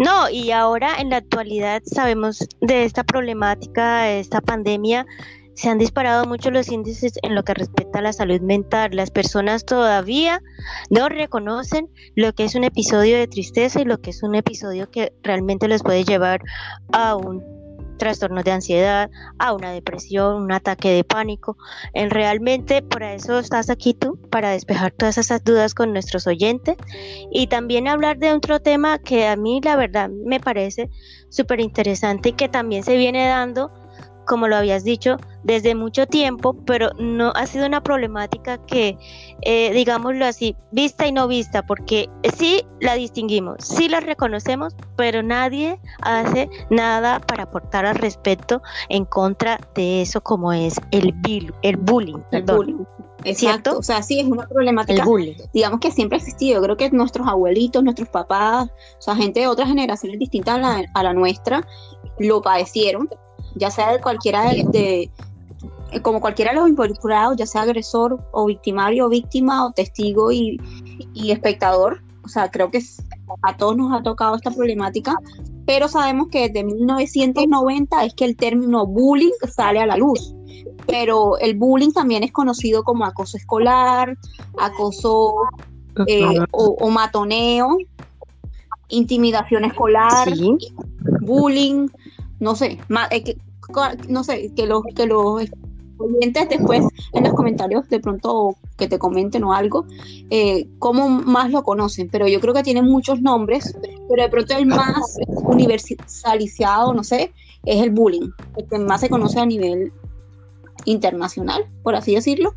No, 0.00 0.30
y 0.30 0.50
ahora 0.50 0.96
en 0.98 1.10
la 1.10 1.18
actualidad 1.18 1.82
sabemos 1.84 2.48
de 2.62 2.84
esta 2.84 3.04
problemática, 3.04 4.04
de 4.04 4.20
esta 4.20 4.40
pandemia, 4.40 5.04
se 5.52 5.68
han 5.68 5.76
disparado 5.76 6.24
mucho 6.24 6.50
los 6.50 6.70
índices 6.70 7.18
en 7.22 7.34
lo 7.34 7.44
que 7.44 7.52
respecta 7.52 7.98
a 7.98 8.02
la 8.02 8.14
salud 8.14 8.40
mental. 8.40 8.92
Las 8.94 9.10
personas 9.10 9.66
todavía 9.66 10.40
no 10.88 11.10
reconocen 11.10 11.90
lo 12.14 12.32
que 12.32 12.44
es 12.44 12.54
un 12.54 12.64
episodio 12.64 13.18
de 13.18 13.28
tristeza 13.28 13.82
y 13.82 13.84
lo 13.84 14.00
que 14.00 14.08
es 14.08 14.22
un 14.22 14.34
episodio 14.34 14.90
que 14.90 15.12
realmente 15.22 15.68
les 15.68 15.82
puede 15.82 16.02
llevar 16.04 16.40
a 16.92 17.14
un 17.14 17.59
trastorno 18.00 18.42
de 18.42 18.50
ansiedad, 18.50 19.10
a 19.38 19.52
una 19.52 19.70
depresión, 19.70 20.42
un 20.42 20.52
ataque 20.52 20.90
de 20.90 21.04
pánico. 21.04 21.56
En 21.94 22.10
realmente 22.10 22.82
por 22.82 23.04
eso 23.04 23.38
estás 23.38 23.70
aquí 23.70 23.94
tú, 23.94 24.18
para 24.30 24.50
despejar 24.50 24.90
todas 24.90 25.18
esas 25.18 25.44
dudas 25.44 25.74
con 25.74 25.92
nuestros 25.92 26.26
oyentes 26.26 26.76
y 27.30 27.46
también 27.46 27.86
hablar 27.86 28.18
de 28.18 28.32
otro 28.32 28.58
tema 28.58 28.98
que 28.98 29.28
a 29.28 29.36
mí 29.36 29.60
la 29.62 29.76
verdad 29.76 30.10
me 30.10 30.40
parece 30.40 30.90
súper 31.28 31.60
interesante 31.60 32.30
y 32.30 32.32
que 32.32 32.48
también 32.48 32.82
se 32.82 32.96
viene 32.96 33.28
dando 33.28 33.70
como 34.30 34.46
lo 34.46 34.54
habías 34.54 34.84
dicho, 34.84 35.16
desde 35.42 35.74
mucho 35.74 36.06
tiempo, 36.06 36.54
pero 36.64 36.90
no 37.00 37.32
ha 37.34 37.46
sido 37.48 37.66
una 37.66 37.82
problemática 37.82 38.58
que, 38.58 38.96
eh, 39.42 39.72
digámoslo 39.72 40.24
así, 40.24 40.54
vista 40.70 41.08
y 41.08 41.10
no 41.10 41.26
vista, 41.26 41.66
porque 41.66 42.08
sí 42.36 42.62
la 42.80 42.94
distinguimos, 42.94 43.56
sí 43.58 43.88
la 43.88 43.98
reconocemos, 43.98 44.76
pero 44.96 45.24
nadie 45.24 45.80
hace 46.02 46.48
nada 46.70 47.18
para 47.18 47.42
aportar 47.42 47.86
al 47.86 47.96
respecto 47.96 48.62
en 48.88 49.04
contra 49.04 49.58
de 49.74 50.02
eso 50.02 50.20
como 50.20 50.52
es 50.52 50.76
el, 50.92 51.12
el 51.62 51.76
bullying. 51.76 52.18
El 52.30 52.44
bullying. 52.44 52.84
Exacto, 53.24 53.78
o 53.78 53.82
sea, 53.82 54.00
sí 54.00 54.20
es 54.20 54.26
una 54.28 54.46
problemática, 54.46 55.04
digamos 55.52 55.80
que 55.80 55.90
siempre 55.90 56.18
ha 56.18 56.20
existido, 56.20 56.62
creo 56.62 56.76
que 56.76 56.88
nuestros 56.92 57.26
abuelitos, 57.26 57.82
nuestros 57.82 58.08
papás, 58.08 58.68
o 58.98 59.02
sea, 59.02 59.16
gente 59.16 59.40
de 59.40 59.48
otras 59.48 59.66
generaciones 59.66 60.20
distintas 60.20 60.54
a 60.54 60.58
la, 60.58 60.84
a 60.94 61.02
la 61.02 61.12
nuestra, 61.14 61.66
lo 62.20 62.40
padecieron, 62.40 63.08
ya 63.54 63.70
sea 63.70 63.92
de 63.92 64.00
cualquiera 64.00 64.50
de, 64.50 65.10
como 66.02 66.20
cualquiera 66.20 66.52
de 66.52 66.58
los 66.58 66.68
involucrados, 66.68 67.36
ya 67.36 67.46
sea 67.46 67.62
agresor 67.62 68.18
o 68.32 68.46
victimario 68.46 69.06
o 69.06 69.08
víctima 69.08 69.66
o 69.66 69.72
testigo 69.72 70.30
y, 70.30 70.60
espectador. 71.14 72.02
O 72.24 72.28
sea, 72.28 72.50
creo 72.50 72.70
que 72.70 72.80
a 73.42 73.56
todos 73.56 73.76
nos 73.76 73.92
ha 73.92 74.02
tocado 74.02 74.36
esta 74.36 74.50
problemática, 74.50 75.16
pero 75.66 75.88
sabemos 75.88 76.28
que 76.28 76.48
desde 76.48 76.64
1990 76.64 78.04
es 78.04 78.14
que 78.14 78.24
el 78.24 78.36
término 78.36 78.86
bullying 78.86 79.32
sale 79.54 79.80
a 79.80 79.86
la 79.86 79.96
luz. 79.96 80.34
Pero 80.86 81.38
el 81.38 81.56
bullying 81.56 81.92
también 81.92 82.22
es 82.22 82.32
conocido 82.32 82.82
como 82.82 83.04
acoso 83.04 83.36
escolar, 83.36 84.16
acoso 84.58 85.34
eh, 86.06 86.38
o, 86.52 86.88
matoneo, 86.90 87.76
intimidación 88.88 89.64
escolar, 89.64 90.28
bullying, 91.20 91.88
no 92.40 92.54
sé, 92.54 92.78
eh, 93.10 93.36
no 94.08 94.24
sé, 94.24 94.52
que 94.54 94.66
los, 94.66 94.82
que 94.94 95.06
los 95.06 95.44
oyentes 95.98 96.48
después 96.48 96.84
en 97.12 97.24
los 97.24 97.34
comentarios 97.34 97.88
de 97.88 98.00
pronto 98.00 98.56
que 98.76 98.88
te 98.88 98.98
comenten 98.98 99.44
o 99.44 99.52
algo, 99.52 99.86
eh, 100.30 100.68
cómo 100.78 101.08
más 101.08 101.50
lo 101.50 101.62
conocen, 101.62 102.08
pero 102.10 102.26
yo 102.26 102.40
creo 102.40 102.54
que 102.54 102.62
tiene 102.62 102.82
muchos 102.82 103.20
nombres, 103.20 103.76
pero 104.08 104.22
de 104.22 104.28
pronto 104.28 104.56
el 104.56 104.66
más 104.66 105.16
universalizado, 105.44 106.94
no 106.94 107.04
sé, 107.04 107.32
es 107.64 107.82
el 107.82 107.90
bullying, 107.90 108.30
el 108.56 108.66
que 108.66 108.78
más 108.78 109.02
se 109.02 109.10
conoce 109.10 109.38
a 109.38 109.46
nivel 109.46 109.92
internacional, 110.86 111.66
por 111.82 111.94
así 111.94 112.14
decirlo, 112.14 112.54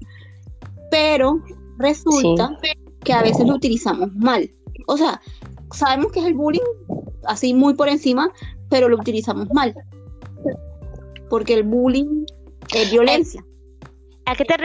pero 0.89 1.41
resulta 1.77 2.57
que 3.03 3.13
a 3.13 3.21
veces 3.21 3.45
lo 3.45 3.55
utilizamos 3.55 4.13
mal. 4.15 4.49
O 4.87 4.97
sea, 4.97 5.21
sabemos 5.71 6.11
que 6.11 6.19
es 6.21 6.25
el 6.25 6.33
bullying, 6.33 6.61
así 7.25 7.53
muy 7.53 7.73
por 7.73 7.89
encima, 7.89 8.31
pero 8.73 8.89
lo 8.89 8.97
utilizamos 8.97 9.47
mal. 9.53 9.75
Porque 11.29 11.53
el 11.53 11.61
bullying 11.61 12.25
es 12.73 12.91
violencia. 12.91 13.45
¿A 14.25 14.35
qué 14.35 14.45
te, 14.45 14.55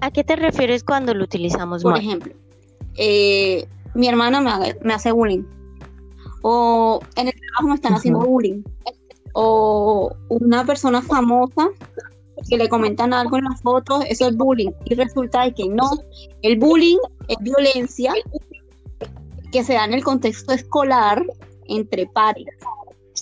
a 0.00 0.10
qué 0.10 0.24
te 0.24 0.36
refieres 0.36 0.82
cuando 0.82 1.12
lo 1.12 1.22
utilizamos 1.22 1.84
mal? 1.84 1.92
Por 1.92 2.00
ejemplo, 2.00 2.32
eh, 2.96 3.68
mi 3.94 4.08
hermana 4.08 4.40
me, 4.80 4.94
hace 4.94 5.12
bullying. 5.12 5.44
O 6.40 6.98
en 7.16 7.28
el 7.28 7.34
trabajo 7.34 7.68
me 7.68 7.74
están 7.74 7.92
haciendo 7.92 8.20
bullying. 8.20 8.62
O 9.34 10.16
una 10.30 10.64
persona 10.64 11.02
famosa 11.02 11.68
que 12.48 12.56
le 12.56 12.70
comentan 12.70 13.12
algo 13.12 13.36
en 13.36 13.44
las 13.44 13.60
fotos, 13.60 14.02
eso 14.08 14.28
es 14.28 14.34
bullying. 14.34 14.70
Y 14.86 14.94
resulta 14.94 15.50
que 15.50 15.68
no. 15.68 15.90
El 16.40 16.58
bullying 16.58 16.96
es 17.28 17.36
violencia 17.40 18.14
que 19.52 19.62
se 19.62 19.74
da 19.74 19.84
en 19.84 19.92
el 19.92 20.02
contexto 20.02 20.54
escolar 20.54 21.22
entre 21.66 22.06
pares. 22.06 22.46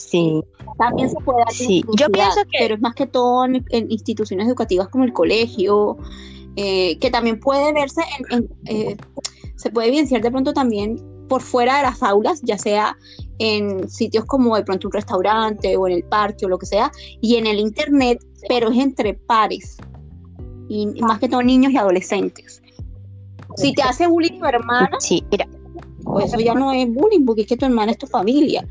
Sí. 0.01 0.43
También 0.79 1.11
se 1.11 1.17
puede 1.21 1.39
dar 1.41 1.53
sí. 1.53 1.85
Yo 1.97 2.09
pienso 2.09 2.43
que... 2.51 2.59
Pero 2.59 2.75
es 2.75 2.81
más 2.81 2.95
que 2.95 3.07
todo 3.07 3.45
en, 3.45 3.65
instituciones 3.91 4.47
educativas 4.47 4.89
como 4.89 5.05
el 5.05 5.13
colegio, 5.13 5.99
eh, 6.57 6.99
que 6.99 7.11
también 7.11 7.39
puede 7.39 7.73
verse, 7.73 8.01
en, 8.31 8.49
eh, 8.67 8.97
se 9.57 9.71
puede 9.71 9.89
evidenciar 9.89 10.23
de 10.23 10.31
pronto 10.31 10.53
también 10.53 10.97
por 11.29 11.43
fuera 11.43 11.77
de 11.77 11.83
las 11.83 12.03
aulas, 12.03 12.41
ya 12.43 12.59
sea 12.59 12.97
en 13.39 13.89
sitios 13.89 14.25
como 14.25 14.57
de 14.57 14.65
pronto 14.65 14.89
un 14.89 14.93
restaurante 14.93 15.77
o 15.77 15.87
en 15.87 15.95
el 15.95 16.05
parque 16.05 16.47
o 16.47 16.49
lo 16.49 16.59
que 16.59 16.67
sea, 16.67 16.91
y 17.21 17.37
en 17.37 17.47
el 17.47 17.59
internet, 17.59 18.19
pero 18.49 18.71
es 18.71 18.79
entre 18.79 19.15
pares, 19.15 19.77
y 20.69 20.87
más 21.03 21.19
que 21.19 21.29
todo 21.29 21.43
niños 21.43 21.73
y 21.73 21.77
adolescentes. 21.77 22.63
Si 23.57 23.73
te 23.75 23.83
hace 23.83 24.07
bullying 24.07 24.39
tu 24.39 24.47
hermana, 24.47 24.97
sí, 24.99 25.25
mira. 25.31 25.47
Pues 26.13 26.27
eso 26.27 26.41
ya 26.41 26.55
no 26.55 26.73
es 26.73 26.87
bullying, 26.93 27.25
porque 27.25 27.43
es 27.43 27.47
que 27.47 27.57
tu 27.57 27.67
hermana 27.67 27.93
es 27.93 27.99
tu 27.99 28.07
familia 28.07 28.67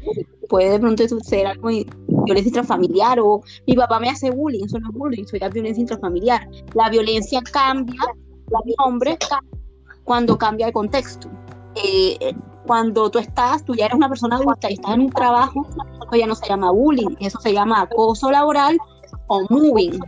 puede 0.49 0.71
de 0.71 0.79
pronto 0.79 1.03
ser 1.21 1.47
algo 1.47 1.69
de 1.69 1.85
violencia 2.25 2.49
intrafamiliar 2.49 3.19
o 3.21 3.41
mi 3.67 3.75
papá 3.75 3.99
me 3.99 4.09
hace 4.09 4.31
bullying, 4.31 4.65
eso 4.65 4.79
no 4.79 4.89
es 4.89 4.95
bullying, 4.95 5.23
eso 5.23 5.37
es 5.39 5.53
violencia 5.53 5.81
intrafamiliar. 5.81 6.49
La 6.73 6.89
violencia 6.89 7.41
cambia, 7.53 8.01
la 8.49 8.59
hombre 8.83 9.17
cuando 10.03 10.37
cambia 10.37 10.67
el 10.67 10.73
contexto. 10.73 11.29
Eh, 11.75 12.35
cuando 12.67 13.09
tú 13.09 13.19
estás, 13.19 13.63
tú 13.63 13.75
ya 13.75 13.85
eres 13.85 13.95
una 13.95 14.09
persona 14.09 14.35
adulta 14.35 14.69
y 14.69 14.73
estás 14.73 14.95
en 14.95 15.01
un 15.01 15.09
trabajo, 15.11 15.65
eso 15.69 16.15
ya 16.15 16.27
no 16.27 16.35
se 16.35 16.47
llama 16.47 16.71
bullying, 16.71 17.15
eso 17.19 17.39
se 17.39 17.53
llama 17.53 17.81
acoso 17.81 18.29
laboral 18.29 18.77
o 19.27 19.45
moving. 19.49 19.99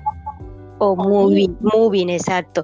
O 0.80 0.96
moving, 0.96 1.56
moving, 1.62 2.10
exacto. 2.10 2.64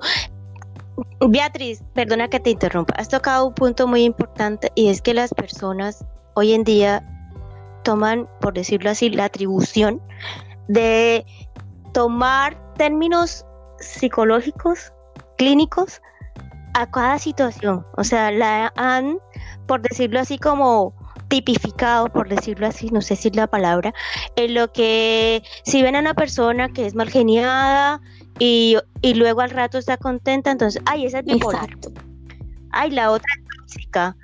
Beatriz, 1.27 1.83
perdona 1.93 2.27
que 2.27 2.39
te 2.39 2.49
interrumpa, 2.49 2.93
has 2.97 3.09
tocado 3.09 3.47
un 3.47 3.53
punto 3.53 3.87
muy 3.87 4.03
importante 4.03 4.71
y 4.75 4.89
es 4.89 5.01
que 5.01 5.13
las 5.13 5.33
personas 5.33 6.05
hoy 6.35 6.53
en 6.53 6.63
día 6.63 7.03
toman, 7.83 8.27
por 8.41 8.53
decirlo 8.53 8.89
así, 8.89 9.09
la 9.09 9.25
atribución 9.25 10.01
de 10.67 11.25
tomar 11.93 12.57
términos 12.75 13.45
psicológicos, 13.79 14.91
clínicos, 15.37 16.01
a 16.73 16.89
cada 16.89 17.17
situación. 17.17 17.85
O 17.95 18.03
sea, 18.03 18.31
la 18.31 18.71
han, 18.75 19.19
por 19.65 19.81
decirlo 19.81 20.19
así, 20.19 20.37
como 20.37 20.93
tipificado, 21.27 22.07
por 22.07 22.29
decirlo 22.29 22.67
así, 22.67 22.89
no 22.89 23.01
sé 23.01 23.15
si 23.15 23.29
es 23.29 23.35
la 23.35 23.47
palabra, 23.47 23.93
en 24.35 24.53
lo 24.53 24.71
que 24.71 25.43
si 25.63 25.81
ven 25.81 25.95
a 25.95 25.99
una 25.99 26.13
persona 26.13 26.69
que 26.69 26.85
es 26.85 26.95
mal 26.95 27.09
geniada 27.09 28.01
y, 28.39 28.77
luego 29.15 29.41
al 29.41 29.49
rato 29.49 29.77
está 29.77 29.97
contenta, 29.97 30.51
entonces, 30.51 30.81
ay, 30.85 31.05
esa 31.05 31.19
es 31.19 31.25
bipolar. 31.25 31.69
Ay, 32.71 32.91
la 32.91 33.11
otra 33.11 33.27
es 33.35 33.57
tóxica 33.57 34.15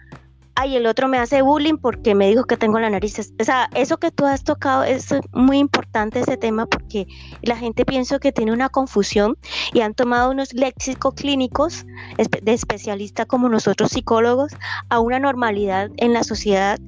ay, 0.56 0.76
el 0.76 0.86
otro 0.86 1.08
me 1.08 1.18
hace 1.18 1.42
bullying 1.42 1.78
porque 1.78 2.16
me 2.16 2.28
dijo 2.28 2.44
que 2.44 2.58
tengo 2.58 2.80
la 2.80 2.90
nariz. 2.90 3.20
O 3.40 3.44
sea, 3.44 3.70
eso 3.74 3.98
que 3.98 4.12
tú 4.12 4.26
has 4.26 4.44
tocado 4.44 4.84
es 4.84 5.08
muy 5.34 5.58
importante 5.58 6.20
ese 6.20 6.38
tema 6.38 6.66
porque 6.66 7.08
la 7.42 7.58
gente 7.58 7.86
piensa 7.86 8.20
que 8.20 8.32
tiene 8.32 8.52
una 8.52 8.70
confusión 8.70 9.38
y 9.74 9.82
han 9.82 9.94
tomado 9.94 10.32
unos 10.32 10.54
léxicos 10.54 11.16
clínicos 11.16 11.86
de 12.18 12.54
especialistas 12.54 13.26
como 13.26 13.50
nosotros 13.50 13.92
psicólogos 13.92 14.52
a 14.90 15.00
una 15.00 15.20
normalidad 15.20 15.90
en 15.98 16.14
la 16.14 16.24
sociedad 16.24 16.80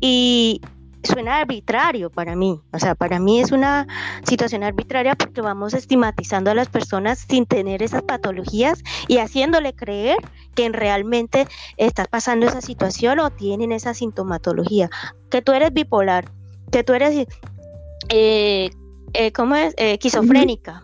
y 0.00 0.60
suena 1.04 1.38
arbitrario 1.38 2.10
para 2.10 2.36
mí. 2.36 2.60
O 2.72 2.78
sea, 2.78 2.94
para 2.94 3.18
mí 3.18 3.40
es 3.40 3.52
una 3.52 3.86
situación 4.24 4.62
arbitraria 4.62 5.14
porque 5.14 5.40
vamos 5.40 5.74
estigmatizando 5.74 6.50
a 6.50 6.54
las 6.54 6.68
personas 6.68 7.24
sin 7.28 7.46
tener 7.46 7.82
esas 7.82 8.02
patologías 8.02 8.82
y 9.08 9.18
haciéndole 9.18 9.74
creer 9.74 10.18
que 10.54 10.68
realmente 10.68 11.46
está 11.76 12.04
pasando 12.04 12.46
esa 12.46 12.60
situación 12.60 13.18
o 13.18 13.30
tienen 13.30 13.72
esa 13.72 13.94
sintomatología. 13.94 14.90
Que 15.30 15.42
tú 15.42 15.52
eres 15.52 15.72
bipolar, 15.72 16.30
que 16.70 16.84
tú 16.84 16.92
eres, 16.92 17.26
eh, 18.08 18.70
eh 19.12 19.32
¿cómo 19.32 19.54
es? 19.56 19.74
Eh, 19.76 19.94
esquizofrénica 19.94 20.82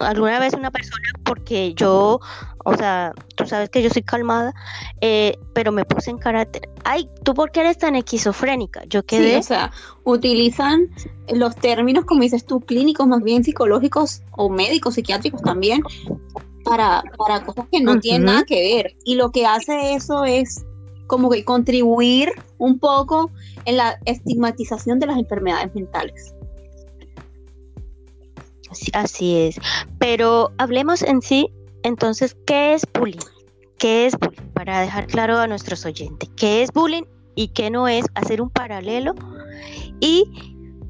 alguna 0.00 0.38
vez 0.38 0.54
una 0.54 0.70
persona, 0.70 1.08
porque 1.24 1.74
yo, 1.74 2.20
o 2.64 2.76
sea, 2.76 3.12
tú 3.36 3.46
sabes 3.46 3.70
que 3.70 3.82
yo 3.82 3.90
soy 3.90 4.02
calmada, 4.02 4.54
eh, 5.00 5.36
pero 5.54 5.72
me 5.72 5.84
puse 5.84 6.10
en 6.10 6.18
carácter, 6.18 6.68
ay, 6.84 7.08
¿tú 7.24 7.34
por 7.34 7.50
qué 7.50 7.60
eres 7.60 7.78
tan 7.78 7.94
esquizofrénica? 7.96 8.82
Yo 8.88 9.04
quedé... 9.04 9.32
Sí, 9.32 9.36
o 9.36 9.42
sea, 9.42 9.72
utilizan 10.04 10.88
los 11.34 11.56
términos, 11.56 12.04
como 12.04 12.22
dices 12.22 12.46
tú, 12.46 12.60
clínicos, 12.60 13.06
más 13.06 13.22
bien 13.22 13.44
psicológicos 13.44 14.22
o 14.32 14.48
médicos, 14.48 14.94
psiquiátricos 14.94 15.42
también, 15.42 15.82
para, 16.64 17.02
para 17.16 17.44
cosas 17.44 17.66
que 17.70 17.80
no 17.80 17.98
tienen 18.00 18.24
nada 18.24 18.44
que 18.44 18.60
ver. 18.60 18.96
Y 19.04 19.14
lo 19.14 19.30
que 19.30 19.46
hace 19.46 19.94
eso 19.94 20.24
es 20.24 20.64
como 21.06 21.30
que 21.30 21.44
contribuir 21.44 22.30
un 22.58 22.78
poco 22.78 23.30
en 23.64 23.78
la 23.78 23.98
estigmatización 24.04 24.98
de 24.98 25.06
las 25.06 25.18
enfermedades 25.18 25.74
mentales. 25.74 26.34
Así 28.92 29.36
es. 29.36 29.56
Pero 29.98 30.52
hablemos 30.58 31.02
en 31.02 31.22
sí, 31.22 31.48
entonces, 31.82 32.36
¿qué 32.46 32.74
es 32.74 32.82
bullying? 32.98 33.18
¿Qué 33.78 34.06
es 34.06 34.18
bullying? 34.18 34.50
Para 34.52 34.80
dejar 34.80 35.06
claro 35.06 35.38
a 35.38 35.46
nuestros 35.46 35.84
oyentes, 35.86 36.28
¿qué 36.36 36.62
es 36.62 36.72
bullying 36.72 37.04
y 37.34 37.48
qué 37.48 37.70
no 37.70 37.88
es? 37.88 38.04
Hacer 38.14 38.40
un 38.42 38.50
paralelo 38.50 39.14
y 40.00 40.24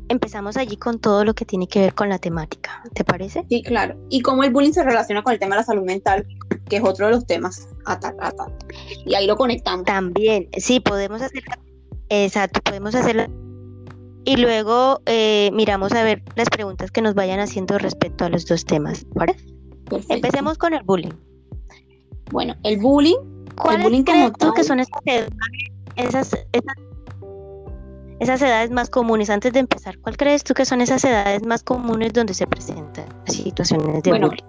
empezamos 0.09 0.57
allí 0.57 0.77
con 0.77 0.99
todo 0.99 1.25
lo 1.25 1.35
que 1.35 1.45
tiene 1.45 1.69
que 1.69 1.81
ver 1.81 1.95
con 1.95 2.09
la 2.09 2.19
temática. 2.19 2.83
¿Te 2.95 3.05
parece? 3.05 3.45
Sí, 3.49 3.63
claro. 3.63 3.97
Y 4.09 4.23
cómo 4.23 4.45
el 4.45 4.51
bullying 4.51 4.73
se 4.73 4.83
relaciona 4.83 5.23
con 5.23 5.33
el 5.33 5.39
tema 5.39 5.55
de 5.55 5.61
la 5.61 5.67
salud 5.67 5.85
mental, 5.85 6.27
que 6.69 6.77
es 6.77 6.83
otro 6.83 7.07
de 7.07 7.13
los 7.13 7.27
temas 7.27 7.69
Y 9.05 9.15
ahí 9.15 9.27
lo 9.27 9.37
conectamos. 9.37 9.85
También, 9.85 10.49
sí, 10.57 10.81
podemos 10.81 11.23
hacerlo. 11.23 11.55
Exacto, 12.09 12.61
podemos 12.63 12.95
hacerlo. 12.95 13.27
Y 14.29 14.37
luego 14.37 15.01
eh, 15.07 15.49
miramos 15.55 15.93
a 15.93 16.03
ver 16.03 16.23
las 16.37 16.51
preguntas 16.51 16.91
que 16.91 17.01
nos 17.01 17.15
vayan 17.15 17.41
haciendo 17.41 17.79
respecto 17.79 18.27
a 18.27 18.29
los 18.29 18.45
dos 18.45 18.63
temas. 18.67 19.07
¿vale? 19.15 19.35
Empecemos 20.11 20.59
con 20.59 20.75
el 20.75 20.83
bullying. 20.83 21.15
Bueno, 22.31 22.55
el 22.63 22.79
bullying. 22.79 23.17
¿Cuál 23.57 23.77
el 23.77 23.83
bullying 23.85 24.03
crees 24.03 24.33
tú 24.39 24.53
que 24.53 24.65
son 24.65 24.81
esas, 24.81 25.01
esas, 25.97 26.37
esas 28.21 28.43
edades 28.43 28.71
más 28.71 28.91
comunes, 28.91 29.31
antes 29.31 29.55
de 29.55 29.61
empezar, 29.61 29.99
¿cuál 30.01 30.19
crees 30.19 30.45
tú 30.45 30.53
que 30.53 30.67
son 30.67 30.83
esas 30.83 31.03
edades 31.07 31.43
más 31.47 31.63
comunes 31.63 32.13
donde 32.13 32.35
se 32.35 32.47
presentan 32.47 33.07
situaciones 33.25 34.03
de 34.03 34.11
bullying? 34.11 34.45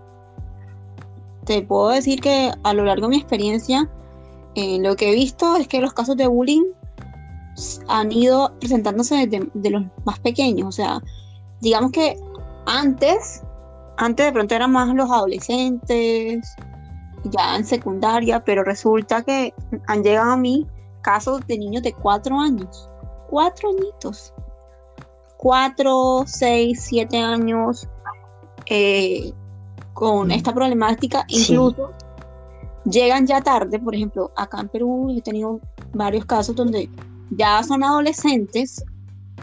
Te 1.46 1.62
puedo 1.62 1.88
decir 1.92 2.20
que 2.20 2.52
a 2.64 2.74
lo 2.74 2.84
largo 2.84 3.08
de 3.08 3.12
mi 3.12 3.18
experiencia, 3.18 3.90
eh, 4.56 4.78
lo 4.82 4.98
que 4.98 5.14
he 5.14 5.16
visto 5.16 5.56
es 5.56 5.70
que 5.70 5.80
los 5.80 5.94
casos 5.94 6.18
de 6.18 6.28
bullying 6.28 6.66
han 7.88 8.12
ido 8.12 8.52
presentándose 8.60 9.28
desde 9.28 9.50
de 9.54 9.70
los 9.70 9.84
más 10.06 10.20
pequeños. 10.20 10.68
O 10.68 10.72
sea, 10.72 11.02
digamos 11.62 11.92
que 11.92 12.18
antes, 12.66 13.44
antes 13.98 14.26
de 14.26 14.32
pronto 14.32 14.56
eran 14.56 14.72
más 14.72 14.94
los 14.96 15.10
adolescentes, 15.10 16.56
ya 17.26 17.56
en 17.56 17.66
secundaria, 17.66 18.44
pero 18.44 18.64
resulta 18.64 19.24
que 19.24 19.54
han 19.88 20.04
llegado 20.04 20.32
a 20.32 20.38
mí 20.38 20.68
casos 21.02 21.46
de 21.48 21.58
niños 21.58 21.84
de 21.84 21.94
cuatro 21.94 22.40
años 22.40 22.90
cuatro 23.30 23.70
añitos, 23.70 24.34
cuatro, 25.38 26.24
seis, 26.26 26.82
siete 26.82 27.18
años 27.18 27.88
eh, 28.66 29.32
con 29.94 30.28
mm. 30.28 30.32
esta 30.32 30.54
problemática, 30.54 31.26
incluso 31.28 31.92
llegan 32.86 33.28
ya 33.28 33.42
tarde, 33.42 33.80
por 33.80 33.94
ejemplo, 33.94 34.32
acá 34.36 34.62
en 34.62 34.70
Perú 34.70 35.14
he 35.16 35.22
tenido 35.22 35.60
varios 35.94 36.26
casos 36.26 36.56
donde 36.56 36.90
ya 37.32 37.64
son 37.64 37.84
adolescentes, 37.84 38.84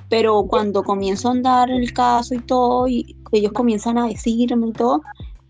pero 0.08 0.44
cuando 0.44 0.82
comienzo 0.82 1.28
a 1.28 1.32
andar 1.32 1.70
el 1.70 1.92
caso 1.92 2.34
y 2.34 2.38
todo, 2.40 2.86
y 2.88 3.16
ellos 3.32 3.52
comienzan 3.52 3.98
a 3.98 4.06
decirme 4.06 4.68
y 4.68 4.72
todo, 4.72 5.02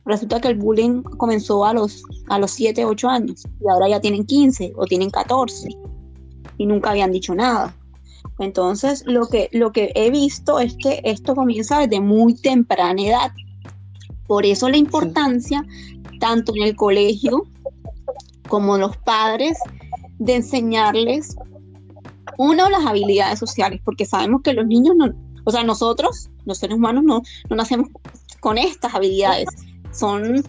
resulta 0.04 0.40
que 0.40 0.48
el 0.48 0.56
bullying 0.56 1.02
comenzó 1.02 1.64
a 1.64 1.72
los, 1.72 2.02
a 2.28 2.38
los 2.38 2.52
7, 2.52 2.84
8 2.84 3.08
años, 3.08 3.44
y 3.60 3.68
ahora 3.68 3.88
ya 3.88 4.00
tienen 4.00 4.24
15 4.24 4.72
o 4.76 4.86
tienen 4.86 5.10
14, 5.10 5.68
y 6.58 6.66
nunca 6.66 6.90
habían 6.90 7.12
dicho 7.12 7.34
nada. 7.34 7.74
Entonces, 8.38 9.02
lo 9.06 9.26
que, 9.28 9.48
lo 9.52 9.72
que 9.72 9.92
he 9.94 10.10
visto 10.10 10.60
es 10.60 10.76
que 10.76 11.00
esto 11.04 11.34
comienza 11.34 11.80
desde 11.80 12.00
muy 12.00 12.34
temprana 12.34 13.00
edad. 13.00 13.32
Por 14.26 14.44
eso 14.44 14.68
la 14.68 14.76
importancia, 14.76 15.64
tanto 16.20 16.52
en 16.54 16.64
el 16.64 16.76
colegio 16.76 17.46
como 18.48 18.76
los 18.76 18.96
padres, 18.98 19.58
de 20.18 20.36
enseñarles, 20.36 21.36
uno, 22.38 22.68
las 22.70 22.86
habilidades 22.86 23.38
sociales, 23.38 23.80
porque 23.84 24.04
sabemos 24.04 24.42
que 24.42 24.52
los 24.52 24.66
niños 24.66 24.94
no, 24.96 25.12
o 25.44 25.50
sea, 25.50 25.62
nosotros, 25.62 26.28
los 26.44 26.58
seres 26.58 26.76
humanos, 26.76 27.04
no, 27.04 27.22
no 27.48 27.56
nacemos 27.56 27.88
con 28.40 28.58
estas 28.58 28.94
habilidades. 28.94 29.48
Son, 29.92 30.44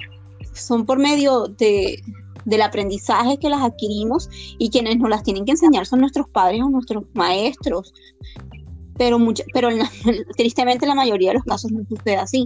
son 0.54 0.86
por 0.88 0.98
medio 0.98 1.45
de, 1.45 2.01
del 2.45 2.62
aprendizaje 2.63 3.38
que 3.38 3.50
las 3.50 3.62
adquirimos 3.62 4.28
y 4.57 4.69
quienes 4.72 4.98
nos 4.98 5.10
las 5.10 5.22
tienen 5.22 5.45
que 5.45 5.51
enseñar 5.51 5.86
son 5.86 6.00
nuestros 6.00 6.28
padres 6.30 6.62
o 6.63 6.69
nuestros 6.69 7.04
maestros. 7.13 7.94
Pero, 8.98 9.19
pero 9.54 9.69
tristemente 10.38 10.88
la 10.88 10.95
mayoría 10.95 11.30
de 11.30 11.36
los 11.36 11.44
casos 11.44 11.72
no 11.72 11.86
sucede 11.88 12.16
así. 12.18 12.45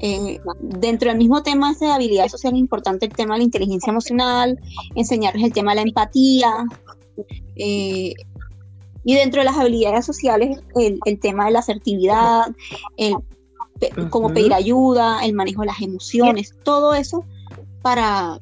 Eh, 0.00 0.40
dentro 0.60 1.10
del 1.10 1.18
mismo 1.18 1.42
tema 1.44 1.74
de 1.80 1.86
habilidades 1.86 2.32
sociales 2.32 2.58
es 2.58 2.60
importante 2.60 3.06
el 3.06 3.12
tema 3.12 3.34
de 3.34 3.38
la 3.38 3.44
inteligencia 3.44 3.90
emocional, 3.90 4.58
enseñarles 4.96 5.44
el 5.44 5.52
tema 5.52 5.70
de 5.70 5.76
la 5.76 5.82
empatía, 5.82 6.52
eh, 7.56 8.14
y 9.04 9.14
dentro 9.16 9.40
de 9.40 9.46
las 9.46 9.56
habilidades 9.56 10.06
sociales 10.06 10.60
el, 10.76 11.00
tema 11.20 11.46
de 11.46 11.52
la 11.52 11.58
asertividad, 11.58 12.46
el, 12.96 13.16
cómo 14.10 14.32
pedir 14.32 14.54
ayuda, 14.54 15.24
el 15.24 15.34
manejo 15.34 15.62
de 15.62 15.66
las 15.66 15.80
emociones, 15.80 16.54
todo 16.62 16.94
eso 16.94 17.24
para, 17.82 18.38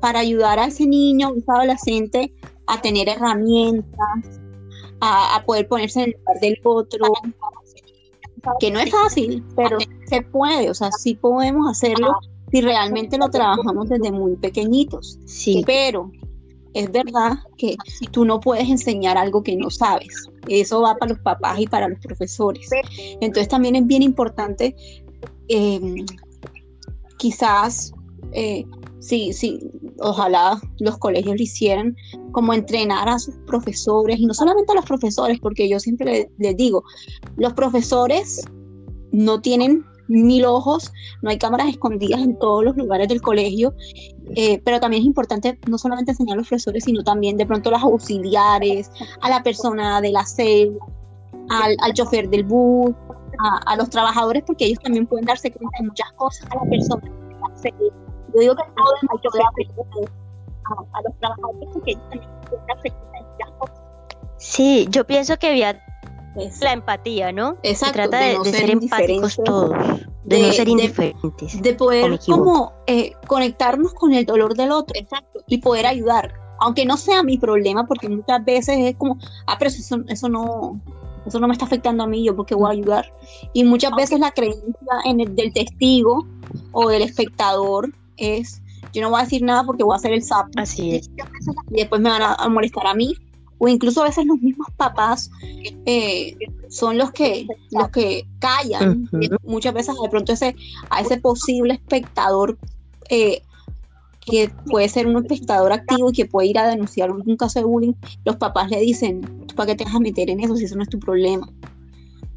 para 0.00 0.18
ayudar 0.18 0.58
a 0.58 0.66
ese 0.66 0.86
niño, 0.86 1.28
a 1.28 1.38
ese 1.38 1.50
adolescente, 1.50 2.34
a 2.66 2.80
tener 2.80 3.08
herramientas, 3.08 4.40
a, 5.00 5.42
poder 5.46 5.68
ponerse 5.68 6.02
en 6.02 6.08
el 6.10 6.16
lugar 6.18 6.40
del 6.40 6.60
otro, 6.64 7.12
que 8.58 8.70
no 8.70 8.80
es 8.80 8.90
fácil, 8.90 9.44
pero 9.54 9.78
se 10.06 10.22
puede, 10.22 10.70
o 10.70 10.74
sea, 10.74 10.90
sí 10.90 11.14
podemos 11.14 11.70
hacerlo 11.70 12.14
si 12.50 12.60
realmente 12.60 13.18
lo 13.18 13.28
trabajamos 13.30 13.88
desde 13.88 14.12
muy 14.12 14.36
pequeñitos. 14.36 15.18
Sí. 15.24 15.62
Pero 15.66 16.10
es 16.74 16.90
verdad 16.92 17.38
que 17.56 17.76
tú 18.10 18.24
no 18.24 18.40
puedes 18.40 18.68
enseñar 18.68 19.16
algo 19.16 19.42
que 19.42 19.56
no 19.56 19.70
sabes. 19.70 20.28
Eso 20.48 20.82
va 20.82 20.96
para 20.96 21.12
los 21.12 21.22
papás 21.22 21.58
y 21.60 21.66
para 21.66 21.88
los 21.88 21.98
profesores. 22.00 22.68
Entonces 23.20 23.48
también 23.48 23.76
es 23.76 23.86
bien 23.86 24.02
importante 24.02 24.74
eh, 25.48 26.04
quizás 27.18 27.92
eh, 28.32 28.64
sí, 28.98 29.32
sí, 29.32 29.60
ojalá 30.00 30.60
los 30.80 30.98
colegios 30.98 31.36
lo 31.36 31.42
hicieran, 31.42 31.96
como 32.32 32.52
entrenar 32.52 33.08
a 33.08 33.18
sus 33.18 33.34
profesores, 33.46 34.18
y 34.18 34.26
no 34.26 34.34
solamente 34.34 34.72
a 34.72 34.76
los 34.76 34.84
profesores, 34.84 35.38
porque 35.40 35.68
yo 35.68 35.78
siempre 35.78 36.30
les, 36.38 36.56
digo, 36.56 36.82
los 37.36 37.52
profesores 37.52 38.42
no 39.12 39.40
tienen 39.40 39.84
mil 40.08 40.44
ojos, 40.44 40.92
no 41.22 41.30
hay 41.30 41.38
cámaras 41.38 41.68
escondidas 41.68 42.20
en 42.20 42.38
todos 42.38 42.64
los 42.64 42.76
lugares 42.76 43.08
del 43.08 43.22
colegio, 43.22 43.74
eh, 44.36 44.60
pero 44.64 44.80
también 44.80 45.02
es 45.02 45.06
importante 45.06 45.58
no 45.68 45.78
solamente 45.78 46.12
enseñar 46.12 46.34
a 46.34 46.38
los 46.38 46.48
profesores, 46.48 46.84
sino 46.84 47.02
también 47.02 47.36
de 47.36 47.46
pronto 47.46 47.68
a 47.68 47.72
los 47.72 47.82
auxiliares, 47.82 48.90
a 49.20 49.28
la 49.28 49.42
persona 49.42 50.00
de 50.00 50.12
la 50.12 50.24
sede, 50.24 50.76
al, 51.50 51.76
al 51.82 51.92
chofer 51.92 52.28
del 52.28 52.44
bus, 52.44 52.94
a, 53.38 53.72
a, 53.72 53.76
los 53.76 53.90
trabajadores, 53.90 54.42
porque 54.46 54.66
ellos 54.66 54.78
también 54.82 55.06
pueden 55.06 55.26
darse 55.26 55.50
cuenta 55.50 55.76
de 55.80 55.88
muchas 55.88 56.12
cosas, 56.12 56.48
a 56.50 56.56
la 56.56 56.70
persona 56.70 57.02
de 57.02 57.34
la 57.40 57.56
sede 57.56 58.04
yo 58.34 58.40
digo 58.40 58.56
que 58.56 58.62
todo 58.74 58.94
el 59.00 59.68
mundo 59.76 60.10
a, 60.64 60.98
a 60.98 61.02
los 61.02 61.18
trabajadores 61.20 61.68
porque 61.72 61.90
ellos 61.92 62.02
también 62.10 62.30
tienen 62.48 63.58
cosas. 63.58 63.80
Sí, 64.38 64.86
yo 64.90 65.06
pienso 65.06 65.36
que 65.36 65.48
había 65.48 65.80
la 66.60 66.72
empatía, 66.72 67.32
¿no? 67.32 67.56
Exacto, 67.62 68.02
Se 68.02 68.08
trata 68.08 68.24
de, 68.24 68.38
de, 68.38 68.52
ser, 68.52 68.70
empáticos 68.70 69.36
todos, 69.44 69.70
de, 70.24 70.42
no 70.42 70.52
ser 70.52 70.68
indiferentes. 70.68 71.62
De, 71.62 71.74
poder 71.74 72.18
como 72.26 72.72
eh, 72.86 73.12
conectarnos 73.26 73.94
con 73.94 74.12
el 74.12 74.24
dolor 74.26 74.54
del 74.54 74.72
otro, 74.72 74.98
exacto, 74.98 75.40
y 75.46 75.58
poder 75.58 75.86
ayudar, 75.86 76.34
aunque 76.60 76.84
no 76.84 76.96
sea 76.96 77.22
mi 77.22 77.38
problema, 77.38 77.86
porque 77.86 78.08
muchas 78.08 78.44
veces 78.44 78.78
es 78.78 78.96
como, 78.96 79.18
ah, 79.46 79.56
pero 79.58 79.68
eso, 79.70 79.98
eso 80.08 80.28
no, 80.28 80.80
eso 81.26 81.40
no 81.40 81.46
me 81.46 81.52
está 81.52 81.64
afectando 81.64 82.04
a 82.04 82.06
mí, 82.06 82.24
yo 82.24 82.36
porque 82.36 82.54
voy 82.54 82.68
a 82.68 82.72
ayudar. 82.72 83.12
Y 83.52 83.64
muchas 83.64 83.92
veces 83.96 84.20
la 84.20 84.30
creencia 84.30 84.72
en 85.04 85.20
el, 85.20 85.34
del 85.34 85.52
testigo 85.52 86.26
o 86.72 86.88
del 86.88 87.02
espectador 87.02 87.92
es, 88.16 88.62
yo 88.92 89.02
no 89.02 89.10
voy 89.10 89.20
a 89.20 89.24
decir 89.24 89.42
nada 89.42 89.64
porque 89.64 89.84
voy 89.84 89.94
a 89.94 89.96
hacer 89.96 90.12
el 90.12 90.22
sapo. 90.22 90.50
Así 90.56 90.96
es. 90.96 91.10
Y 91.70 91.76
después 91.76 92.00
me 92.00 92.10
van 92.10 92.22
a, 92.22 92.48
molestar 92.48 92.86
a 92.86 92.94
mí. 92.94 93.14
O 93.58 93.68
incluso 93.68 94.02
a 94.02 94.06
veces 94.06 94.26
los 94.26 94.40
mismos 94.40 94.68
papás 94.76 95.30
eh, 95.86 96.36
son 96.68 96.98
los 96.98 97.12
que, 97.12 97.46
los 97.70 97.88
que 97.90 98.26
callan. 98.38 99.08
Muchas 99.44 99.74
veces 99.74 99.94
de 100.00 100.08
pronto 100.08 100.32
ese, 100.32 100.56
a 100.90 101.00
ese 101.00 101.18
posible 101.18 101.74
espectador 101.74 102.58
eh, 103.10 103.42
que 104.20 104.50
puede 104.70 104.88
ser 104.88 105.06
un 105.06 105.16
espectador 105.16 105.72
activo 105.72 106.10
y 106.10 106.14
que 106.14 106.26
puede 106.26 106.48
ir 106.48 106.58
a 106.58 106.68
denunciar 106.68 107.10
un 107.10 107.36
caso 107.36 107.58
de 107.58 107.66
bullying, 107.66 107.92
los 108.24 108.36
papás 108.36 108.70
le 108.70 108.80
dicen, 108.80 109.20
¿para 109.54 109.68
qué 109.68 109.76
te 109.76 109.84
vas 109.84 109.94
a 109.94 110.00
meter 110.00 110.30
en 110.30 110.40
eso 110.40 110.56
si 110.56 110.64
eso 110.64 110.76
no 110.76 110.82
es 110.82 110.88
tu 110.88 110.98
problema? 110.98 111.48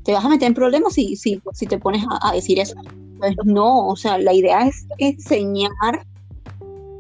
Te 0.04 0.14
vas 0.14 0.24
a 0.24 0.30
meter 0.30 0.48
en 0.48 0.54
problemas 0.54 0.94
si, 0.94 1.16
si, 1.16 1.42
si 1.54 1.66
te 1.66 1.78
pones 1.78 2.06
a 2.22 2.34
decir 2.34 2.60
eso. 2.60 2.76
Pues 3.18 3.36
no, 3.46 3.88
o 3.88 3.96
sea, 3.96 4.18
la 4.18 4.34
idea 4.34 4.68
es 4.68 4.86
enseñar 5.00 6.06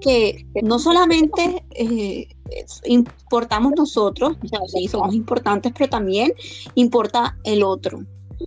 que 0.01 0.45
no 0.63 0.79
solamente 0.79 1.63
eh, 1.71 2.27
importamos 2.85 3.73
nosotros, 3.75 4.37
o 4.43 4.47
sea, 4.47 4.59
sí, 4.67 4.87
somos 4.87 5.13
importantes, 5.13 5.73
pero 5.77 5.89
también 5.89 6.33
importa 6.75 7.37
el 7.43 7.63
otro. 7.63 7.99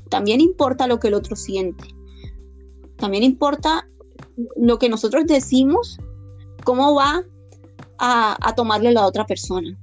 También 0.09 0.41
importa 0.41 0.87
lo 0.87 1.01
que 1.01 1.09
el 1.09 1.15
otro 1.15 1.37
siente. 1.37 1.85
También 2.97 3.23
importa 3.23 3.89
lo 4.57 4.79
que 4.79 4.89
nosotros 4.89 5.27
decimos, 5.27 5.99
cómo 6.65 6.95
va 6.95 7.25
a, 7.99 8.37
a 8.41 8.55
tomarle 8.55 8.93
la 8.93 9.07
otra 9.07 9.27
persona. 9.27 9.77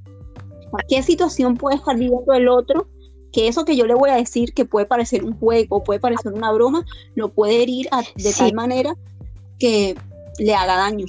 ¿Qué 0.88 1.02
situación 1.04 1.56
puede 1.56 1.78
estar 1.78 1.96
viviendo 1.96 2.34
el 2.34 2.48
otro? 2.48 2.88
Que 3.32 3.48
eso 3.48 3.66
que 3.66 3.76
yo 3.76 3.86
le 3.86 3.96
voy 3.96 4.10
a 4.10 4.16
decir, 4.16 4.54
que 4.54 4.66
puede 4.66 4.86
parecer 4.86 5.24
un 5.24 5.38
juego, 5.38 5.84
puede 5.84 6.00
parecer 6.00 6.34
una 6.34 6.52
broma, 6.52 6.86
lo 7.16 7.30
puede 7.34 7.62
herir 7.62 7.88
de 8.16 8.34
tal 8.34 8.54
manera 8.54 8.96
que 9.60 9.96
le 10.40 10.56
haga 10.56 10.78
daño. 10.78 11.06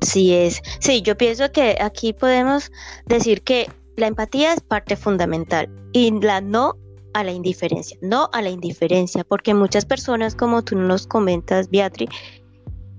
Sí 0.00 0.32
es. 0.32 0.62
Sí, 0.80 1.02
yo 1.02 1.16
pienso 1.16 1.50
que 1.50 1.76
aquí 1.80 2.12
podemos 2.12 2.70
decir 3.06 3.42
que 3.42 3.68
la 3.96 4.06
empatía 4.06 4.54
es 4.54 4.60
parte 4.60 4.96
fundamental 4.96 5.68
y 5.92 6.10
la 6.20 6.40
no 6.40 6.74
a 7.14 7.24
la 7.24 7.32
indiferencia, 7.32 7.98
no 8.00 8.28
a 8.32 8.42
la 8.42 8.50
indiferencia, 8.50 9.24
porque 9.24 9.54
muchas 9.54 9.84
personas, 9.84 10.34
como 10.34 10.62
tú 10.62 10.76
nos 10.76 11.06
comentas, 11.06 11.68
Beatriz, 11.70 12.10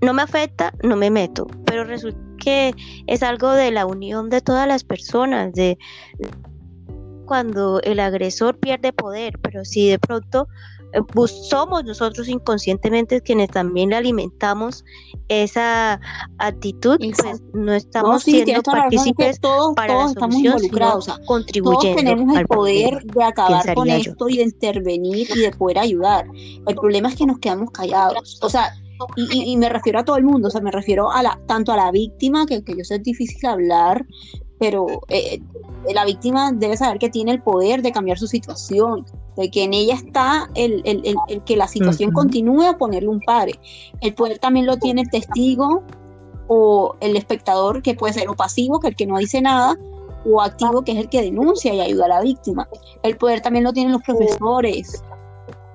no 0.02 0.12
me 0.12 0.22
afecta, 0.22 0.74
no 0.82 0.96
me 0.96 1.10
meto, 1.10 1.46
pero 1.64 1.84
resulta 1.84 2.18
que 2.40 2.74
es 3.06 3.22
algo 3.22 3.52
de 3.52 3.70
la 3.70 3.86
unión 3.86 4.30
de 4.30 4.40
todas 4.40 4.66
las 4.66 4.82
personas, 4.82 5.52
de 5.52 5.78
cuando 7.26 7.80
el 7.82 8.00
agresor 8.00 8.58
pierde 8.58 8.92
poder, 8.92 9.38
pero 9.40 9.64
si 9.64 9.88
de 9.88 9.98
pronto 9.98 10.48
somos 11.26 11.84
nosotros 11.84 12.28
inconscientemente 12.28 13.20
quienes 13.20 13.50
también 13.50 13.90
le 13.90 13.96
alimentamos 13.96 14.84
esa 15.28 16.00
actitud, 16.38 16.98
pues 16.98 17.42
no 17.52 17.72
estamos 17.72 18.22
siendo 18.22 18.62
partícipes 18.62 19.40
todos, 19.40 19.74
para 19.74 19.94
todos 19.94 20.10
estamos 20.10 20.36
involucrados, 20.36 21.20
contribuyendo 21.26 21.80
todos 21.80 21.96
tenemos 21.96 22.36
el 22.36 22.46
poder 22.46 23.04
de 23.04 23.24
acabar 23.24 23.74
con 23.74 23.88
esto 23.88 24.28
y 24.28 24.38
de 24.38 24.42
intervenir 24.44 25.28
y 25.34 25.40
de 25.40 25.50
poder 25.52 25.78
ayudar. 25.78 26.26
El 26.66 26.74
problema 26.74 27.08
es 27.08 27.16
que 27.16 27.26
nos 27.26 27.38
quedamos 27.38 27.70
callados, 27.70 28.38
o 28.42 28.48
sea, 28.48 28.74
y, 29.16 29.56
me 29.56 29.68
refiero 29.68 30.00
a 30.00 30.04
todo 30.04 30.16
el 30.16 30.24
mundo, 30.24 30.48
o 30.48 30.50
sea, 30.50 30.60
me 30.60 30.70
refiero 30.70 31.10
a 31.10 31.22
la, 31.22 31.40
tanto 31.46 31.72
a 31.72 31.76
la 31.76 31.90
víctima, 31.90 32.44
que, 32.46 32.62
que 32.62 32.76
yo 32.76 32.84
sé 32.84 32.96
es 32.96 33.02
difícil 33.02 33.46
hablar, 33.46 34.04
pero 34.58 34.86
eh, 35.08 35.40
la 35.94 36.04
víctima 36.04 36.52
debe 36.52 36.76
saber 36.76 36.98
que 36.98 37.08
tiene 37.08 37.32
el 37.32 37.42
poder 37.42 37.80
de 37.80 37.92
cambiar 37.92 38.18
su 38.18 38.26
situación, 38.26 39.06
de 39.36 39.50
que 39.50 39.64
en 39.64 39.74
ella 39.74 39.94
está 39.94 40.50
el, 40.54 40.82
que 41.44 41.56
la 41.56 41.68
situación 41.68 42.12
continúe 42.12 42.62
a 42.62 42.78
ponerle 42.78 43.08
un 43.08 43.20
padre. 43.20 43.58
El 44.00 44.14
poder 44.14 44.38
también 44.38 44.66
lo 44.66 44.76
tiene 44.76 45.02
el 45.02 45.10
testigo 45.10 45.82
o 46.48 46.96
el 47.00 47.16
espectador, 47.16 47.82
que 47.82 47.94
puede 47.94 48.12
ser 48.12 48.28
o 48.28 48.34
pasivo, 48.34 48.80
que 48.80 48.88
es 48.88 48.90
el 48.92 48.96
que 48.96 49.06
no 49.06 49.18
dice 49.18 49.40
nada, 49.40 49.78
o 50.26 50.40
activo, 50.40 50.82
que 50.82 50.92
es 50.92 50.98
el 50.98 51.08
que 51.08 51.22
denuncia 51.22 51.72
y 51.72 51.80
ayuda 51.80 52.06
a 52.06 52.08
la 52.08 52.20
víctima. 52.20 52.68
El 53.02 53.16
poder 53.16 53.40
también 53.40 53.64
lo 53.64 53.72
tienen 53.72 53.92
los 53.92 54.02
profesores, 54.02 55.02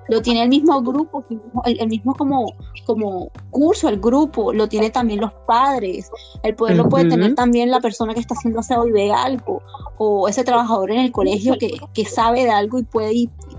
lo 0.08 0.22
tiene 0.22 0.42
el 0.42 0.48
mismo 0.48 0.80
grupo, 0.82 1.24
el, 1.64 1.88
mismo 1.88 2.14
como, 2.14 2.52
como 2.84 3.30
curso, 3.50 3.88
el 3.88 3.98
grupo, 3.98 4.52
lo 4.52 4.68
tiene 4.68 4.90
también 4.90 5.20
los 5.20 5.32
padres, 5.46 6.10
el 6.42 6.54
poder 6.54 6.76
lo 6.76 6.88
puede 6.88 7.08
tener 7.08 7.34
también 7.34 7.70
la 7.70 7.80
persona 7.80 8.14
que 8.14 8.20
está 8.20 8.34
haciendo 8.34 8.60
aseo 8.60 8.86
y 8.86 8.92
ve 8.92 9.12
algo, 9.12 9.62
o 9.98 10.28
ese 10.28 10.44
trabajador 10.44 10.92
en 10.92 11.00
el 11.00 11.12
colegio 11.12 11.56
que, 11.58 12.04
sabe 12.04 12.44
de 12.44 12.50
algo 12.50 12.78
y 12.78 12.84
puede 12.84 13.12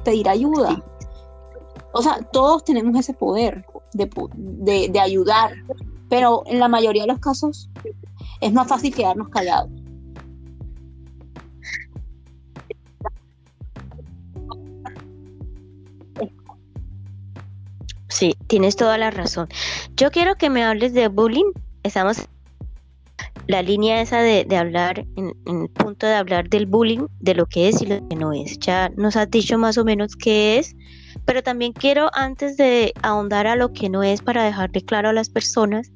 pedir 0.07 0.29
ayuda. 0.29 0.81
O 1.91 2.01
sea, 2.01 2.21
todos 2.31 2.63
tenemos 2.63 2.97
ese 2.97 3.13
poder 3.13 3.65
de, 3.91 4.89
de 4.89 4.99
ayudar, 5.01 5.51
pero 6.07 6.43
en 6.45 6.59
la 6.59 6.69
mayoría 6.69 7.01
de 7.01 7.09
los 7.09 7.19
casos 7.19 7.69
es 8.39 8.53
más 8.53 8.69
fácil 8.69 8.95
quedarnos 8.95 9.27
callados. 9.27 9.69
Sí, 18.07 18.33
tienes 18.47 18.77
toda 18.77 18.97
la 18.97 19.11
razón. 19.11 19.49
Yo 19.97 20.09
quiero 20.09 20.35
que 20.35 20.49
me 20.49 20.63
hables 20.63 20.93
de 20.93 21.09
bullying. 21.09 21.51
Estamos 21.83 22.29
la 23.47 23.61
línea 23.61 24.01
esa 24.01 24.21
de, 24.21 24.45
hablar, 24.57 25.05
en, 25.15 25.33
el 25.45 25.69
punto 25.69 26.05
de 26.05 26.15
hablar 26.15 26.49
del 26.49 26.65
bullying, 26.65 27.07
de 27.19 27.33
lo 27.33 27.45
que 27.45 27.69
es 27.69 27.81
y 27.81 27.85
lo 27.85 28.07
que 28.07 28.15
no 28.15 28.33
es. 28.33 28.59
Ya 28.59 28.89
nos 28.97 29.15
has 29.15 29.29
dicho 29.31 29.57
más 29.57 29.77
o 29.77 29.85
menos 29.85 30.15
qué 30.15 30.57
es, 30.57 30.75
pero 31.25 31.41
también 31.41 31.71
quiero, 31.71 32.09
antes 32.13 32.57
de 32.57 32.93
ahondar 33.01 33.47
a 33.47 33.55
lo 33.55 33.71
que 33.71 33.89
no 33.89 34.03
es, 34.03 34.21
para 34.21 34.43
dejarle 34.43 34.81
claro 34.81 35.09
a 35.09 35.13
las 35.13 35.29
personas, 35.29 35.91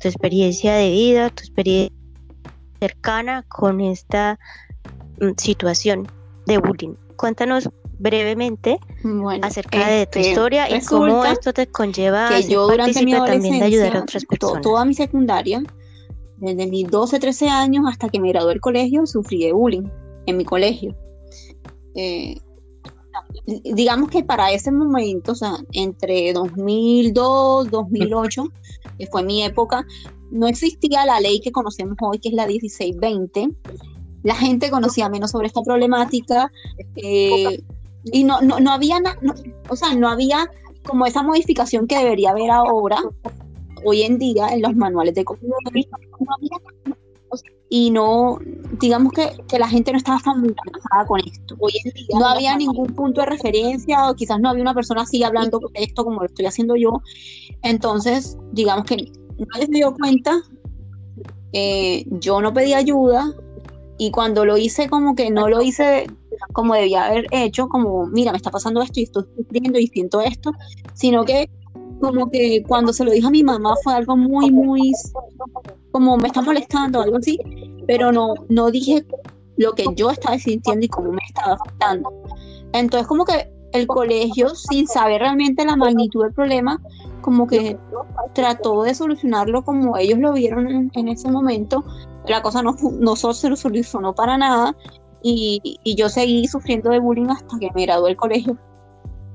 tu 0.00 0.08
experiencia 0.08 0.74
de 0.74 0.90
vida, 0.90 1.30
tu 1.30 1.42
experiencia 1.42 1.96
cercana 2.80 3.42
con 3.42 3.80
esta 3.80 4.38
mm, 5.20 5.32
situación 5.36 6.06
de 6.46 6.58
bullying. 6.58 6.94
Cuéntanos 7.16 7.68
brevemente 7.98 8.78
acerca 9.42 9.88
de 9.88 10.06
tu 10.06 10.18
este, 10.18 10.30
historia 10.30 10.70
y 10.74 10.80
cómo 10.82 11.24
esto 11.24 11.52
te 11.52 11.66
conlleva 11.66 12.28
que 12.28 12.42
yo 12.42 12.68
durante 12.68 13.04
mi 13.04 13.12
también 13.12 13.58
de 13.58 13.64
ayudar 13.64 13.96
a 13.96 14.00
otras 14.02 14.24
personas. 14.24 14.62
toda 14.62 14.84
mi 14.84 14.94
secundaria, 14.94 15.62
desde 16.38 16.66
mis 16.66 16.90
12, 16.90 17.18
13 17.18 17.48
años 17.48 17.84
hasta 17.88 18.08
que 18.08 18.20
me 18.20 18.28
gradué 18.28 18.50
del 18.50 18.60
colegio, 18.60 19.06
sufrí 19.06 19.44
de 19.44 19.52
bullying 19.52 19.88
en 20.26 20.36
mi 20.36 20.44
colegio. 20.44 20.94
Eh, 21.94 22.36
digamos 23.64 24.10
que 24.10 24.22
para 24.22 24.52
ese 24.52 24.70
momento, 24.70 25.32
o 25.32 25.34
sea, 25.34 25.54
entre 25.72 26.32
2002, 26.32 27.70
2008, 27.70 28.44
que 28.98 29.06
fue 29.06 29.22
mi 29.22 29.42
época, 29.42 29.86
no 30.30 30.46
existía 30.46 31.06
la 31.06 31.20
ley 31.20 31.40
que 31.40 31.52
conocemos 31.52 31.96
hoy, 32.00 32.18
que 32.18 32.28
es 32.28 32.34
la 32.34 32.46
1620. 32.46 33.48
La 34.22 34.34
gente 34.34 34.70
conocía 34.70 35.08
menos 35.08 35.30
sobre 35.30 35.46
esta 35.46 35.62
problemática. 35.62 36.50
Eh, 36.96 37.62
y 38.12 38.24
no, 38.24 38.40
no, 38.40 38.60
no 38.60 38.72
había, 38.72 38.98
o 39.68 39.76
sea, 39.76 39.94
no 39.94 40.08
había 40.08 40.50
como 40.84 41.06
esa 41.06 41.22
modificación 41.22 41.86
que 41.86 41.98
debería 41.98 42.30
haber 42.30 42.50
ahora, 42.50 42.98
hoy 43.84 44.02
en 44.02 44.18
día, 44.18 44.48
en 44.48 44.62
los 44.62 44.74
manuales 44.76 45.14
de 45.14 45.24
y 47.68 47.90
no, 47.90 48.38
digamos 48.80 49.12
que, 49.12 49.58
la 49.58 49.68
gente 49.68 49.90
no 49.90 49.98
estaba 49.98 50.20
familiarizada 50.20 51.04
con 51.06 51.20
esto. 51.20 51.56
Hoy 51.58 51.72
en 51.84 51.92
día 51.92 52.18
no 52.18 52.26
había 52.26 52.56
ningún 52.56 52.94
punto 52.94 53.20
de 53.20 53.26
referencia 53.26 54.08
o 54.08 54.14
quizás 54.14 54.38
no 54.38 54.50
había 54.50 54.62
una 54.62 54.74
persona 54.74 55.02
así 55.02 55.24
hablando 55.24 55.58
de 55.58 55.82
esto 55.82 56.04
como 56.04 56.20
lo 56.20 56.26
estoy 56.26 56.46
haciendo 56.46 56.76
yo. 56.76 57.02
Entonces, 57.62 58.38
digamos 58.52 58.86
que 58.86 58.96
nadie 59.36 59.66
se 59.66 59.72
dio 59.72 59.94
cuenta, 59.94 60.42
eh, 61.52 62.04
yo 62.06 62.40
no 62.40 62.54
pedí 62.54 62.72
ayuda 62.72 63.34
y 63.98 64.12
cuando 64.12 64.44
lo 64.44 64.56
hice 64.56 64.88
como 64.88 65.16
que 65.16 65.30
no 65.30 65.48
lo 65.48 65.60
hice 65.60 66.06
como 66.52 66.74
debía 66.74 67.06
haber 67.06 67.26
hecho, 67.30 67.68
como, 67.68 68.06
mira, 68.06 68.32
me 68.32 68.38
está 68.38 68.50
pasando 68.50 68.82
esto 68.82 69.00
y 69.00 69.04
estoy 69.04 69.24
sufriendo 69.36 69.78
y 69.78 69.86
siento 69.88 70.20
esto, 70.20 70.52
sino 70.94 71.24
que 71.24 71.50
como 72.00 72.30
que 72.30 72.62
cuando 72.66 72.92
se 72.92 73.04
lo 73.04 73.10
dijo 73.10 73.28
a 73.28 73.30
mi 73.30 73.42
mamá 73.42 73.74
fue 73.82 73.94
algo 73.94 74.16
muy, 74.16 74.50
muy, 74.50 74.92
como 75.92 76.16
me 76.18 76.28
está 76.28 76.42
molestando, 76.42 77.00
algo 77.00 77.16
así, 77.16 77.38
pero 77.86 78.12
no, 78.12 78.34
no 78.48 78.70
dije 78.70 79.06
lo 79.56 79.72
que 79.72 79.86
yo 79.94 80.10
estaba 80.10 80.38
sintiendo 80.38 80.84
y 80.84 80.88
cómo 80.88 81.12
me 81.12 81.22
estaba 81.26 81.54
afectando. 81.54 82.12
Entonces 82.72 83.06
como 83.06 83.24
que 83.24 83.50
el 83.72 83.86
colegio, 83.86 84.50
sin 84.54 84.86
saber 84.86 85.20
realmente 85.20 85.64
la 85.64 85.76
magnitud 85.76 86.24
del 86.24 86.32
problema, 86.32 86.80
como 87.20 87.46
que 87.46 87.78
trató 88.34 88.82
de 88.82 88.94
solucionarlo 88.94 89.64
como 89.64 89.96
ellos 89.96 90.18
lo 90.18 90.32
vieron 90.32 90.90
en, 90.92 91.08
ese 91.08 91.30
momento. 91.30 91.84
La 92.28 92.42
cosa 92.42 92.62
no, 92.62 92.76
no 93.00 93.16
se 93.16 93.56
solucionó 93.56 94.14
para 94.14 94.38
nada 94.38 94.76
y, 95.28 95.96
yo 95.96 96.08
seguí 96.08 96.46
sufriendo 96.46 96.90
de 96.90 97.00
bullying 97.00 97.28
hasta 97.28 97.58
que 97.58 97.70
me 97.74 97.82
gradué 97.82 98.10
del 98.10 98.16
colegio. 98.16 98.56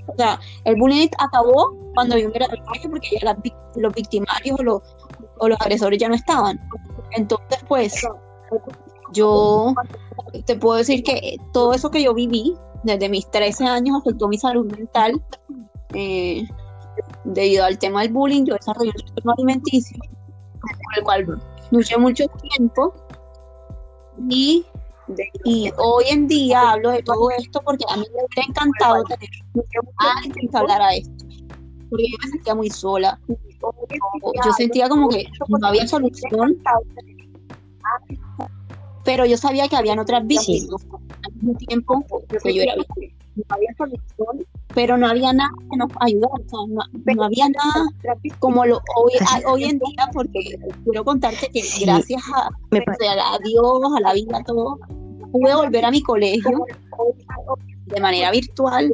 O 0.07 0.15
sea, 0.15 0.39
el 0.63 0.77
bullying 0.77 1.09
acabó 1.19 1.75
cuando 1.93 2.17
yo 2.17 2.29
me 2.29 2.33
gradué 2.33 2.55
del 2.55 2.65
colegio 2.65 2.89
porque 2.89 3.09
ya 3.21 3.37
los 3.75 3.93
victimarios 3.93 4.59
o 4.59 4.63
los, 4.63 4.81
o 5.39 5.49
los 5.49 5.59
agresores 5.59 5.99
ya 5.99 6.07
no 6.07 6.15
estaban. 6.15 6.59
Entonces, 7.11 7.59
pues, 7.67 8.07
yo 9.13 9.73
te 10.45 10.55
puedo 10.55 10.77
decir 10.77 11.03
que 11.03 11.35
todo 11.51 11.73
eso 11.73 11.91
que 11.91 12.01
yo 12.01 12.13
viví 12.13 12.55
desde 12.83 13.09
mis 13.09 13.29
13 13.29 13.65
años 13.65 13.97
afectó 13.99 14.29
mi 14.29 14.37
salud 14.37 14.71
mental. 14.71 15.21
Eh, 15.93 16.47
debido 17.25 17.65
al 17.65 17.77
tema 17.77 18.01
del 18.01 18.13
bullying, 18.13 18.45
yo 18.45 18.55
desarrollé 18.55 18.91
un 18.91 18.95
trastorno 18.95 19.33
alimenticio, 19.33 19.99
con 20.61 20.97
el 20.97 21.03
cual 21.03 21.41
luché 21.71 21.97
mucho 21.97 22.25
tiempo. 22.27 22.93
Y 24.29 24.65
y 25.43 25.71
hoy 25.77 26.05
en 26.09 26.27
día 26.27 26.71
hablo 26.71 26.91
de 26.91 27.03
todo 27.03 27.29
esto 27.31 27.61
porque 27.65 27.85
a 27.89 27.97
mí 27.97 28.05
me 28.13 28.23
hubiera 28.23 28.47
encantado 28.47 29.03
tener 29.03 29.29
alguien 29.97 30.49
que 30.49 30.57
hablara 30.57 30.95
esto. 30.95 31.25
Porque 31.89 32.05
yo 32.09 32.17
me 32.23 32.31
sentía 32.31 32.55
muy 32.55 32.69
sola. 32.69 33.19
Yo 34.45 34.53
sentía 34.53 34.89
como 34.89 35.09
que 35.09 35.25
no 35.47 35.67
había 35.67 35.87
solución. 35.87 36.57
Pero 39.03 39.25
yo 39.25 39.37
sabía 39.37 39.67
que 39.67 39.75
habían 39.75 39.99
otras 39.99 40.25
víctimas 40.25 40.85
al 41.25 41.33
mismo 41.33 41.53
tiempo 41.55 42.05
que 42.43 42.53
yo 42.53 42.61
era 42.63 42.75
víctima. 42.75 43.13
No 43.33 43.43
había 43.47 43.73
solución, 43.77 44.45
pero 44.73 44.97
no 44.97 45.07
había 45.07 45.31
nada 45.31 45.51
que 45.69 45.77
nos 45.77 45.89
ayudara. 46.01 46.33
no, 46.67 47.23
había 47.23 47.47
nada 47.49 47.85
como 48.39 48.65
lo 48.65 48.81
hoy, 48.95 49.13
hoy 49.47 49.63
en 49.63 49.79
día, 49.79 50.09
porque 50.11 50.59
quiero 50.83 51.05
contarte 51.05 51.49
que 51.49 51.61
gracias 51.79 52.21
a, 52.35 52.47
a 52.47 53.39
Dios, 53.39 53.81
a 53.95 53.99
la 54.01 54.13
vida, 54.13 54.37
a 54.37 54.43
todo, 54.43 54.79
pude 55.31 55.55
volver 55.55 55.85
a 55.85 55.91
mi 55.91 56.01
colegio 56.01 56.65
de 57.85 58.01
manera 58.01 58.31
virtual 58.31 58.93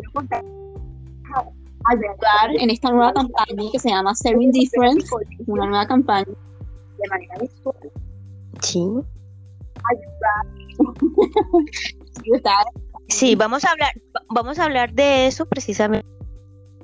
ayudar 1.89 2.55
en 2.59 2.69
esta 2.69 2.89
nueva 2.91 3.13
campaña 3.13 3.71
que 3.71 3.79
se 3.79 3.89
llama 3.89 4.13
Serving 4.15 4.51
Difference, 4.51 5.07
una 5.45 5.65
nueva 5.65 5.87
campaña 5.87 6.25
de 6.25 7.09
manera 7.09 7.35
virtual. 7.39 7.91
Sí. 8.61 8.85
Sí, 13.09 13.35
vamos 13.35 13.63
a 13.63 13.71
hablar, 13.71 13.91
vamos 14.29 14.59
a 14.59 14.65
hablar 14.65 14.93
de 14.93 15.27
eso 15.27 15.45
precisamente. 15.45 16.07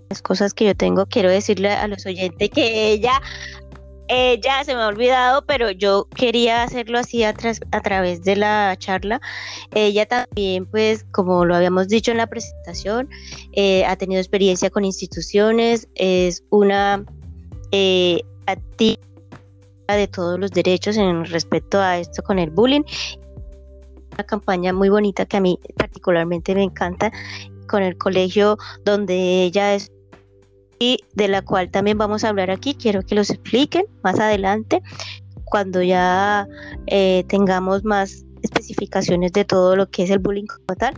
Las 0.09 0.21
cosas 0.21 0.53
que 0.53 0.65
yo 0.65 0.75
tengo, 0.75 1.05
quiero 1.07 1.29
decirle 1.29 1.71
a 1.71 1.87
los 1.87 2.05
oyentes 2.05 2.49
que 2.49 2.91
ella 2.91 3.19
ella 4.07 4.63
se 4.63 4.75
me 4.75 4.81
ha 4.81 4.87
olvidado, 4.87 5.45
pero 5.45 5.71
yo 5.71 6.07
quería 6.15 6.63
hacerlo 6.63 6.99
así 6.99 7.23
a, 7.23 7.33
a, 7.71 7.81
través 7.81 8.23
de 8.23 8.35
la 8.35 8.75
charla. 8.77 9.21
Ella 9.73 10.05
también, 10.05 10.65
pues, 10.65 11.05
como 11.11 11.45
lo 11.45 11.55
habíamos 11.55 11.87
dicho 11.87 12.11
en 12.11 12.17
la 12.17 12.27
presentación, 12.27 13.09
eh, 13.53 13.85
ha 13.85 13.95
tenido 13.95 14.19
experiencia 14.19 14.69
con 14.69 14.85
instituciones, 14.85 15.87
es 15.95 16.43
una 16.49 17.05
eh, 17.71 18.21
activa 18.45 19.01
de 19.87 20.07
todos 20.07 20.39
los 20.39 20.51
derechos 20.51 20.97
en 20.97 21.25
respecto 21.25 21.79
a 21.79 21.97
esto 21.97 22.23
con 22.23 22.39
el 22.39 22.49
bullying. 22.49 22.83
Una 24.13 24.23
campaña 24.25 24.73
muy 24.73 24.89
bonita 24.89 25.25
que 25.25 25.37
a 25.37 25.41
mí 25.41 25.59
particularmente 25.77 26.53
me 26.55 26.63
encanta 26.63 27.11
con 27.67 27.81
el 27.83 27.97
colegio 27.97 28.57
donde 28.85 29.43
ella 29.43 29.73
es 29.73 29.91
de 30.79 31.27
la 31.27 31.41
cual 31.41 31.69
también 31.69 31.97
vamos 31.97 32.23
a 32.23 32.29
hablar 32.29 32.51
aquí. 32.51 32.75
Quiero 32.75 33.01
que 33.01 33.15
los 33.15 33.29
expliquen 33.29 33.85
más 34.03 34.19
adelante 34.19 34.81
cuando 35.45 35.81
ya 35.81 36.47
eh, 36.87 37.23
tengamos 37.27 37.83
más 37.83 38.25
especificaciones 38.41 39.31
de 39.33 39.45
todo 39.45 39.75
lo 39.75 39.89
que 39.89 40.03
es 40.03 40.09
el 40.09 40.19
bullying 40.19 40.45
como 40.45 40.77
tal. 40.77 40.93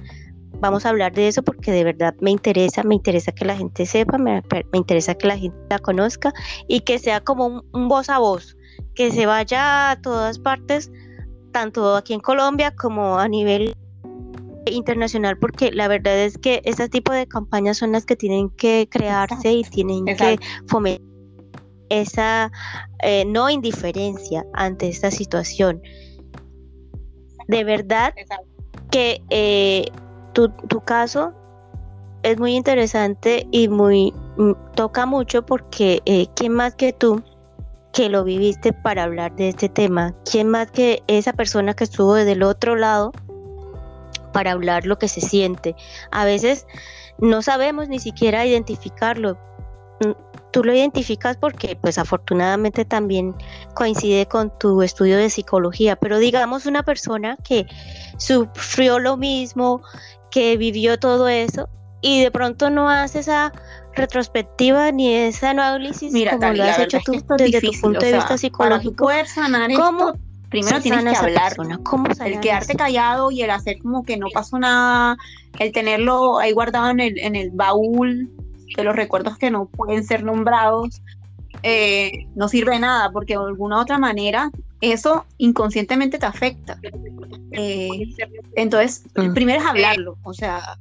Vamos 0.59 0.85
a 0.85 0.89
hablar 0.89 1.13
de 1.13 1.27
eso 1.27 1.43
porque 1.43 1.71
de 1.71 1.83
verdad 1.83 2.15
me 2.21 2.31
interesa, 2.31 2.81
me 2.83 2.95
interesa 2.95 3.31
que 3.31 3.45
la 3.45 3.57
gente 3.57 3.85
sepa, 3.85 4.17
me, 4.17 4.41
interesa 4.73 5.13
que 5.15 5.27
la 5.27 5.37
gente 5.37 5.57
la 5.69 5.79
conozca 5.79 6.33
y 6.67 6.79
que 6.79 6.97
sea 6.97 7.19
como 7.19 7.63
un 7.73 7.87
voz 7.87 8.09
a 8.09 8.19
voz, 8.19 8.55
que 8.95 9.11
se 9.11 9.25
vaya 9.25 9.91
a 9.91 10.01
todas 10.01 10.39
partes, 10.39 10.91
tanto 11.51 11.95
aquí 11.95 12.13
en 12.13 12.21
Colombia 12.21 12.73
como 12.73 13.19
a 13.19 13.27
nivel 13.27 13.75
internacional 14.71 15.37
porque 15.37 15.71
la 15.71 15.87
verdad 15.87 16.17
es 16.17 16.37
que 16.37 16.61
este 16.65 16.89
tipo 16.89 17.11
de 17.11 17.27
campañas 17.27 17.77
son 17.77 17.91
las 17.91 18.05
que 18.05 18.15
tienen 18.15 18.49
que 18.51 18.87
crearse 18.89 19.51
y 19.51 19.63
tienen 19.63 20.05
que 20.05 20.39
fomentar 20.67 21.15
esa 21.89 22.51
eh, 23.03 23.25
no 23.25 23.49
indiferencia 23.49 24.45
ante 24.53 24.87
esta 24.87 25.11
situación. 25.11 25.81
De 27.47 27.63
verdad 27.63 28.13
que 28.91 29.21
eh, 29.29 29.85
tu, 30.33 30.49
tu 30.49 30.81
caso 30.81 31.33
es 32.23 32.39
muy 32.39 32.55
interesante 32.55 33.47
y 33.51 33.67
muy 33.67 34.13
mm, 34.37 34.51
toca 34.75 35.05
mucho 35.05 35.45
porque 35.45 36.01
eh, 36.05 36.27
quién 36.35 36.53
más 36.53 36.75
que 36.75 36.91
tú 36.91 37.21
que 37.93 38.09
lo 38.09 38.23
viviste 38.23 38.73
para 38.73 39.03
hablar 39.03 39.35
de 39.35 39.49
este 39.49 39.69
tema, 39.69 40.13
quién 40.29 40.49
más 40.49 40.69
que 40.69 41.01
esa 41.07 41.31
persona 41.31 41.73
que 41.75 41.85
estuvo 41.85 42.15
desde 42.15 42.33
el 42.33 42.43
otro 42.43 42.75
lado 42.75 43.13
para 44.35 44.51
hablar 44.51 44.85
lo 44.85 44.99
que 44.99 45.07
se 45.07 45.21
siente. 45.21 45.77
A 46.11 46.25
veces 46.25 46.67
no 47.19 47.41
sabemos 47.41 47.87
ni 47.87 47.99
siquiera 47.99 48.45
identificarlo. 48.45 49.37
Mm, 50.01 50.11
tú 50.51 50.61
lo 50.61 50.73
identificas 50.73 51.37
porque 51.37 51.77
pues 51.79 51.97
afortunadamente 51.97 52.83
también 52.83 53.33
coincide 53.75 54.25
con 54.25 54.51
tu 54.59 54.81
estudio 54.81 55.15
de 55.15 55.29
psicología, 55.29 55.95
pero 55.95 56.17
digamos 56.17 56.65
una 56.65 56.83
persona 56.83 57.37
que 57.45 57.65
sufrió 58.17 58.99
lo 58.99 59.15
mismo, 59.15 59.81
que 60.31 60.57
vivió 60.57 60.99
todo 60.99 61.29
eso 61.29 61.69
y 62.01 62.21
de 62.21 62.29
pronto 62.29 62.69
no 62.69 62.89
hace 62.89 63.19
esa 63.19 63.53
retrospectiva 63.93 64.91
ni 64.91 65.13
ese 65.13 65.47
análisis 65.47 66.11
como 66.11 66.51
lo 66.51 66.63
has 66.65 66.79
hecho 66.79 66.99
tú 67.05 67.13
desde 67.37 67.61
tu 67.61 67.71
punto 67.79 68.05
de 68.05 68.11
vista 68.11 68.37
psicológico. 68.37 69.05
Para 69.05 69.25
sanar 69.25 69.71
¿Cómo 69.71 70.11
primero 70.59 70.81
tienes 70.81 71.03
que 71.03 71.25
hablar. 71.25 71.53
el 72.25 72.39
quedarte 72.39 72.75
callado 72.75 73.31
y 73.31 73.41
el 73.41 73.49
hacer 73.49 73.79
como 73.79 74.03
que 74.03 74.17
no 74.17 74.27
pasó 74.33 74.57
nada, 74.59 75.17
el 75.59 75.71
tenerlo 75.71 76.39
ahí 76.39 76.51
guardado 76.51 76.89
en 76.89 76.99
el, 76.99 77.17
en 77.19 77.35
el 77.35 77.51
baúl 77.51 78.29
de 78.75 78.83
los 78.83 78.95
recuerdos 78.95 79.37
que 79.37 79.51
no 79.51 79.65
pueden 79.67 80.03
ser 80.03 80.23
nombrados, 80.23 81.01
eh, 81.63 82.27
no 82.35 82.47
sirve 82.47 82.73
de 82.73 82.79
nada, 82.79 83.11
porque 83.11 83.33
de 83.33 83.43
alguna 83.43 83.79
otra 83.79 83.97
manera 83.97 84.51
eso 84.81 85.25
inconscientemente 85.37 86.19
te 86.19 86.25
afecta. 86.25 86.77
Eh, 87.51 87.89
entonces, 88.55 89.05
mm. 89.15 89.33
primero 89.33 89.59
es 89.61 89.65
hablarlo, 89.65 90.17
o 90.23 90.33
sea, 90.33 90.77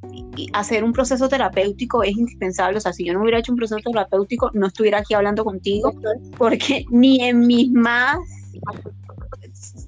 hacer 0.53 0.83
un 0.83 0.93
proceso 0.93 1.29
terapéutico 1.29 2.03
es 2.03 2.17
indispensable. 2.17 2.79
O 2.79 2.81
sea, 2.81 2.93
si 2.93 3.05
yo 3.05 3.15
no 3.15 3.23
hubiera 3.23 3.39
hecho 3.39 3.53
un 3.53 3.59
proceso 3.59 3.81
terapéutico, 3.85 4.51
no 4.55 4.67
estuviera 4.67 4.99
aquí 4.99 5.15
hablando 5.15 5.45
contigo, 5.45 5.95
porque 6.37 6.85
ni 6.91 7.23
en 7.23 7.47
mis 7.47 7.71
más 7.71 8.19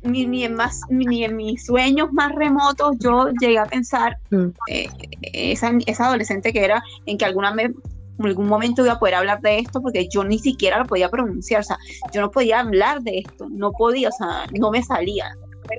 ni, 0.02 0.44
en 0.44 0.54
más, 0.54 0.80
ni 0.88 1.24
en 1.24 1.36
mis 1.36 1.64
sueños 1.64 2.12
más 2.12 2.34
remotos 2.34 2.96
yo 2.98 3.30
llegué 3.40 3.58
a 3.58 3.66
pensar 3.66 4.18
mm. 4.30 4.46
eh, 4.68 4.88
esa, 5.32 5.72
esa 5.86 6.06
adolescente 6.06 6.52
que 6.52 6.64
era 6.64 6.82
en 7.06 7.18
que 7.18 7.24
alguna 7.24 7.52
vez 7.52 7.70
en 8.18 8.26
algún 8.26 8.46
momento 8.46 8.84
iba 8.84 8.94
a 8.94 8.98
poder 8.98 9.14
hablar 9.14 9.40
de 9.40 9.58
esto 9.58 9.80
porque 9.80 10.08
yo 10.08 10.24
ni 10.24 10.38
siquiera 10.38 10.78
lo 10.78 10.86
podía 10.86 11.10
pronunciar, 11.10 11.60
o 11.60 11.64
sea, 11.64 11.78
yo 12.12 12.20
no 12.20 12.30
podía 12.30 12.60
hablar 12.60 13.02
de 13.02 13.18
esto, 13.18 13.48
no 13.50 13.72
podía, 13.72 14.08
o 14.08 14.12
sea, 14.12 14.46
no 14.58 14.70
me 14.70 14.82
salía, 14.82 15.34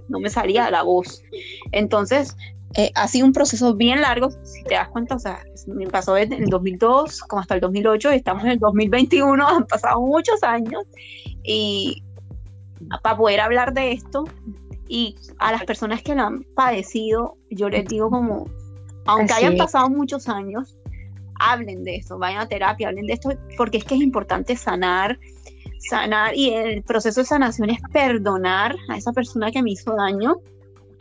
no 0.07 0.19
me 0.19 0.29
salía 0.29 0.69
la 0.69 0.83
voz. 0.83 1.23
Entonces, 1.71 2.35
eh, 2.75 2.91
ha 2.95 3.07
sido 3.07 3.25
un 3.25 3.33
proceso 3.33 3.75
bien 3.75 4.01
largo, 4.01 4.29
si 4.43 4.63
te 4.63 4.75
das 4.75 4.89
cuenta, 4.89 5.15
o 5.15 5.19
sea, 5.19 5.39
me 5.67 5.87
pasó 5.87 6.13
desde 6.13 6.35
el 6.35 6.45
2002 6.45 7.21
como 7.21 7.41
hasta 7.41 7.55
el 7.55 7.61
2008, 7.61 8.11
estamos 8.11 8.43
en 8.43 8.51
el 8.51 8.59
2021, 8.59 9.47
han 9.47 9.65
pasado 9.65 10.01
muchos 10.01 10.43
años 10.43 10.83
y 11.43 12.03
para 13.01 13.17
poder 13.17 13.39
hablar 13.39 13.73
de 13.73 13.91
esto. 13.91 14.25
Y 14.87 15.15
a 15.39 15.51
las 15.51 15.65
personas 15.65 16.01
que 16.01 16.15
lo 16.15 16.23
han 16.23 16.43
padecido, 16.55 17.37
yo 17.49 17.69
les 17.69 17.85
digo 17.85 18.09
como, 18.09 18.45
aunque 19.05 19.33
hayan 19.33 19.57
pasado 19.57 19.89
muchos 19.89 20.29
años, 20.29 20.77
hablen 21.39 21.83
de 21.83 21.97
eso, 21.97 22.17
vayan 22.17 22.41
a 22.41 22.47
terapia, 22.47 22.89
hablen 22.89 23.07
de 23.07 23.13
esto, 23.13 23.29
porque 23.57 23.77
es 23.77 23.83
que 23.83 23.95
es 23.95 24.01
importante 24.01 24.55
sanar, 24.55 25.19
sanar 25.89 26.35
y 26.35 26.51
el 26.51 26.83
proceso 26.83 27.21
de 27.21 27.25
sanación 27.25 27.69
es 27.69 27.79
perdonar 27.91 28.75
a 28.89 28.97
esa 28.97 29.11
persona 29.11 29.51
que 29.51 29.61
me 29.61 29.71
hizo 29.71 29.95
daño, 29.95 30.37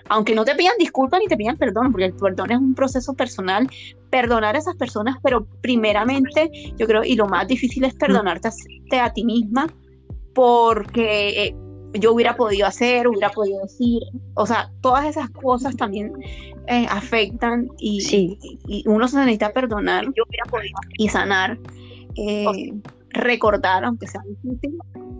aunque 0.09 0.35
no 0.35 0.45
te 0.45 0.55
pidan 0.55 0.75
disculpas 0.79 1.21
ni 1.21 1.27
te 1.27 1.37
pidan 1.37 1.57
perdón, 1.57 1.91
porque 1.91 2.07
el 2.07 2.15
perdón 2.15 2.53
es 2.53 2.59
un 2.59 2.75
proceso 2.75 3.15
personal, 3.15 3.69
perdonar 4.11 4.55
a 4.55 4.59
esas 4.59 4.77
personas, 4.77 5.17
pero 5.23 5.47
primeramente 5.61 6.51
yo 6.77 6.87
creo, 6.87 7.05
y 7.05 7.17
lo 7.17 7.27
más 7.27 7.49
difícil 7.49 7.85
es 7.85 7.95
perdonarte 7.95 8.49
a, 9.01 9.13
ti 9.13 9.25
misma, 9.25 9.67
porque 10.35 11.45
eh, 11.45 11.57
yo 11.95 12.13
hubiera 12.13 12.37
podido 12.37 12.67
hacer, 12.67 13.09
hubiera 13.09 13.31
podido 13.31 13.63
decir, 13.63 14.03
o 14.35 14.47
sea, 14.47 14.71
todas 14.81 15.07
esas 15.07 15.31
cosas 15.31 15.77
también 15.77 16.13
eh, 16.67 16.87
afectan 16.91 17.69
y, 17.79 18.39
uno 18.87 19.09
se 19.09 19.19
necesita 19.19 19.53
perdonar 19.53 20.05
yo 20.05 20.25
hubiera 20.29 20.45
podido. 20.51 20.77
y 20.99 21.09
sanar, 21.09 21.59
eh, 22.17 22.73
recordar, 23.11 23.85
aunque 23.85 24.07
sea 24.07 24.23
difícil, 24.27 24.79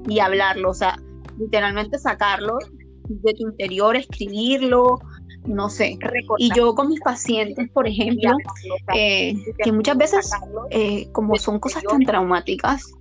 y 0.09 0.19
hablarlo, 0.19 0.71
o 0.71 0.75
sea, 0.75 0.99
literalmente 1.39 1.99
sacarlo 1.99 2.59
de 3.09 3.35
tu 3.35 3.49
interior, 3.49 3.97
escribirlo, 3.97 4.99
no 5.47 5.69
sé. 5.69 5.97
Y 6.39 6.51
yo 6.55 6.75
con 6.75 6.89
mis 6.89 7.01
pacientes, 7.01 7.71
por 7.71 7.87
ejemplo, 7.87 8.37
eh, 8.95 9.35
que 9.63 9.73
muchas 9.73 9.97
veces, 9.97 10.31
como 11.13 11.37
son 11.37 11.61
cosas 11.61 11.85
tan 11.85 12.03
traumáticas, 12.05 12.93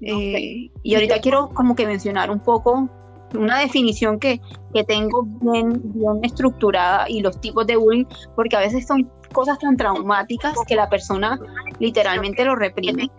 y 0.00 0.94
ahorita 0.94 1.20
quiero 1.20 1.50
como 1.50 1.76
que 1.76 1.86
mencionar 1.86 2.30
un 2.30 2.40
poco 2.40 2.88
una 3.34 3.58
definición 3.60 4.18
que, 4.18 4.40
tengo 4.86 5.24
bien, 5.40 5.80
bien 5.84 6.20
estructurada 6.22 7.08
y 7.08 7.20
los 7.20 7.40
tipos 7.40 7.66
de 7.66 7.76
bullying, 7.76 8.04
porque 8.34 8.56
a 8.56 8.60
veces 8.60 8.86
son 8.86 9.10
cosas 9.32 9.58
tan 9.58 9.76
traumáticas 9.76 10.54
que 10.66 10.76
la 10.76 10.88
persona 10.88 11.38
literalmente 11.78 12.44
lo 12.44 12.54
reprime. 12.54 13.10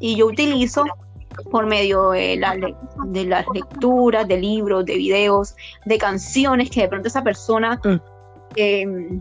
Y 0.00 0.16
yo 0.16 0.26
utilizo 0.26 0.84
por 1.50 1.66
medio 1.66 2.10
de, 2.10 2.40
de 3.06 3.24
las 3.24 3.46
lecturas, 3.54 4.28
de 4.28 4.38
libros, 4.38 4.84
de 4.84 4.96
videos, 4.96 5.54
de 5.86 5.98
canciones 5.98 6.70
que 6.70 6.82
de 6.82 6.88
pronto 6.88 7.08
esa 7.08 7.22
persona 7.22 7.80
mm. 7.82 8.00
em, 8.56 9.18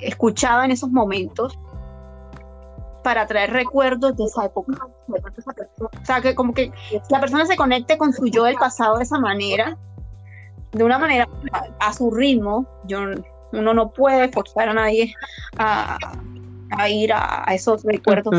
escuchaba 0.00 0.64
en 0.64 0.72
esos 0.72 0.90
momentos 0.90 1.58
para 3.04 3.26
traer 3.26 3.52
recuerdos 3.52 4.16
de 4.16 4.24
esa 4.24 4.46
época. 4.46 4.88
O 5.06 6.04
sea, 6.04 6.20
que 6.20 6.34
como 6.34 6.54
que 6.54 6.72
la 7.10 7.20
persona 7.20 7.46
se 7.46 7.54
conecte 7.54 7.96
con 7.98 8.12
su 8.12 8.26
yo 8.26 8.44
del 8.44 8.56
pasado 8.56 8.96
de 8.96 9.04
esa 9.04 9.18
manera, 9.18 9.76
de 10.72 10.82
una 10.82 10.98
manera 10.98 11.28
a, 11.78 11.92
su 11.92 12.10
ritmo. 12.10 12.66
Yo, 12.86 13.00
uno 13.52 13.74
no 13.74 13.90
puede 13.92 14.30
forzar 14.30 14.70
a 14.70 14.74
nadie 14.74 15.14
a, 15.58 15.98
ir 16.88 17.12
a, 17.12 17.44
esos 17.54 17.84
recuerdos 17.84 18.34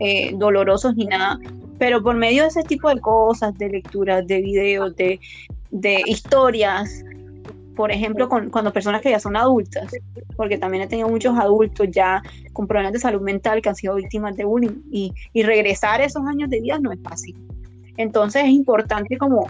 eh, 0.00 0.32
dolorosos 0.34 0.96
ni 0.96 1.04
nada, 1.04 1.38
pero 1.78 2.02
por 2.02 2.16
medio 2.16 2.42
de 2.42 2.48
ese 2.48 2.62
tipo 2.62 2.88
de 2.88 2.98
cosas, 3.00 3.56
de 3.58 3.68
lecturas, 3.68 4.26
de 4.26 4.40
videos, 4.40 4.96
de, 4.96 5.20
de 5.70 6.02
historias, 6.06 7.04
por 7.76 7.92
ejemplo, 7.92 8.28
con, 8.28 8.50
cuando 8.50 8.72
personas 8.72 9.02
que 9.02 9.10
ya 9.10 9.20
son 9.20 9.36
adultas, 9.36 9.92
porque 10.34 10.58
también 10.58 10.82
he 10.82 10.86
tenido 10.88 11.08
muchos 11.08 11.38
adultos 11.38 11.88
ya 11.90 12.22
con 12.52 12.66
problemas 12.66 12.94
de 12.94 12.98
salud 12.98 13.20
mental 13.20 13.60
que 13.62 13.68
han 13.68 13.76
sido 13.76 13.94
víctimas 13.94 14.36
de 14.36 14.44
bullying 14.44 14.82
y, 14.90 15.12
y 15.32 15.42
regresar 15.42 16.00
esos 16.00 16.26
años 16.26 16.50
de 16.50 16.60
vida 16.60 16.78
no 16.80 16.90
es 16.90 16.98
fácil. 17.02 17.36
Entonces 17.98 18.44
es 18.44 18.50
importante 18.50 19.16
como 19.18 19.48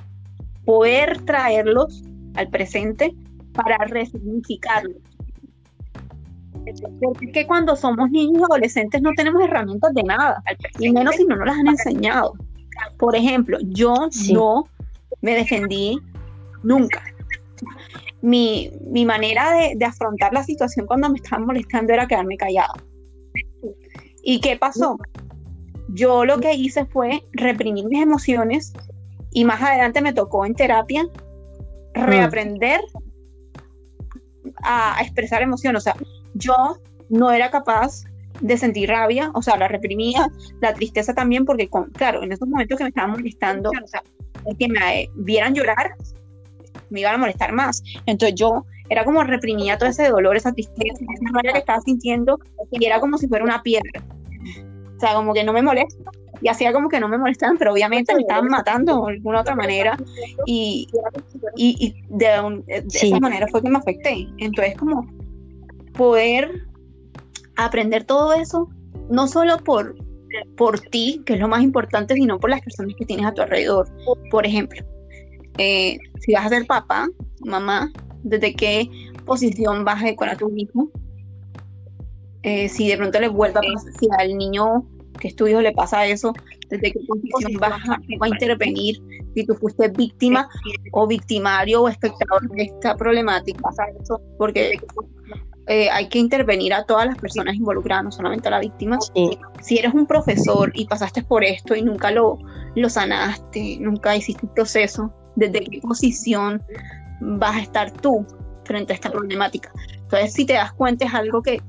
poder 0.65 1.23
traerlos 1.23 2.03
al 2.35 2.49
presente 2.49 3.15
para 3.53 3.79
resignificarlos. 3.87 4.97
Porque 7.01 7.27
es 7.27 7.33
que 7.33 7.47
cuando 7.47 7.77
somos 7.77 8.11
niños 8.11 8.43
y 8.43 8.45
adolescentes 8.45 9.01
no 9.01 9.13
tenemos 9.17 9.43
herramientas 9.45 9.95
de 9.95 10.03
nada, 10.03 10.43
y 10.81 10.93
menos 10.93 11.15
si 11.15 11.25
no 11.25 11.37
nos 11.37 11.47
las 11.47 11.59
han 11.59 11.69
enseñado. 11.69 12.35
Por 12.99 13.15
ejemplo, 13.15 13.59
yo 13.63 14.09
no 14.33 14.65
me 15.23 15.35
defendí 15.35 16.01
nunca. 16.65 17.03
Mi, 18.23 18.71
manera 19.05 19.53
de, 19.77 19.85
afrontar 19.85 20.33
la 20.33 20.43
situación 20.43 20.87
cuando 20.87 21.09
me 21.11 21.17
estaban 21.17 21.47
molestando 21.47 21.93
era 21.93 22.09
quedarme 22.09 22.37
callada. 22.37 22.75
¿Y 24.23 24.41
qué 24.41 24.57
pasó? 24.57 24.99
Yo 25.89 26.25
lo 26.25 26.41
que 26.41 26.55
hice 26.55 26.85
fue 26.87 27.23
reprimir 27.33 27.87
mis 27.87 28.03
emociones 28.03 28.73
y 29.31 29.45
más 29.45 29.63
adelante 29.63 30.01
me 30.01 30.13
tocó 30.13 30.45
en 30.45 30.55
terapia 30.55 31.07
reaprender 31.95 32.81
a, 34.63 34.99
expresar 35.01 35.43
emoción. 35.43 35.77
O 35.77 35.81
sea, 35.81 35.95
yo 36.35 36.55
no 37.09 37.31
era 37.31 37.51
capaz 37.51 38.05
de 38.41 38.59
sentir 38.59 38.89
rabia, 38.89 39.31
o 39.35 39.43
sea, 39.43 39.57
la 39.57 39.69
reprimía, 39.69 40.29
la 40.61 40.75
tristeza 40.75 41.15
también, 41.15 41.45
porque, 41.45 41.69
con, 41.69 41.91
claro, 41.91 42.23
en 42.23 42.33
esos 42.33 42.49
momentos 42.49 42.77
que 42.77 42.85
me 42.85 42.89
estaban 42.89 43.13
molestando, 43.13 43.71
que 44.59 44.69
me 44.69 45.09
vieran 45.15 45.55
llorar, 45.55 45.95
me 46.91 47.01
iban 47.01 47.15
a 47.15 47.19
molestar 47.19 47.53
más. 47.53 47.83
Entonces 48.07 48.35
yo 48.35 48.65
era 48.89 49.05
como 49.05 49.23
reprimía 49.25 49.79
todo 49.79 49.89
ese 49.89 50.09
dolor, 50.09 50.37
esa 50.37 50.53
tristeza, 50.53 51.05
esa 51.15 51.33
rabia 51.33 51.53
que 51.53 51.59
estaba 51.59 51.81
sintiendo, 51.81 52.39
y 52.71 52.85
era 52.85 53.01
como 53.01 53.19
si 53.19 53.27
fuera 53.27 53.45
una 53.45 53.63
piedra. 53.63 54.03
O 54.97 55.01
sea, 55.01 55.15
como 55.15 55.35
que 55.35 55.45
no 55.45 55.53
me 55.53 55.63
molesta. 55.63 56.11
Y 56.41 56.49
hacía 56.49 56.73
como 56.73 56.89
que 56.89 57.01
no 57.01 57.09
me 57.09 57.19
molestaban, 57.19 57.57
pero 57.57 57.73
obviamente 57.73 58.15
me 58.15 58.21
estaban 58.21 58.49
matando 58.49 59.07
de 59.07 59.15
alguna 59.15 59.41
otra 59.41 59.55
manera. 59.55 59.97
Y, 60.45 60.87
y, 61.57 61.95
de, 62.11 62.85
esa 62.93 63.21
manera 63.21 63.47
fue 63.49 63.63
que 63.63 63.71
me 63.71 63.79
afecté. 63.79 64.29
Entonces, 64.39 64.77
como 64.77 65.07
poder 65.95 66.67
aprender 67.57 68.05
todo 68.05 68.35
eso, 68.35 68.69
no 69.09 69.29
solo 69.29 69.57
por, 69.59 69.97
por 70.57 70.79
ti, 70.81 71.23
que 71.25 71.35
es 71.35 71.41
lo 71.41 71.49
más 71.49 71.63
importante, 71.63 72.15
sino 72.15 72.39
por 72.39 72.51
las 72.51 72.61
personas 72.61 72.95
que 72.99 73.07
tienes 73.07 73.27
a 73.27 73.33
tu 73.33 73.43
alrededor. 73.43 73.89
Por 74.31 74.47
ejemplo, 74.47 74.85
eh, 75.59 75.99
si 76.21 76.33
vas 76.33 76.47
a 76.47 76.49
ser 76.51 76.67
papá, 76.67 77.09
mamá, 77.41 77.93
desde 78.23 78.55
qué 78.55 78.89
posición 79.25 79.85
vas 79.85 80.03
a 80.03 80.09
educar 80.09 80.31
a 80.31 80.37
tu 80.37 80.53
hijo, 80.57 80.91
eh, 82.43 82.69
si 82.69 82.89
de 82.89 82.97
pronto 82.97 83.19
le 83.21 83.29
vuelva 83.29 83.61
a 83.61 83.75
pasar, 83.75 83.93
si 83.99 84.09
al 84.19 84.37
niño 84.37 84.87
que 85.21 85.33
tu 85.33 85.47
hijo 85.47 85.61
le 85.61 85.73
pasa 85.73 86.07
eso, 86.07 86.33
desde 86.69 86.93
qué 86.93 87.01
posición 87.07 87.55
vas 87.61 87.81
a, 87.89 87.95
a 88.21 88.29
intervenir, 88.29 88.97
si 89.35 89.45
tú 89.45 89.55
fuiste 89.55 89.89
víctima 89.89 90.49
o 90.93 91.07
victimario 91.07 91.83
o 91.83 91.89
espectador 91.89 92.49
de 92.51 92.65
esta 92.65 92.97
problemática, 92.97 93.69
porque 94.39 94.79
eh, 95.67 95.91
hay 95.91 96.09
que 96.09 96.19
intervenir 96.19 96.73
a 96.73 96.85
todas 96.85 97.07
las 97.07 97.19
personas 97.19 97.57
involucradas, 97.57 98.05
no 98.05 98.13
solamente 98.13 98.49
a 98.49 98.53
la 98.53 98.61
víctima. 98.61 98.99
Si 99.61 99.79
eres 99.79 99.93
un 99.95 100.07
profesor 100.07 100.71
y 100.75 100.87
pasaste 100.87 101.23
por 101.23 101.45
esto 101.45 101.75
y 101.75 101.83
nunca 101.83 102.11
lo, 102.11 102.39
lo 102.77 102.89
sanaste, 102.89 103.79
nunca 103.81 104.17
hiciste 104.17 104.47
un 104.47 104.55
proceso, 104.55 105.13
¿desde 105.37 105.61
qué 105.61 105.81
posición 105.81 106.63
vas 107.21 107.57
a 107.57 107.61
estar 107.61 107.91
tú 107.91 108.27
frente 108.65 108.93
a 108.93 108.97
esta 108.97 109.11
problemática? 109.11 109.71
Entonces, 109.95 110.33
si 110.33 110.45
te 110.45 110.55
das 110.55 110.73
cuenta, 110.73 111.05
es 111.05 111.15
algo 111.15 111.43
que 111.43 111.63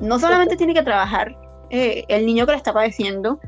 no 0.00 0.18
solamente 0.18 0.56
tiene 0.56 0.74
que 0.74 0.82
trabajar 0.82 1.36
eh, 1.70 2.04
el 2.08 2.26
niño 2.26 2.46
que 2.46 2.52
lo 2.52 2.58
está 2.58 2.72
padeciendo, 2.72 3.38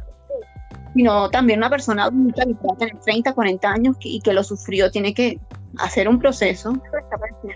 sino 0.95 1.31
también 1.31 1.59
una 1.59 1.71
persona 1.71 2.05
adulta 2.05 2.45
que 2.45 2.55
puede 2.55 2.79
tener 2.79 3.01
30, 3.01 3.33
40 3.33 3.69
años 3.71 3.97
y 4.01 4.21
que 4.21 4.33
lo 4.33 4.45
sufrió, 4.45 4.91
tiene 4.91 5.15
que 5.15 5.41
hacer 5.79 6.09
un 6.09 6.19
proceso. 6.19 6.75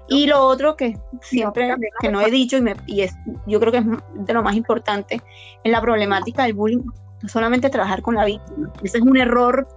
Y 0.09 0.27
lo 0.27 0.41
otro 0.43 0.77
que 0.77 0.99
siempre, 1.21 1.75
que 2.01 2.11
no 2.11 2.21
he 2.21 2.31
dicho 2.31 2.57
y, 2.57 2.63
me, 2.63 2.75
y 2.87 3.03
es, 3.03 3.15
yo 3.47 3.61
creo 3.61 3.73
que 3.73 3.79
es 3.79 3.85
de 4.15 4.33
lo 4.33 4.43
más 4.43 4.57
importante 4.57 5.21
en 5.65 5.73
la 5.73 5.81
problemática 5.81 6.45
del 6.45 6.55
bullying, 6.55 6.85
no 7.23 7.29
solamente 7.29 7.71
trabajar 7.71 8.03
con 8.03 8.15
la 8.15 8.25
víctima. 8.25 8.73
Ese 8.83 8.99
es 8.99 9.05
un 9.05 9.17
error 9.17 9.69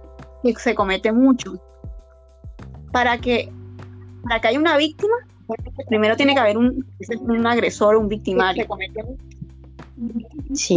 que 0.42 0.54
se 0.54 0.74
comete 0.74 1.12
mucho. 1.12 1.60
Para 2.92 3.18
que, 3.18 3.52
para 4.22 4.40
que 4.40 4.48
haya 4.48 4.58
una 4.58 4.76
víctima, 4.76 5.14
primero 5.88 6.16
tiene 6.16 6.34
que 6.34 6.40
haber 6.40 6.58
un, 6.58 6.84
un 7.20 7.46
agresor, 7.46 7.96
un 7.96 8.08
victimario. 8.08 8.66
Sí. 10.54 10.76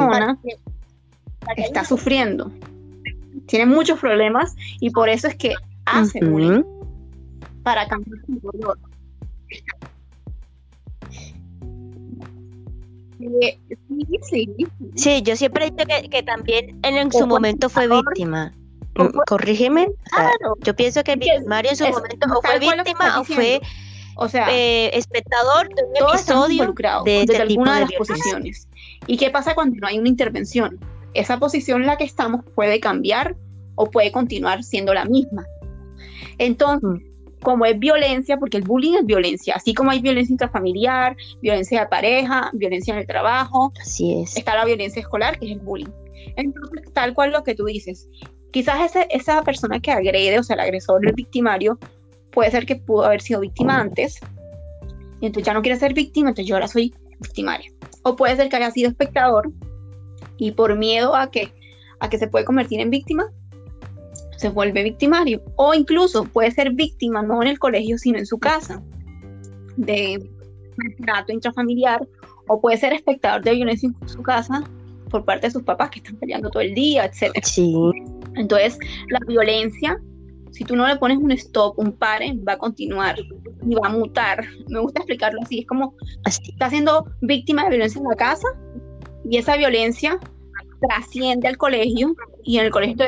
está 1.57 1.85
sufriendo, 1.85 2.51
tiene 3.45 3.65
muchos 3.65 3.99
problemas 3.99 4.55
y 4.79 4.89
por 4.89 5.09
eso 5.09 5.27
es 5.27 5.35
que 5.35 5.53
hace 5.85 6.19
bullying 6.25 6.63
para 7.63 7.87
cambiar 7.87 8.19
su 8.25 8.39
dolor. 8.39 8.77
Eh, 13.41 13.57
sí, 14.95 15.21
yo 15.23 15.35
siempre 15.35 15.67
he 15.67 15.71
dicho 15.71 15.85
que, 16.09 16.23
también 16.23 16.79
en, 16.83 17.11
su 17.11 17.25
momento 17.25 17.69
fue 17.69 17.87
víctima. 17.87 18.53
Corrígeme. 19.27 19.87
yo 20.61 20.75
pienso 20.75 21.03
que 21.03 21.17
Mario 21.47 21.71
en 21.71 21.77
su 21.77 21.83
momento 21.85 22.27
o 22.35 22.41
fue 22.41 22.59
víctima 22.59 23.19
o 23.19 23.23
fue 23.23 23.61
o 24.15 24.29
sea, 24.29 24.47
eh, 24.51 24.95
espectador 24.95 25.69
de 25.73 25.83
un 25.83 26.09
episodio 26.09 26.73
de 27.03 27.21
este 27.21 27.37
alguna 27.37 27.75
de, 27.75 27.81
las 27.81 27.91
posiciones. 27.93 28.67
¿Y 29.07 29.17
qué 29.17 29.29
pasa 29.29 29.55
cuando 29.55 29.77
no 29.79 29.87
hay 29.87 29.97
una 29.97 30.09
intervención? 30.09 30.79
Esa 31.13 31.39
posición 31.39 31.81
en 31.81 31.87
la 31.87 31.97
que 31.97 32.03
estamos 32.03 32.45
puede 32.55 32.79
cambiar 32.79 33.35
o 33.75 33.89
puede 33.89 34.11
continuar 34.11 34.63
siendo 34.63 34.93
la 34.93 35.05
misma. 35.05 35.45
Entonces, 36.37 36.83
mm. 36.83 37.39
como 37.41 37.65
es 37.65 37.77
violencia, 37.79 38.37
porque 38.37 38.57
el 38.57 38.63
bullying 38.63 38.93
es 38.99 39.05
violencia, 39.05 39.55
así 39.55 39.73
como 39.73 39.91
hay 39.91 39.99
violencia 39.99 40.33
intrafamiliar, 40.33 41.15
violencia 41.41 41.81
de 41.81 41.87
pareja, 41.87 42.51
violencia 42.53 42.93
en 42.93 42.99
el 42.99 43.07
trabajo, 43.07 43.73
así 43.81 44.21
es. 44.21 44.37
está 44.37 44.55
la 44.55 44.65
violencia 44.65 44.99
escolar, 44.99 45.39
que 45.39 45.47
es 45.47 45.51
el 45.53 45.59
bullying. 45.59 45.91
Entonces, 46.35 46.93
tal 46.93 47.13
cual 47.13 47.31
lo 47.31 47.43
que 47.43 47.55
tú 47.55 47.65
dices, 47.65 48.07
quizás 48.53 48.91
ese, 48.91 49.07
esa 49.09 49.41
persona 49.41 49.79
que 49.79 49.91
agrede, 49.91 50.39
o 50.39 50.43
sea, 50.43 50.53
el 50.53 50.61
agresor, 50.61 51.05
el 51.05 51.13
victimario, 51.13 51.77
puede 52.31 52.51
ser 52.51 52.65
que 52.65 52.77
pudo 52.77 53.03
haber 53.03 53.21
sido 53.21 53.41
víctima 53.41 53.79
antes, 53.79 54.19
y 55.19 55.25
entonces 55.25 55.47
ya 55.47 55.53
no 55.53 55.61
quiere 55.61 55.79
ser 55.79 55.93
víctima, 55.93 56.29
entonces 56.29 56.47
yo 56.47 56.55
ahora 56.55 56.67
soy 56.67 56.93
victimaria. 57.19 57.71
O 58.03 58.15
puede 58.15 58.35
ser 58.35 58.49
que 58.49 58.57
haya 58.57 58.71
sido 58.71 58.89
espectador 58.89 59.51
y 60.37 60.51
por 60.51 60.75
miedo 60.77 61.15
a 61.15 61.31
que, 61.31 61.51
a 61.99 62.09
que 62.09 62.17
se 62.17 62.27
puede 62.27 62.45
convertir 62.45 62.79
en 62.79 62.89
víctima, 62.89 63.31
se 64.37 64.49
vuelve 64.49 64.83
victimario. 64.83 65.41
O 65.55 65.73
incluso 65.73 66.25
puede 66.25 66.51
ser 66.51 66.71
víctima 66.73 67.23
no 67.23 67.41
en 67.41 67.47
el 67.47 67.59
colegio, 67.59 67.97
sino 67.97 68.17
en 68.19 68.25
su 68.25 68.37
casa, 68.37 68.83
de 69.77 70.21
trato 71.01 71.31
intrafamiliar, 71.31 72.05
o 72.47 72.59
puede 72.59 72.77
ser 72.77 72.93
espectador 72.93 73.41
de 73.43 73.53
violencia 73.53 73.89
en 73.89 74.09
su 74.09 74.21
casa 74.21 74.63
por 75.09 75.23
parte 75.23 75.47
de 75.47 75.51
sus 75.51 75.63
papás 75.63 75.91
que 75.91 75.99
están 75.99 76.17
peleando 76.17 76.49
todo 76.49 76.61
el 76.61 76.73
día, 76.73 77.05
etc. 77.05 77.31
Sí. 77.43 77.73
Entonces, 78.35 78.77
la 79.09 79.19
violencia 79.27 79.99
si 80.53 80.63
tú 80.63 80.75
no 80.75 80.87
le 80.87 80.95
pones 80.97 81.17
un 81.17 81.31
stop, 81.31 81.77
un 81.79 81.91
pare, 81.93 82.33
va 82.47 82.53
a 82.53 82.57
continuar 82.57 83.15
y 83.65 83.73
va 83.73 83.87
a 83.87 83.89
mutar. 83.89 84.45
Me 84.69 84.79
gusta 84.79 84.99
explicarlo 84.99 85.39
así, 85.41 85.59
es 85.59 85.67
como 85.67 85.95
está 86.25 86.69
siendo 86.69 87.07
víctima 87.21 87.63
de 87.63 87.69
violencia 87.71 87.99
en 87.99 88.07
la 88.07 88.15
casa 88.15 88.47
y 89.25 89.37
esa 89.37 89.57
violencia 89.57 90.19
trasciende 90.87 91.47
al 91.47 91.57
colegio 91.57 92.15
y 92.43 92.59
en 92.59 92.65
el 92.65 92.71
colegio 92.71 93.07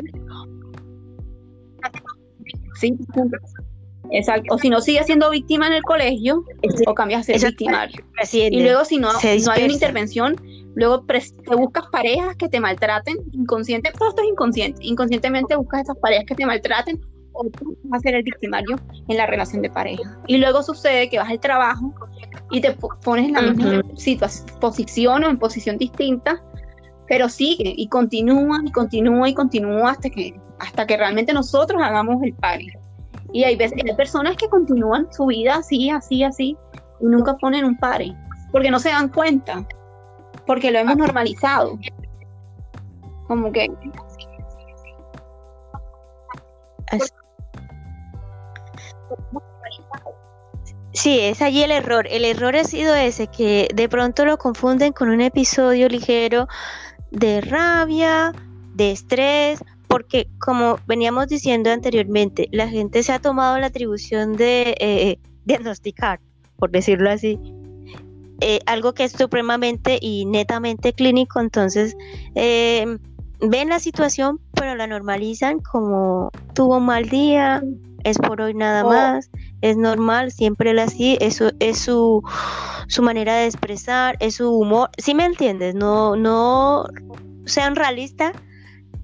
sí, 2.80 2.98
Exacto. 4.12 4.54
O 4.54 4.58
si 4.58 4.70
no 4.70 4.82
sigue 4.82 5.04
siendo 5.04 5.30
víctima 5.30 5.68
en 5.68 5.74
el 5.74 5.84
colegio, 5.84 6.44
o 6.88 6.94
cambias 6.94 7.22
a 7.22 7.24
ser 7.38 7.50
victimario. 7.50 8.04
Y 8.34 8.64
luego 8.64 8.86
si 8.86 8.98
no, 8.98 9.12
no 9.12 9.20
hay 9.20 9.64
una 9.64 9.74
intervención, 9.74 10.36
luego 10.76 11.04
te 11.06 11.56
buscas 11.56 11.86
parejas 11.92 12.36
que 12.36 12.50
te 12.50 12.60
maltraten 12.60 13.18
inconscientemente, 13.32 13.98
todo 13.98 14.10
esto 14.10 14.22
es 14.22 14.30
inconsciente, 14.30 14.80
inconscientemente 14.84 15.56
buscas 15.56 15.84
esas 15.84 15.98
parejas 15.98 16.26
que 16.28 16.36
te 16.36 16.46
maltraten 16.46 17.02
o 17.34 17.50
tú 17.50 17.78
vas 17.86 18.00
a 18.00 18.04
ser 18.04 18.16
el 18.16 18.24
victimario 18.24 18.78
en 19.08 19.18
la 19.18 19.26
relación 19.26 19.62
de 19.62 19.70
pareja. 19.70 20.18
Y 20.28 20.38
luego 20.38 20.64
sucede 20.64 21.10
que 21.10 21.18
vas 21.18 21.30
al 21.30 21.40
trabajo 21.40 21.94
y 22.52 22.62
te 22.62 22.76
pones 23.04 23.28
en 23.28 23.34
la 23.34 23.42
misma 23.42 23.82
posición 24.60 25.24
o 25.24 25.30
en 25.30 25.38
posición 25.38 25.78
distinta, 25.78 26.42
pero 27.08 27.30
sigue 27.30 27.74
y 27.76 27.88
continúa 27.88 28.60
y 28.66 28.72
continúa 28.72 29.30
y 29.30 29.34
continúa 29.34 29.92
hasta 29.92 30.10
que, 30.10 30.40
hasta 30.60 30.88
que 30.88 30.98
realmente 30.98 31.34
nosotros 31.34 31.82
hagamos 31.82 32.22
el 32.24 32.34
pari. 32.36 32.68
Y 33.34 33.44
hay, 33.44 33.58
veces, 33.58 33.80
hay 33.86 33.96
personas 33.96 34.38
que 34.38 34.48
continúan 34.48 35.08
su 35.12 35.26
vida 35.26 35.56
así, 35.56 35.90
así, 35.90 36.24
así, 36.24 36.58
y 37.02 37.06
nunca 37.06 37.36
ponen 37.38 37.66
un 37.66 37.78
pare, 37.78 38.16
porque 38.52 38.72
no 38.72 38.80
se 38.80 38.90
dan 38.90 39.10
cuenta, 39.10 39.66
porque 40.45 40.71
lo 40.71 40.79
hemos 40.79 40.97
normalizado. 40.97 41.79
Como 43.27 43.51
que 43.51 43.69
Sí, 50.93 51.19
es 51.19 51.41
allí 51.41 51.62
el 51.62 51.71
error. 51.71 52.08
El 52.10 52.23
error 52.25 52.55
ha 52.55 52.63
sido 52.63 52.95
ese, 52.95 53.27
que 53.27 53.67
de 53.73 53.89
pronto 53.89 54.25
lo 54.25 54.38
confunden 54.38 54.93
con 54.93 55.10
un 55.10 55.21
episodio 55.21 55.89
ligero 55.89 56.47
de 57.12 57.41
rabia, 57.41 58.31
de 58.73 58.91
estrés, 58.91 59.63
porque 59.88 60.27
como 60.39 60.79
veníamos 60.88 61.27
diciendo 61.27 61.69
anteriormente, 61.69 62.47
la 62.51 62.69
gente 62.69 63.03
se 63.03 63.12
ha 63.12 63.19
tomado 63.19 63.58
la 63.60 63.67
atribución 63.67 64.34
de 64.34 64.75
eh, 64.79 65.19
diagnosticar, 65.43 66.21
por 66.58 66.71
decirlo 66.71 67.10
así, 67.10 67.39
eh, 68.41 68.60
algo 68.65 68.93
que 68.93 69.06
es 69.06 69.12
supremamente 69.12 69.98
y 70.02 70.26
netamente 70.26 70.93
clínico, 70.93 71.39
entonces 71.39 71.95
eh, 72.36 72.98
ven 73.39 73.69
la 73.69 73.80
situación, 73.80 74.39
pero 74.54 74.76
la 74.76 74.88
normalizan 74.88 75.60
como 75.60 76.32
tuvo 76.54 76.78
un 76.78 76.86
mal 76.86 77.10
día, 77.10 77.63
es 78.04 78.17
por 78.17 78.41
hoy 78.41 78.54
nada 78.54 78.84
más, 78.84 79.30
es 79.62 79.78
normal, 79.78 80.32
siempre 80.32 80.71
él 80.71 80.80
así, 80.80 81.17
eso 81.21 81.52
es 81.60 81.80
su, 81.80 82.21
su 82.88 83.02
manera 83.02 83.36
de 83.36 83.45
expresar, 83.45 84.15
es 84.19 84.36
su 84.36 84.52
humor, 84.52 84.89
si 84.98 85.15
me 85.15 85.26
entiendes? 85.26 85.74
No, 85.74 86.15
no 86.15 86.86
sean 87.45 87.76
realistas 87.76 88.34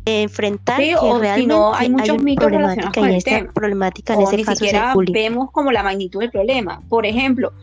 enfrentar 0.05 0.79
que 0.79 0.95
realmente 1.19 1.47
no, 1.47 1.73
hay 1.73 1.89
muchos 1.89 2.21
mitos 2.23 2.47
problemática 2.47 3.01
en 3.01 3.09
esta 3.09 3.51
problemática 3.53 4.13
en 4.15 4.21
ese 4.21 4.37
ni 4.37 4.43
caso 4.43 4.65
siquiera 4.65 4.93
vemos 5.11 5.51
como 5.51 5.71
la 5.71 5.83
magnitud 5.83 6.21
del 6.21 6.31
problema. 6.31 6.81
Por 6.89 7.05
ejemplo, 7.05 7.53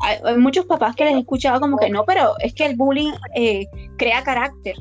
hay, 0.00 0.36
muchos 0.36 0.66
papás 0.66 0.96
que 0.96 1.04
les 1.04 1.14
he 1.14 1.18
escuchado 1.18 1.60
como 1.60 1.76
que 1.76 1.90
no, 1.90 2.04
pero 2.04 2.34
es 2.40 2.54
que 2.54 2.66
el 2.66 2.76
bullying 2.76 3.12
eh, 3.34 3.66
crea 3.96 4.22
carácter. 4.22 4.74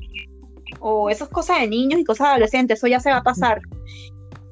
O 0.79 1.09
esas 1.09 1.29
cosas 1.29 1.61
de 1.61 1.67
niños 1.67 1.99
y 1.99 2.03
cosas 2.03 2.27
de 2.27 2.31
adolescentes, 2.31 2.79
eso 2.79 2.87
ya 2.87 2.99
se 2.99 3.11
va 3.11 3.17
a 3.17 3.23
pasar. 3.23 3.61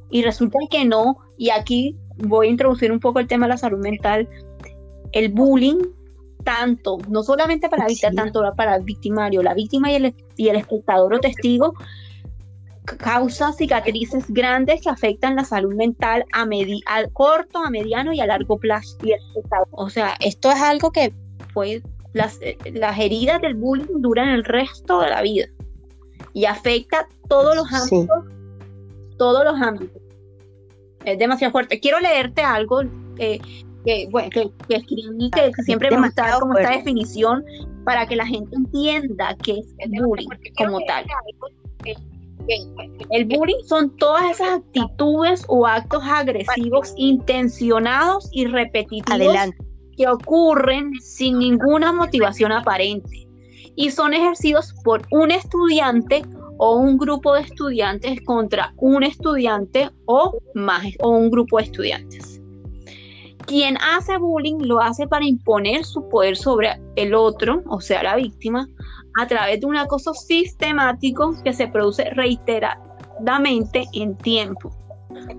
Y 0.10 0.24
resulta 0.24 0.60
que 0.70 0.86
no, 0.86 1.18
y 1.38 1.50
aquí 1.50 1.98
voy 2.18 2.48
a 2.48 2.52
introducir 2.52 2.92
un 2.92 3.00
poco 3.00 3.20
el 3.20 3.28
tema 3.28 3.46
de 3.46 3.50
la 3.50 3.58
salud 3.58 3.80
mental. 3.80 4.28
El 5.12 5.30
bullying, 5.30 5.80
tanto, 6.44 6.98
no 7.10 7.24
solamente 7.24 7.70
para 7.70 7.84
la 7.84 7.90
víctima, 7.90 8.14
tanto 8.14 8.42
para 8.56 8.76
el 8.76 8.84
victimario, 8.84 9.42
la 9.44 9.54
víctima 9.54 9.92
y 9.92 9.96
el, 9.96 10.16
y 10.38 10.50
el 10.50 10.56
espectador 10.58 11.14
o 11.14 11.20
testigo, 11.20 11.74
causa 12.86 13.54
cicatrices 13.54 14.26
grandes 14.30 14.82
que 14.82 14.90
afectan 14.90 15.36
la 15.36 15.46
salud 15.46 15.74
mental 15.76 16.26
a, 16.34 16.44
a 16.44 17.08
corto, 17.10 17.60
a 17.60 17.70
mediano 17.70 18.14
y 18.14 18.20
a 18.20 18.26
largo 18.26 18.58
plazo. 18.58 18.98
O 19.72 19.90
sea, 19.90 20.16
esto 20.20 20.52
es 20.52 20.62
algo 20.62 20.92
que 20.92 21.14
pues, 21.54 21.82
las, 22.14 22.40
las 22.74 23.00
heridas 23.00 23.42
del 23.42 23.56
bullying 23.56 24.02
duran 24.02 24.30
el 24.30 24.44
resto 24.44 25.02
de 25.02 25.10
la 25.10 25.22
vida 25.22 25.46
y 26.34 26.46
afecta 26.46 27.08
todos 27.28 27.56
los 27.56 27.72
ámbitos, 27.72 28.26
todos 29.18 29.44
los 29.44 29.62
ámbitos. 29.62 30.02
Es 31.06 31.18
demasiado 31.18 31.52
fuerte. 31.52 31.80
Quiero 31.80 32.00
leerte 32.00 32.42
algo 32.42 32.82
que, 33.16 33.40
bueno, 34.12 34.30
que, 34.30 34.52
escribí, 34.70 35.32
que, 35.32 35.52
siempre 35.64 35.90
me 35.92 36.08
gusta 36.08 36.40
como 36.40 36.58
esta 36.58 36.72
definición 36.72 37.44
para 37.86 38.06
que 38.06 38.16
la 38.16 38.26
gente 38.26 38.56
entienda 38.56 39.36
qué 39.44 39.60
es 39.60 39.76
el 39.80 40.04
bullying 40.04 40.28
como 40.58 40.80
tal. 40.82 41.06
El 43.10 43.26
bullying 43.26 43.64
son 43.66 43.96
todas 43.98 44.32
esas 44.32 44.60
actitudes 44.60 45.44
o 45.48 45.66
actos 45.66 46.04
agresivos 46.06 46.94
intencionados 46.98 48.30
y 48.32 48.46
repetitivos 48.46 49.36
que 49.98 50.08
ocurren 50.08 50.94
sin 51.02 51.40
ninguna 51.40 51.92
motivación 51.92 52.52
aparente 52.52 53.28
y 53.76 53.92
son 53.92 54.14
ejercidos 54.14 54.74
por 54.84 55.06
un 55.12 55.32
estudiante 55.32 56.24
o 56.58 56.76
un 56.76 56.98
grupo 56.98 57.34
de 57.34 57.42
estudiantes 57.42 58.22
contra 58.26 58.74
un 58.78 59.04
estudiante 59.04 59.90
o 60.06 60.38
más 60.54 60.86
o 61.02 61.10
un 61.10 61.32
grupo 61.32 61.58
de 61.58 61.64
estudiantes. 61.64 62.42
Quien 63.48 63.78
hace 63.78 64.18
bullying 64.18 64.60
lo 64.62 64.80
hace 64.80 65.08
para 65.08 65.26
imponer 65.26 65.84
su 65.84 66.08
poder 66.08 66.38
sobre 66.38 66.80
el 66.96 67.16
otro, 67.16 67.64
o 67.68 67.82
sea, 67.82 68.04
la 68.04 68.16
víctima, 68.16 68.68
a 69.18 69.28
través 69.28 69.60
de 69.60 69.66
un 69.66 69.76
acoso 69.76 70.14
sistemático 70.14 71.36
que 71.44 71.54
se 71.54 71.68
produce 71.68 72.10
reiteradamente 72.12 73.86
en 73.94 74.16
tiempo, 74.18 74.72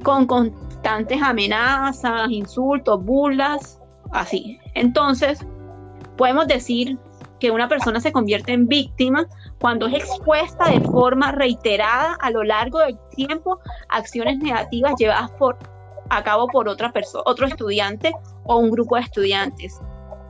con 0.03 0.27
constantes 0.27 1.21
amenazas, 1.23 2.31
insultos, 2.31 3.03
burlas, 3.05 3.81
así. 4.13 4.59
Entonces, 4.75 5.45
podemos 6.17 6.47
decir 6.47 6.99
que 7.41 7.51
una 7.51 7.69
persona 7.69 7.99
se 7.99 8.13
convierte 8.13 8.53
en 8.53 8.69
víctima 8.69 9.27
cuando 9.61 9.87
es 9.87 9.95
expuesta 9.95 10.71
de 10.71 10.81
forma 10.81 11.33
reiterada 11.33 12.17
a 12.21 12.31
lo 12.31 12.45
largo 12.45 12.79
del 12.79 12.97
tiempo 13.17 13.59
a 13.89 13.97
acciones 13.97 14.39
negativas 14.39 14.95
llevadas 14.97 15.31
por, 15.33 15.59
a 16.11 16.23
cabo 16.23 16.47
por 16.47 16.69
otra 16.69 16.93
persona, 16.93 17.25
otro 17.27 17.47
estudiante 17.47 18.13
o 18.45 18.59
un 18.59 18.71
grupo 18.71 18.95
de 18.95 19.03
estudiantes 19.03 19.81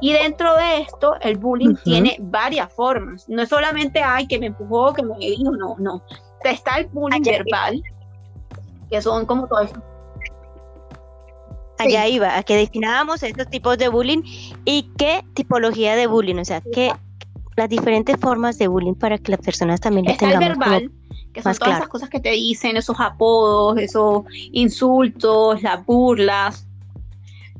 y 0.02 0.12
dentro 0.12 0.56
de 0.56 0.80
esto, 0.80 1.14
el 1.20 1.38
bullying 1.38 1.76
tiene 1.84 2.16
varias 2.20 2.72
formas. 2.72 3.28
No 3.28 3.42
es 3.42 3.48
solamente, 3.48 4.02
ay, 4.02 4.26
que 4.26 4.36
me 4.36 4.46
empujó, 4.46 4.92
que 4.92 5.04
me 5.04 5.16
dijo, 5.16 5.52
no, 5.52 5.76
no. 5.78 6.02
Está 6.42 6.78
el 6.78 6.86
bullying 6.88 7.22
verbal, 7.22 7.80
que 8.90 9.00
son 9.00 9.24
como 9.26 9.46
todo 9.46 9.60
eso. 9.60 9.80
Allá 11.78 12.08
iba, 12.08 12.36
a 12.36 12.42
que 12.42 12.56
destinábamos 12.56 13.22
estos 13.22 13.48
tipos 13.48 13.78
de 13.78 13.86
bullying 13.86 14.22
y 14.64 14.90
qué 14.98 15.24
tipología 15.34 15.94
de 15.94 16.08
bullying, 16.08 16.40
o 16.40 16.44
sea, 16.44 16.60
qué 16.72 16.92
las 17.56 17.68
diferentes 17.68 18.16
formas 18.16 18.58
de 18.58 18.66
bullying 18.66 18.94
para 18.94 19.18
que 19.18 19.30
las 19.30 19.40
personas 19.40 19.80
también 19.80 20.06
lo 20.06 20.10
Está 20.10 20.32
el 20.32 20.38
verbal, 20.40 20.90
que 21.32 21.42
son 21.42 21.54
todas 21.54 21.76
esas 21.76 21.88
cosas 21.88 22.10
que 22.10 22.18
te 22.18 22.30
dicen, 22.30 22.76
esos 22.76 22.98
apodos, 22.98 23.78
esos 23.78 24.24
insultos, 24.50 25.62
las 25.62 25.86
burlas, 25.86 26.66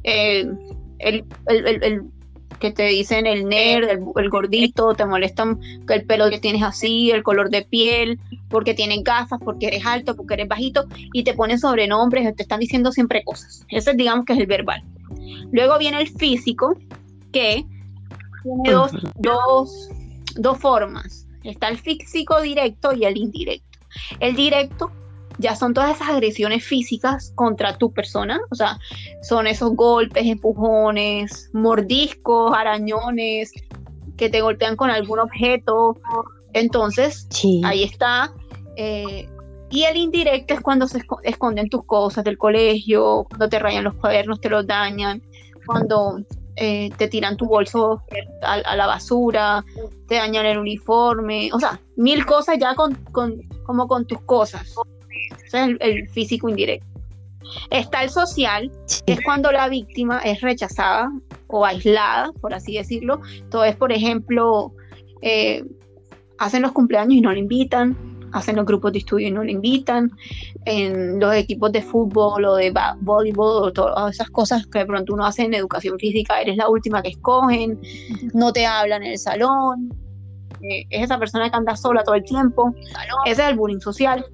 eh, 0.03 0.51
el, 0.99 1.25
el, 1.47 2.11
que 2.63 2.71
te 2.71 2.85
dicen 2.85 3.27
el 3.27 3.49
nerd, 3.49 3.89
el, 3.89 4.31
gordito, 4.31 4.95
te 4.95 5.05
molestan 5.05 5.61
el 5.89 6.05
pelo 6.05 6.31
que 6.31 6.39
tienes 6.39 6.63
así, 6.63 7.11
el 7.11 7.25
color 7.25 7.51
de 7.51 7.63
piel, 7.63 8.21
porque 8.49 8.73
tienes 8.73 9.03
gafas, 9.03 9.41
porque 9.45 9.67
eres 9.67 9.85
alto, 9.85 10.15
porque 10.15 10.35
eres 10.35 10.47
bajito, 10.47 10.87
y 11.13 11.25
te 11.25 11.35
ponen 11.35 11.59
sobrenombres, 11.59 12.37
te 12.37 12.45
están 12.45 12.61
diciendo 12.61 12.93
siempre 12.93 13.25
cosas. 13.25 13.67
Ese 13.69 13.95
digamos 13.95 14.27
que 14.27 14.35
es 14.35 14.39
el 14.39 14.47
verbal. 14.47 14.81
Luego 15.51 15.77
viene 15.77 16.01
el 16.01 16.09
físico, 16.09 16.79
que 17.33 17.67
tiene 18.45 18.71
dos, 18.71 18.93
dos, 19.17 19.89
dos 20.37 20.59
formas. 20.59 21.27
Está 21.43 21.67
el 21.67 21.79
físico 21.79 22.41
directo 22.41 22.93
y 22.93 23.07
el 23.07 23.17
indirecto. 23.17 23.81
El 24.21 24.37
directo 24.37 24.93
ya 25.43 25.57
son 25.57 25.75
todas 25.75 25.97
esas 25.97 26.09
agresiones 26.09 26.65
físicas 26.65 27.33
contra 27.35 27.77
tu 27.77 27.93
persona, 27.93 28.41
o 28.51 28.55
sea, 28.55 28.79
son 29.23 29.47
esos 29.47 29.75
golpes, 29.75 30.25
empujones, 30.25 31.51
mordiscos, 31.53 32.57
arañones, 32.57 33.53
que 34.17 34.31
te 34.31 34.41
golpean 34.41 34.77
con 34.77 34.91
algún 34.91 35.19
objeto. 35.19 35.99
Entonces, 36.53 37.27
ahí 37.65 37.83
está. 37.83 38.33
Eh, 38.77 39.29
y 39.71 39.85
el 39.85 39.97
indirecto 39.97 40.55
es 40.55 40.61
cuando 40.61 40.87
se 40.87 41.03
esconden 41.25 41.69
tus 41.69 41.85
cosas 41.85 42.25
del 42.25 42.39
colegio, 42.39 43.27
cuando 43.29 43.49
te 43.49 43.59
rayan 43.59 43.85
los 43.85 43.95
cuadernos, 43.95 44.41
te 44.41 44.49
los 44.49 44.67
dañan, 44.67 45.23
cuando 45.67 46.19
eh, 46.57 46.91
te 46.99 47.09
tiran 47.09 47.37
tu 47.37 47.47
bolso 47.47 48.03
a, 48.43 48.77
la 48.77 48.87
basura, 48.87 49.65
te 50.07 50.17
dañan 50.17 50.45
el 50.45 50.59
uniforme, 50.59 51.51
o 51.53 51.59
sea, 51.59 51.81
mil 51.97 52.27
cosas 52.27 52.59
ya 52.61 52.75
con, 52.75 52.95
como 53.65 53.89
con 53.89 54.07
tus 54.07 54.21
cosas. 54.21 54.75
Ese 55.47 55.65
es 55.65 55.77
el, 55.81 56.09
físico 56.09 56.49
indirecto. 56.49 56.87
Está 57.71 58.03
el 58.03 58.11
social, 58.11 58.71
que 59.07 59.15
es 59.15 59.21
cuando 59.23 59.53
la 59.53 59.69
víctima 59.69 60.21
es 60.21 60.41
rechazada 60.41 61.11
o 61.49 61.65
aislada, 61.67 62.33
por 62.41 62.55
así 62.55 62.77
decirlo. 62.77 63.21
Entonces, 63.37 63.77
por 63.77 63.93
ejemplo, 63.93 64.73
eh, 65.21 65.65
hacen 66.39 66.63
los 66.63 66.73
cumpleaños 66.73 67.15
y 67.15 67.21
no 67.21 67.33
le 67.33 67.41
invitan, 67.41 67.97
hacen 68.33 68.57
los 68.57 68.67
grupos 68.67 68.93
de 68.93 68.99
estudio 68.99 69.29
y 69.29 69.31
no 69.31 69.45
le 69.45 69.53
invitan, 69.53 70.11
en 70.65 71.21
los 71.21 71.35
equipos 71.35 71.71
de 71.73 71.83
fútbol 71.83 72.45
o 72.45 72.57
de 72.57 72.73
voleibol 73.01 73.69
o 73.69 73.73
todas 73.73 74.15
esas 74.15 74.31
cosas 74.31 74.67
que 74.67 74.81
de 74.81 74.87
pronto 74.87 75.15
uno 75.15 75.25
hace 75.25 75.43
en 75.43 75.55
educación 75.55 75.99
física, 75.99 76.41
eres 76.41 76.57
la 76.57 76.69
última 76.69 77.03
que 77.03 77.11
escogen, 77.11 77.81
no 78.35 78.53
te 78.53 78.67
hablan 78.67 79.03
en 79.03 79.13
el 79.13 79.19
salón, 79.19 79.93
eh, 80.63 80.87
es 80.91 81.05
esa 81.05 81.19
persona 81.19 81.51
que 81.51 81.57
anda 81.57 81.77
sola 81.77 82.03
todo 82.03 82.15
el 82.15 82.25
tiempo, 82.25 82.75
ese 83.27 83.43
es 83.43 83.49
el 83.49 83.57
bullying 83.57 83.81
social. 83.81 84.25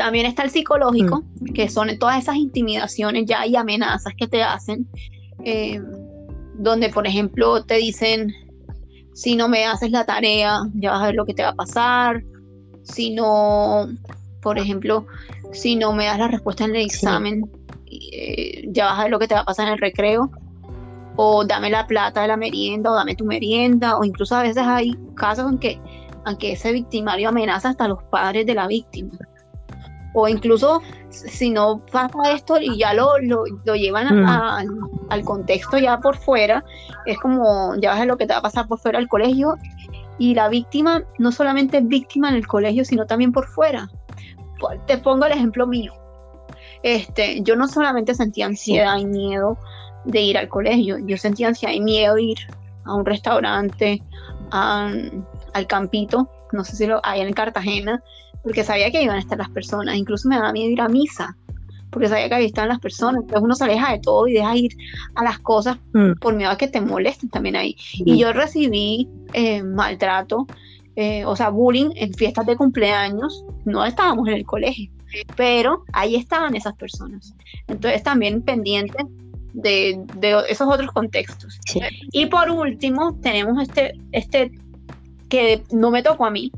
También 0.00 0.24
está 0.24 0.44
el 0.44 0.50
psicológico, 0.50 1.22
mm. 1.40 1.52
que 1.52 1.68
son 1.68 1.90
todas 1.98 2.22
esas 2.22 2.36
intimidaciones 2.36 3.26
ya 3.26 3.46
y 3.46 3.54
amenazas 3.54 4.14
que 4.16 4.26
te 4.26 4.42
hacen, 4.42 4.88
eh, 5.44 5.78
donde 6.54 6.88
por 6.88 7.06
ejemplo 7.06 7.62
te 7.64 7.74
dicen, 7.74 8.32
si 9.12 9.36
no 9.36 9.46
me 9.46 9.66
haces 9.66 9.90
la 9.90 10.06
tarea, 10.06 10.62
ya 10.72 10.92
vas 10.92 11.02
a 11.02 11.06
ver 11.08 11.16
lo 11.16 11.26
que 11.26 11.34
te 11.34 11.42
va 11.42 11.50
a 11.50 11.54
pasar, 11.54 12.24
si 12.82 13.10
no, 13.10 13.90
por 14.40 14.58
ejemplo, 14.58 15.06
si 15.52 15.76
no 15.76 15.92
me 15.92 16.06
das 16.06 16.18
la 16.18 16.28
respuesta 16.28 16.64
en 16.64 16.70
el 16.70 16.86
examen, 16.86 17.50
eh, 17.84 18.64
ya 18.68 18.86
vas 18.86 19.00
a 19.00 19.02
ver 19.02 19.10
lo 19.10 19.18
que 19.18 19.28
te 19.28 19.34
va 19.34 19.40
a 19.40 19.44
pasar 19.44 19.66
en 19.66 19.74
el 19.74 19.80
recreo, 19.80 20.30
o 21.16 21.44
dame 21.44 21.68
la 21.68 21.86
plata 21.86 22.22
de 22.22 22.28
la 22.28 22.38
merienda, 22.38 22.90
o 22.90 22.94
dame 22.94 23.16
tu 23.16 23.26
merienda, 23.26 23.98
o 23.98 24.04
incluso 24.04 24.34
a 24.34 24.44
veces 24.44 24.62
hay 24.66 24.96
casos 25.14 25.52
en 25.52 25.58
que, 25.58 25.78
en 26.24 26.36
que 26.38 26.52
ese 26.52 26.72
victimario 26.72 27.28
amenaza 27.28 27.68
hasta 27.68 27.84
a 27.84 27.88
los 27.88 28.02
padres 28.04 28.46
de 28.46 28.54
la 28.54 28.66
víctima. 28.66 29.10
O 30.12 30.26
incluso 30.28 30.82
si 31.10 31.50
no 31.50 31.80
pasa 31.92 32.32
esto 32.32 32.58
y 32.60 32.78
ya 32.78 32.94
lo, 32.94 33.18
lo, 33.18 33.44
llevan 33.74 34.22
mm. 34.22 35.08
al 35.08 35.24
contexto 35.24 35.78
ya 35.78 35.98
por 36.00 36.16
fuera, 36.16 36.64
es 37.06 37.18
como 37.18 37.74
ya 37.76 37.94
ves 37.94 38.06
lo 38.06 38.16
que 38.16 38.26
te 38.26 38.32
va 38.32 38.40
a 38.40 38.42
pasar 38.42 38.66
por 38.66 38.78
fuera 38.78 38.98
del 38.98 39.08
colegio 39.08 39.54
y 40.18 40.34
la 40.34 40.48
víctima 40.48 41.02
no 41.18 41.32
solamente 41.32 41.78
es 41.78 41.88
víctima 41.88 42.28
en 42.28 42.34
el 42.34 42.46
colegio, 42.46 42.84
sino 42.84 43.06
también 43.06 43.32
por 43.32 43.46
fuera. 43.46 43.88
Te 44.86 44.98
pongo 44.98 45.24
el 45.24 45.32
ejemplo 45.32 45.66
mío. 45.66 45.94
Este, 46.82 47.40
yo 47.42 47.56
no 47.56 47.68
solamente 47.68 48.14
sentía 48.14 48.46
ansiedad 48.46 48.98
y 48.98 49.06
miedo 49.06 49.58
de 50.04 50.20
ir 50.20 50.38
al 50.38 50.48
colegio, 50.48 50.98
yo 50.98 51.16
sentía 51.16 51.48
ansiedad 51.48 51.74
y 51.74 51.80
miedo 51.80 52.14
de 52.14 52.22
ir 52.22 52.38
a 52.84 52.94
un 52.94 53.04
restaurante, 53.04 54.02
al 54.50 55.66
campito, 55.68 56.28
no 56.52 56.64
sé 56.64 56.76
si 56.76 56.86
lo 56.86 57.00
hay 57.02 57.20
en 57.20 57.32
Cartagena, 57.32 58.02
porque 58.42 58.64
sabía 58.64 58.90
que 58.90 59.02
iban 59.02 59.16
a 59.16 59.20
estar 59.20 59.38
las 59.38 59.50
personas, 59.50 59.96
incluso 59.96 60.28
me 60.28 60.36
daba 60.36 60.52
miedo 60.52 60.70
ir 60.70 60.80
a 60.80 60.88
misa, 60.88 61.36
porque 61.90 62.08
sabía 62.08 62.28
que 62.28 62.34
ahí 62.36 62.46
estaban 62.46 62.68
las 62.68 62.80
personas, 62.80 63.22
entonces 63.22 63.42
uno 63.42 63.54
se 63.54 63.64
aleja 63.64 63.92
de 63.92 63.98
todo 63.98 64.28
y 64.28 64.34
deja 64.34 64.56
ir 64.56 64.76
a 65.14 65.24
las 65.24 65.38
cosas 65.40 65.76
mm. 65.92 66.12
por 66.20 66.34
miedo 66.34 66.50
a 66.50 66.56
que 66.56 66.68
te 66.68 66.80
molesten 66.80 67.28
también 67.30 67.56
ahí. 67.56 67.76
Y 67.92 68.18
yo 68.18 68.32
recibí 68.32 69.08
eh, 69.32 69.62
maltrato, 69.62 70.46
eh, 70.96 71.24
o 71.24 71.36
sea, 71.36 71.50
bullying 71.50 71.90
en 71.96 72.14
fiestas 72.14 72.46
de 72.46 72.56
cumpleaños, 72.56 73.44
no 73.64 73.84
estábamos 73.84 74.28
en 74.28 74.34
el 74.34 74.46
colegio, 74.46 74.90
pero 75.36 75.84
ahí 75.92 76.16
estaban 76.16 76.54
esas 76.54 76.74
personas. 76.74 77.34
Entonces 77.66 78.02
también 78.02 78.42
pendiente 78.42 79.04
de, 79.52 80.04
esos 80.48 80.68
otros 80.68 80.90
contextos. 80.92 81.58
Y 82.12 82.26
por 82.26 82.50
último, 82.50 83.18
tenemos 83.20 83.62
este, 83.62 83.98
este 84.12 84.52
que 85.28 85.62
no 85.70 85.90
me 85.90 86.02
tocó 86.02 86.26
a 86.26 86.30
mí. 86.30 86.52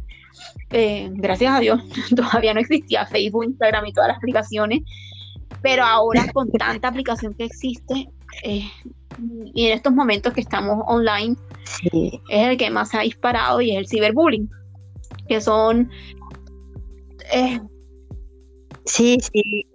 Eh, 0.70 1.10
gracias 1.12 1.54
a 1.54 1.60
Dios, 1.60 1.82
todavía 2.16 2.54
no 2.54 2.60
existía 2.60 3.06
Facebook, 3.06 3.44
Instagram 3.44 3.86
y 3.86 3.92
todas 3.92 4.08
las 4.08 4.16
aplicaciones, 4.18 4.80
pero 5.62 5.84
ahora 5.84 6.26
con 6.32 6.50
tanta 6.50 6.88
aplicación 6.88 7.34
que 7.34 7.44
existe, 7.44 8.08
eh, 8.44 8.70
y 9.54 9.66
en 9.66 9.72
estos 9.72 9.92
momentos 9.92 10.32
que 10.32 10.40
estamos 10.40 10.82
online, 10.86 11.36
es 11.92 12.48
el 12.48 12.56
que 12.56 12.70
más 12.70 12.90
se 12.90 12.98
ha 12.98 13.02
disparado 13.02 13.60
y 13.60 13.72
es 13.72 13.78
el 13.78 13.88
ciberbullying, 13.88 14.48
que 15.28 15.40
son... 15.40 15.90
Eh, 17.32 17.60
sí, 18.86 19.18
sí. 19.20 19.66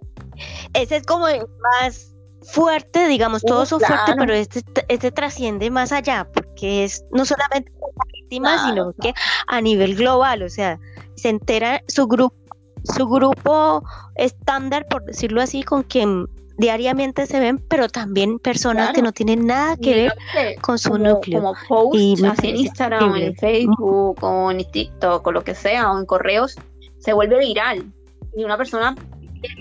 Ese 0.74 0.96
es 0.96 1.02
como 1.04 1.28
el 1.28 1.42
más 1.80 2.14
fuerte, 2.42 3.08
digamos, 3.08 3.42
todos 3.42 3.68
son 3.68 3.80
fuertes, 3.80 4.14
pero 4.18 4.32
este, 4.32 4.62
este 4.88 5.10
trasciende 5.10 5.70
más 5.70 5.92
allá, 5.92 6.28
porque 6.32 6.47
es 6.62 7.04
no 7.12 7.24
solamente 7.24 7.70
víctima, 8.14 8.68
sino 8.68 8.92
que 9.00 9.14
a 9.46 9.60
nivel 9.60 9.94
global, 9.96 10.42
o 10.42 10.48
sea, 10.48 10.78
se 11.16 11.28
entera 11.28 11.82
su 11.88 12.06
grupo, 12.06 12.36
su 12.84 13.06
grupo 13.08 13.82
estándar, 14.16 14.86
por 14.88 15.04
decirlo 15.04 15.40
así, 15.40 15.62
con 15.62 15.82
quien 15.82 16.26
diariamente 16.58 17.26
se 17.26 17.38
ven, 17.38 17.58
pero 17.68 17.88
también 17.88 18.38
personas 18.38 18.92
que 18.92 19.00
no 19.00 19.12
tienen 19.12 19.46
nada 19.46 19.76
que 19.76 19.94
ver 19.94 20.60
con 20.60 20.78
su 20.78 20.98
núcleo. 20.98 21.40
Como 21.40 21.54
posts 21.68 22.42
en 22.42 22.56
Instagram, 22.56 23.14
en 23.16 23.36
Facebook, 23.36 24.18
o 24.22 24.50
en 24.50 24.68
TikTok, 24.70 25.26
o 25.26 25.32
lo 25.32 25.44
que 25.44 25.54
sea, 25.54 25.92
o 25.92 25.98
en 25.98 26.04
correos, 26.04 26.56
se 26.98 27.12
vuelve 27.12 27.38
viral. 27.38 27.92
Y 28.36 28.44
una 28.44 28.56
persona 28.56 28.94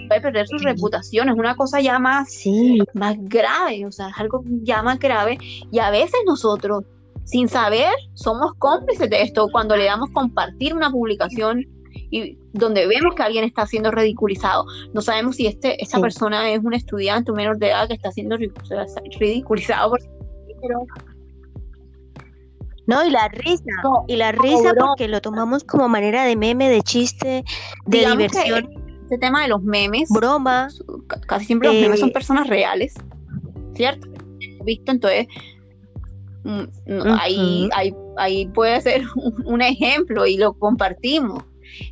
puede 0.08 0.22
perder 0.22 0.48
su 0.48 0.58
reputación, 0.58 1.30
es 1.30 1.36
una 1.36 1.56
cosa 1.56 1.82
ya 1.82 2.00
más, 2.00 2.44
más 2.94 3.16
grave, 3.20 3.86
o 3.86 3.92
sea, 3.92 4.10
es 4.10 4.18
algo 4.18 4.44
ya 4.64 4.82
más 4.84 5.00
grave. 5.00 5.38
Y 5.72 5.80
a 5.80 5.92
veces 5.92 6.20
nosotros, 6.26 6.84
sin 7.26 7.48
saber, 7.48 7.92
somos 8.14 8.54
cómplices 8.60 9.10
de 9.10 9.22
esto. 9.22 9.50
Cuando 9.52 9.76
le 9.76 9.86
damos 9.86 10.10
compartir 10.12 10.74
una 10.74 10.92
publicación 10.92 11.66
y 12.10 12.38
donde 12.54 12.88
vemos 12.88 13.16
que 13.16 13.24
alguien 13.24 13.44
está 13.44 13.66
siendo 13.66 13.92
ridiculizado, 13.92 14.66
no 14.94 15.02
sabemos 15.02 15.36
si 15.36 15.48
este, 15.48 15.82
esta 15.82 16.00
persona 16.00 16.52
es 16.52 16.64
un 16.64 16.74
estudiante, 16.74 17.32
un 17.32 17.38
menor 17.38 17.58
de 17.58 17.70
edad 17.70 17.88
que 17.88 17.96
está 17.96 18.12
siendo 18.12 18.38
ridiculizado 19.20 19.96
no, 22.88 23.06
y 23.06 23.10
la 23.10 23.28
risa, 23.28 23.66
y 24.08 24.16
la 24.16 24.32
risa 24.32 24.74
porque 24.80 25.10
lo 25.10 25.20
tomamos 25.20 25.66
como 25.66 25.90
manera 25.90 26.24
de 26.24 26.38
meme, 26.38 26.70
de 26.70 26.82
chiste, 26.82 27.44
de 27.86 27.98
diversión 27.98 28.70
este 29.08 29.18
tema 29.18 29.42
de 29.42 29.48
los 29.48 29.64
memes. 29.64 30.10
Broma. 30.10 30.68
Casi 31.28 31.46
siempre 31.46 31.70
los 31.70 31.78
memes 31.82 32.00
son 32.02 32.10
eh, 32.10 32.14
personas 32.14 32.48
reales, 32.48 32.94
¿cierto? 33.74 34.08
Visto, 34.66 34.92
entonces, 34.92 35.28
mm, 36.44 36.64
ahí, 37.18 37.70
ahí, 38.18 38.48
puede 38.48 38.82
ser 38.82 39.04
un, 39.46 39.62
ejemplo 39.62 40.26
y 40.26 40.38
lo 40.38 40.54
compartimos. 40.54 41.42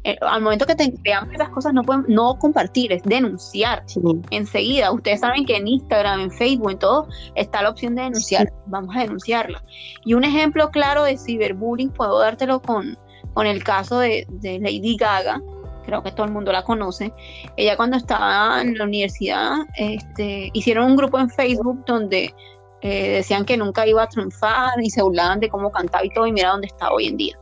Eh, 0.03 0.17
al 0.21 0.41
momento 0.41 0.65
que 0.65 0.75
te 0.75 0.93
veamos 1.03 1.33
esas 1.33 1.49
cosas 1.49 1.73
no 1.73 1.83
pueden 1.83 2.05
no 2.07 2.37
compartir, 2.37 2.91
es 2.91 3.03
denunciar 3.03 3.85
enseguida. 4.31 4.91
Ustedes 4.91 5.21
saben 5.21 5.45
que 5.45 5.55
en 5.55 5.67
Instagram, 5.67 6.19
en 6.19 6.31
Facebook, 6.31 6.71
en 6.71 6.79
todo, 6.79 7.07
está 7.35 7.61
la 7.61 7.69
opción 7.69 7.95
de 7.95 8.03
denunciar. 8.03 8.51
Vamos 8.67 8.93
a 8.95 9.01
denunciarla. 9.01 9.63
Y 10.03 10.15
un 10.15 10.25
ejemplo 10.25 10.69
claro 10.69 11.03
de 11.03 11.17
ciberbullying 11.17 11.91
puedo 11.91 12.19
dártelo 12.19 12.61
con, 12.61 12.97
con 13.33 13.47
el 13.47 13.63
caso 13.63 13.99
de, 13.99 14.25
de 14.29 14.59
Lady 14.59 14.97
Gaga, 14.97 15.41
creo 15.85 16.03
que 16.03 16.11
todo 16.11 16.25
el 16.25 16.31
mundo 16.31 16.51
la 16.51 16.63
conoce. 16.63 17.13
Ella 17.57 17.77
cuando 17.77 17.97
estaba 17.97 18.61
en 18.61 18.77
la 18.77 18.83
universidad, 18.83 19.57
este, 19.77 20.49
hicieron 20.53 20.85
un 20.91 20.95
grupo 20.95 21.19
en 21.19 21.29
Facebook 21.29 21.83
donde 21.85 22.33
eh, 22.81 23.09
decían 23.09 23.45
que 23.45 23.57
nunca 23.57 23.87
iba 23.87 24.03
a 24.03 24.07
triunfar 24.07 24.79
y 24.81 24.89
se 24.89 25.01
burlaban 25.01 25.39
de 25.39 25.49
cómo 25.49 25.71
cantaba 25.71 26.05
y 26.05 26.09
todo, 26.09 26.27
y 26.27 26.31
mira 26.31 26.51
dónde 26.51 26.67
está 26.67 26.91
hoy 26.91 27.07
en 27.07 27.17
día. 27.17 27.35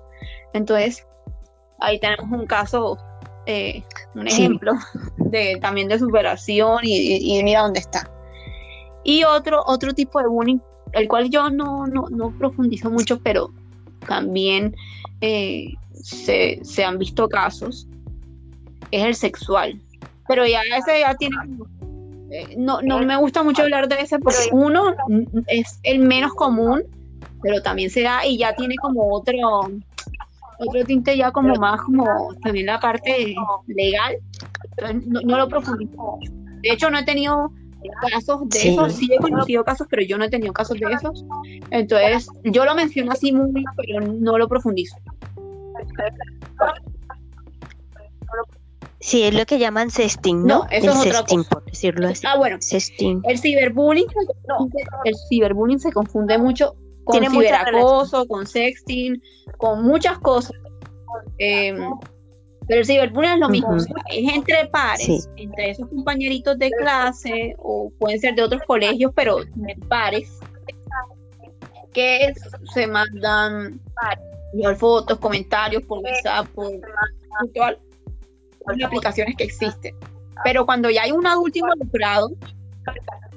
Entonces, 0.54 1.06
ahí 1.80 2.00
tenemos 2.00 2.32
un 2.32 2.46
caso, 2.46 2.98
eh, 3.46 3.84
un 4.16 4.28
ejemplo 4.28 4.74
de, 5.18 5.58
también 5.60 5.90
de 5.90 6.00
superación 6.00 6.80
y, 6.84 7.42
mira 7.44 7.62
dónde 7.62 7.80
está. 7.80 8.10
Y 9.04 9.24
otro, 9.26 9.64
otro 9.66 9.94
tipo 9.94 10.22
de 10.22 10.28
bullying, 10.28 10.60
el 10.94 11.08
cual 11.08 11.30
yo 11.30 11.50
no, 11.50 11.88
no, 11.88 12.38
profundizo 12.38 12.90
mucho, 12.90 13.20
pero 13.20 13.52
también 14.08 14.76
eh, 15.20 15.74
se, 15.92 16.60
se, 16.64 16.86
han 16.86 16.98
visto 17.00 17.28
casos, 17.28 17.88
es 18.94 19.04
el 19.04 19.16
sexual. 19.16 19.80
Pero 20.28 20.46
ya 20.46 20.62
ese 20.78 21.02
ya 21.02 21.16
tiene... 21.16 21.36
Eh, 22.32 22.56
no, 22.58 22.82
no 22.82 23.00
me 23.00 23.16
gusta 23.18 23.44
mucho 23.44 23.62
hablar 23.62 23.88
de 23.88 24.02
ese 24.02 24.18
porque 24.18 24.50
uno 24.52 24.96
es 25.48 25.80
el 25.84 26.00
menos 26.00 26.34
común, 26.34 26.84
pero 27.44 27.62
también 27.62 27.90
se 27.90 28.02
da 28.02 28.26
y 28.26 28.38
ya 28.38 28.56
tiene 28.56 28.76
como 28.76 29.14
otro 29.14 29.34
otro 30.60 30.84
tinte 30.86 31.18
ya 31.18 31.32
como 31.32 31.56
más 31.56 31.82
como 31.82 32.34
también 32.44 32.68
la 32.68 32.80
parte 32.80 33.36
legal. 33.68 34.18
no, 35.06 35.38
lo 35.38 35.48
profundizo. 35.48 36.20
De 36.62 36.72
hecho, 36.72 36.90
no 36.90 37.00
he 37.00 37.04
tenido 37.04 37.52
casos 38.10 38.48
de 38.50 38.70
esos, 38.70 38.94
sí 38.94 39.10
he 39.12 39.18
conocido 39.18 39.64
casos, 39.64 39.88
pero 39.90 40.02
yo 40.04 40.18
no 40.18 40.24
he 40.24 40.30
tenido 40.30 40.54
casos 40.54 40.80
de 40.80 40.92
esos. 40.92 41.26
Entonces, 41.70 42.28
yo 42.46 42.66
lo 42.66 42.76
menciono 42.76 43.12
así 43.12 43.32
muy, 43.32 43.64
pero 43.76 44.00
no 44.02 44.38
lo 44.38 44.48
profundizo. 44.48 44.96
Sí, 49.04 49.24
es 49.24 49.34
lo 49.34 49.46
que 49.46 49.60
llaman 49.60 49.92
sexting, 49.92 50.46
¿no? 50.46 50.66
eso 50.72 50.92
es 50.92 51.08
otra 51.08 51.26
cosa. 51.26 51.50
por 51.50 51.66
decirlo 51.66 52.08
así. 52.08 52.26
Ah, 52.26 52.38
bueno. 52.38 52.56
Sexting. 52.62 53.22
El 53.26 53.38
ciberbullying, 53.38 54.08
el 55.04 55.16
ciberbullying 55.28 55.78
se 55.78 55.92
confunde 55.92 56.38
mucho 56.38 56.78
con 57.04 57.20
Tiene 57.20 57.30
ciberacoso, 57.30 58.26
con 58.28 58.48
sexting, 58.48 59.22
con 59.58 59.84
muchas 59.84 60.20
cosas. 60.20 60.56
Em, 61.38 61.92
pero 62.66 62.80
el 62.80 62.86
ciberbullying 62.86 63.34
es 63.34 63.40
lo 63.40 63.50
mismo, 63.50 63.76
es 63.76 64.34
entre 64.34 64.68
pares, 64.68 65.30
entre 65.36 65.72
esos 65.72 65.90
compañeritos 65.90 66.58
de 66.58 66.72
clase 66.72 67.56
o 67.58 67.92
pueden 68.00 68.22
ser 68.22 68.36
de 68.36 68.44
otros 68.44 68.62
colegios, 68.66 69.12
pero 69.14 69.40
pares 69.90 70.40
que 71.92 72.34
se 72.74 72.88
mandan 72.88 73.82
fotos, 74.78 75.20
comentarios 75.20 75.84
por 75.84 76.00
WhatsApp, 76.00 76.48
por, 76.56 76.72
las 78.68 78.88
aplicaciones 78.88 79.36
que 79.38 79.46
existen. 79.46 79.96
Pero 80.44 80.66
cuando 80.66 80.90
ya 80.90 81.04
hay 81.04 81.12
un 81.12 81.26
adulto 81.26 81.60
involucrado, 81.60 82.32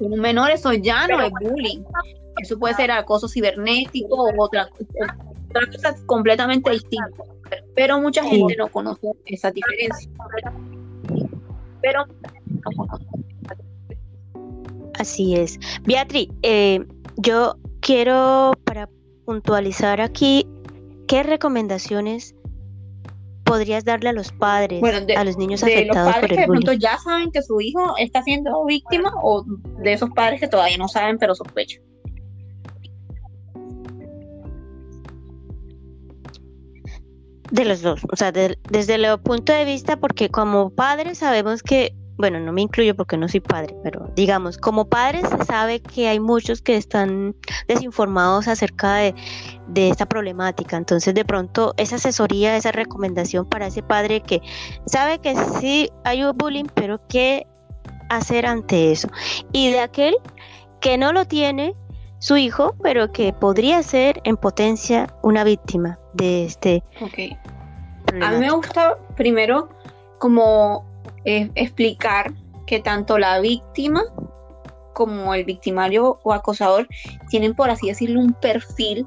un 0.00 0.20
menor, 0.20 0.50
eso 0.50 0.72
ya 0.72 1.06
no 1.06 1.20
es 1.22 1.30
bullying. 1.40 1.82
Eso 2.42 2.58
puede 2.58 2.74
ser 2.74 2.90
acoso 2.90 3.28
cibernético 3.28 4.14
o 4.14 4.32
otra, 4.38 4.68
otra 5.50 5.66
cosa 5.72 5.96
completamente 6.06 6.70
distinta. 6.70 7.22
Pero 7.74 8.00
mucha 8.00 8.24
gente 8.24 8.56
no 8.56 8.68
conoce 8.68 9.08
esa 9.26 9.50
diferencia. 9.50 10.10
Pero 11.80 12.04
Así 14.98 15.36
es. 15.36 15.58
Beatriz, 15.84 16.28
eh, 16.42 16.84
yo 17.16 17.56
quiero 17.80 18.52
para 18.64 18.88
puntualizar 19.24 20.00
aquí, 20.00 20.46
¿qué 21.06 21.22
recomendaciones 21.22 22.34
podrías 23.46 23.84
darle 23.84 24.10
a 24.10 24.12
los 24.12 24.32
padres, 24.32 24.82
a 25.16 25.24
los 25.24 25.38
niños 25.38 25.62
afectados 25.62 26.14
por 26.16 26.24
el 26.30 26.36
que 26.36 26.70
de 26.70 26.78
ya 26.78 26.98
saben 26.98 27.30
que 27.30 27.42
su 27.42 27.60
hijo 27.60 27.94
está 27.96 28.22
siendo 28.22 28.64
víctima 28.66 29.10
o 29.22 29.44
de 29.82 29.92
esos 29.92 30.10
padres 30.10 30.40
que 30.40 30.48
todavía 30.48 30.76
no 30.76 30.88
saben 30.88 31.16
pero 31.18 31.34
sospechan? 31.34 31.82
De 37.50 37.64
los 37.64 37.80
dos, 37.80 38.00
o 38.12 38.16
sea, 38.16 38.32
desde 38.32 38.94
el 38.96 39.20
punto 39.20 39.52
de 39.52 39.64
vista, 39.64 39.96
porque 39.98 40.28
como 40.28 40.70
padres 40.70 41.18
sabemos 41.18 41.62
que 41.62 41.94
bueno, 42.18 42.40
no 42.40 42.52
me 42.52 42.62
incluyo 42.62 42.94
porque 42.94 43.16
no 43.16 43.28
soy 43.28 43.40
padre, 43.40 43.76
pero 43.82 44.10
digamos, 44.14 44.56
como 44.56 44.88
padre 44.88 45.22
se 45.22 45.44
sabe 45.44 45.80
que 45.80 46.08
hay 46.08 46.18
muchos 46.20 46.62
que 46.62 46.76
están 46.76 47.34
desinformados 47.68 48.48
acerca 48.48 48.94
de, 48.94 49.14
esta 49.74 50.06
problemática. 50.06 50.76
Entonces, 50.76 51.14
de 51.14 51.24
pronto, 51.24 51.74
esa 51.76 51.96
asesoría, 51.96 52.56
esa 52.56 52.72
recomendación 52.72 53.46
para 53.46 53.66
ese 53.66 53.82
padre 53.82 54.20
que 54.20 54.40
sabe 54.86 55.18
que 55.18 55.36
sí 55.60 55.90
hay 56.04 56.22
un 56.24 56.36
bullying, 56.36 56.66
pero 56.74 57.00
qué 57.08 57.46
hacer 58.08 58.46
ante 58.46 58.92
eso. 58.92 59.08
Y 59.52 59.70
de 59.70 59.80
aquel 59.80 60.16
que 60.80 60.96
no 60.96 61.12
lo 61.12 61.26
tiene 61.26 61.74
su 62.18 62.36
hijo, 62.36 62.74
pero 62.82 63.12
que 63.12 63.32
podría 63.32 63.82
ser 63.82 64.20
en 64.24 64.36
potencia 64.36 65.14
una 65.22 65.44
víctima 65.44 65.98
de 66.14 66.46
este. 66.46 66.82
Ok. 67.02 67.36
A 68.22 68.30
mí 68.30 68.38
me 68.38 68.50
gusta 68.50 68.96
primero 69.16 69.68
como 70.18 70.85
es 71.26 71.50
explicar 71.56 72.32
que 72.66 72.80
tanto 72.80 73.18
la 73.18 73.40
víctima 73.40 74.02
como 74.94 75.34
el 75.34 75.44
victimario 75.44 76.18
o 76.22 76.32
acosador 76.32 76.88
tienen, 77.28 77.54
por 77.54 77.68
así 77.68 77.88
decirlo, 77.88 78.20
un 78.20 78.32
perfil, 78.32 79.06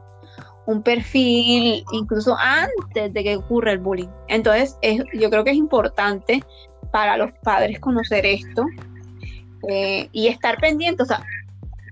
un 0.68 0.84
perfil 0.84 1.84
incluso 1.92 2.38
antes 2.38 3.12
de 3.12 3.24
que 3.24 3.38
ocurra 3.38 3.72
el 3.72 3.80
bullying. 3.80 4.10
Entonces, 4.28 4.78
yo 5.14 5.30
creo 5.32 5.44
que 5.44 5.52
es 5.52 5.58
importante 5.58 6.44
para 6.92 7.18
los 7.18 7.32
padres 7.44 7.80
conocer 7.80 8.26
esto 8.26 8.66
eh, 9.68 10.10
y 10.12 10.28
estar 10.28 10.60
pendientes. 10.60 11.06
O 11.06 11.08
sea, 11.08 11.26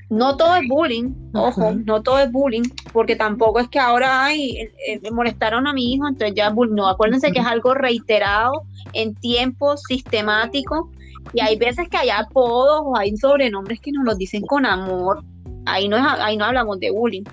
no 0.10 0.38
todo 0.38 0.56
es 0.56 0.68
bullying, 0.68 1.14
ojo, 1.34 1.74
no 1.86 2.02
todo 2.02 2.20
es 2.20 2.32
bullying, 2.32 2.64
porque 2.94 3.16
tampoco 3.16 3.60
es 3.60 3.68
que 3.68 3.80
ahora 3.80 4.24
hay, 4.24 4.52
eh, 4.52 4.72
eh, 4.88 5.12
molestaron 5.12 5.68
a 5.68 5.74
mi 5.74 5.94
hijo, 5.94 6.08
entonces 6.08 6.34
ya 6.36 6.50
bullying. 6.50 6.76
No, 6.76 6.88
acuérdense 6.88 7.32
que 7.32 7.40
es 7.40 7.46
algo 7.46 7.74
reiterado 7.74 8.64
en 8.94 9.16
tiempo 9.16 9.76
sistemático 9.76 10.90
y 11.34 11.42
hay 11.42 11.58
veces 11.58 11.90
que 11.90 11.98
hay 11.98 12.10
apodos 12.10 12.84
o 12.86 12.98
hay 12.98 13.16
sobrenombres 13.18 13.82
que 13.82 13.92
nos 13.92 14.06
los 14.06 14.18
dicen 14.18 14.44
con 14.44 14.66
amor. 14.66 15.24
Ahí 15.66 15.90
no, 15.90 15.98
ahí 15.98 16.38
no 16.38 16.46
hablamos 16.46 16.80
de 16.80 16.92
bullying. 16.92 17.24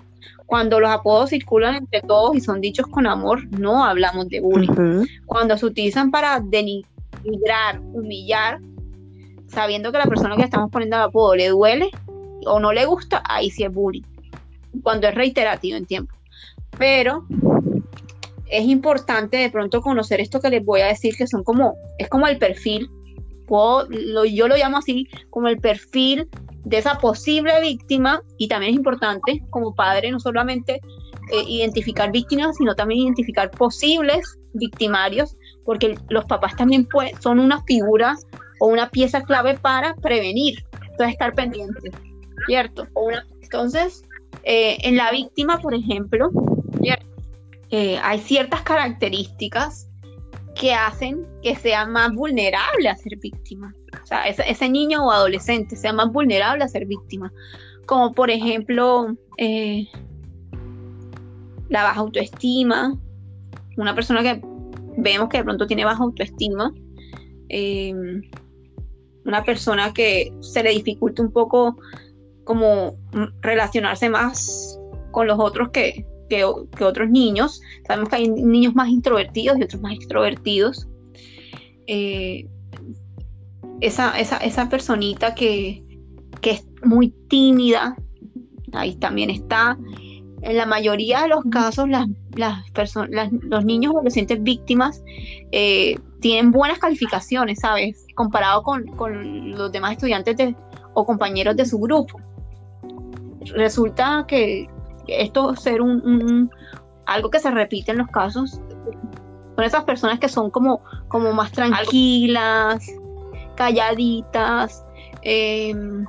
Cuando 0.47 0.81
los 0.81 0.91
apodos 0.91 1.31
circulan 1.31 1.77
entre 1.77 2.03
todos 2.03 2.37
y 2.37 2.41
son 2.41 2.61
dichos 2.61 2.87
con 2.89 3.07
amor, 3.07 3.47
no 3.59 3.85
hablamos 3.85 4.29
de 4.29 4.41
bullying. 4.41 5.07
Cuando 5.27 5.57
se 5.57 5.67
utilizan 5.67 6.11
para 6.11 6.41
denigrar, 6.41 7.81
humillar, 7.93 8.61
sabiendo 9.47 9.93
que 9.93 9.99
la 9.99 10.07
persona 10.07 10.37
que 10.37 10.43
estamos 10.43 10.71
poniendo 10.71 10.97
el 10.97 11.03
apodo 11.03 11.37
le 11.37 11.49
duele, 11.49 11.91
o 12.47 12.61
no 12.61 12.73
le 12.73 12.85
gusta, 12.87 13.23
ahí 13.29 13.51
sí 13.51 13.65
es 13.65 13.73
bullying. 13.73 14.03
Cuando 14.83 15.09
es 15.09 15.15
reiterativo 15.15 15.77
en 15.77 15.87
tiempo. 15.87 16.15
Pero 16.79 17.27
es 18.47 18.65
importante 18.65 19.37
de 19.37 19.51
pronto 19.51 19.81
conocer 19.81 20.21
esto 20.21 20.41
que 20.41 20.51
les 20.51 20.65
voy 20.65 20.81
a 20.81 20.87
decir, 20.87 21.15
que 21.17 21.27
son 21.27 21.45
como, 21.45 21.75
es 21.99 22.09
como 22.09 22.27
el 22.27 22.39
perfil, 22.39 22.89
yo 23.49 24.49
lo 24.49 24.57
llamo 24.57 24.79
así, 24.79 25.09
como 25.31 25.49
el 25.49 25.59
perfil 25.59 26.29
de 26.65 26.79
esa 26.79 26.99
posible 26.99 27.61
víctima 27.61 28.23
y 28.39 28.49
también 28.49 28.73
es 28.73 28.77
importante 28.77 29.43
como 29.51 29.75
padre 29.75 30.11
no 30.11 30.19
solamente 30.19 30.81
eh, 31.31 31.45
identificar 31.47 32.11
víctimas, 32.11 32.57
sino 32.57 32.75
también 32.75 33.01
identificar 33.01 33.51
posibles 33.51 34.39
victimarios, 34.55 35.37
porque 35.65 35.99
los 36.09 36.25
papás 36.27 36.57
también 36.57 36.87
son 37.21 37.39
una 37.39 37.63
figura 37.65 38.15
o 38.61 38.69
una 38.69 38.91
pieza 38.91 39.23
clave 39.23 39.59
para 39.59 39.95
prevenir, 39.97 40.65
entonces 40.91 41.13
estar 41.13 41.35
pendientes. 41.35 41.93
¿Cierto? 42.47 42.87
Entonces, 43.43 44.05
eh, 44.43 44.79
en 44.83 44.97
la 44.97 45.11
víctima, 45.11 45.59
por 45.59 45.75
ejemplo, 45.75 46.31
eh, 47.71 47.99
hay 48.03 48.19
ciertas 48.21 48.63
características 48.63 49.89
que 50.55 50.73
hacen 50.73 51.27
que 51.43 51.57
sea 51.57 51.87
más 51.87 52.13
vulnerable 52.13 52.89
a 52.89 52.97
ser 52.97 53.19
víctima. 53.19 53.75
O 54.03 54.07
sea, 54.07 54.27
ese, 54.29 54.69
niño 54.69 55.05
o 55.05 55.11
adolescente 55.11 55.75
sea 55.77 55.93
más 55.93 56.13
vulnerable 56.13 56.63
a 56.63 56.69
ser 56.69 56.87
víctima. 56.87 57.33
Como 57.87 58.13
por 58.13 58.31
ejemplo, 58.31 59.17
eh, 59.39 59.89
la 61.69 61.83
baja 61.83 62.01
autoestima. 62.01 62.97
Una 63.77 63.95
persona 63.95 64.23
que 64.23 64.41
vemos 64.97 65.29
que 65.29 65.39
de 65.39 65.45
pronto 65.45 65.67
tiene 65.67 65.85
baja 65.85 66.03
autoestima. 66.05 66.73
una 69.25 69.43
persona 69.45 69.93
que 69.93 70.33
se 70.41 70.63
le 70.63 70.71
dificulta 70.71 71.23
un 71.23 71.33
poco 71.33 71.77
como 72.45 72.97
relacionarse 73.41 74.09
más 74.09 74.79
con 75.11 75.27
los 75.27 75.39
otros 75.39 75.71
que, 75.71 76.07
que, 76.29 76.45
otros 76.45 77.11
niños. 77.11 77.61
Sabemos 77.87 78.09
que 78.09 78.17
hay 78.17 78.29
niños 78.29 78.75
más 78.75 78.89
introvertidos 78.89 79.59
y 79.59 79.63
otros 79.63 79.81
más 79.83 79.95
extrovertidos. 79.95 80.89
Eh, 81.87 82.49
esa, 83.81 84.19
esa, 84.19 84.39
esa, 84.39 84.69
personita 84.69 85.35
que, 85.35 85.83
que, 86.41 86.53
es 86.53 86.67
muy 86.85 87.11
tímida, 87.29 87.97
ahí 88.73 88.97
también 88.97 89.31
está. 89.31 89.79
En 90.43 90.57
la 90.59 90.67
mayoría 90.67 91.23
de 91.23 91.29
los 91.29 91.45
casos, 91.51 91.89
las, 91.89 92.07
las 92.37 92.71
personas, 92.73 93.31
los 93.33 93.65
niños 93.65 93.95
o 93.95 93.99
adolescentes 93.99 94.43
víctimas 94.43 95.03
eh, 95.53 95.99
tienen 96.21 96.51
buenas 96.51 96.79
calificaciones, 96.79 97.61
¿sabes? 97.61 98.07
Comparado 98.15 98.63
con, 98.63 98.87
con 98.89 99.53
los 99.53 99.73
demás 99.73 99.93
estudiantes 99.93 100.37
de, 100.37 100.55
o 100.95 101.07
compañeros 101.07 101.57
de 101.57 101.65
su 101.65 101.79
grupo 101.79 102.21
resulta 103.55 104.25
que 104.27 104.69
esto 105.07 105.55
ser 105.57 105.83
un, 105.83 106.51
algo 107.07 107.31
que 107.31 107.39
se 107.39 107.51
repite 107.51 107.93
en 107.93 107.99
los 107.99 108.09
casos 108.09 108.61
son 109.55 109.65
esas 109.65 109.85
personas 109.85 110.19
que 110.19 110.29
son 110.29 110.51
como, 110.51 110.83
como 111.09 111.33
más 111.33 111.53
tranquilas, 111.53 112.85
calladitas. 113.55 114.85
Em, 115.23 116.05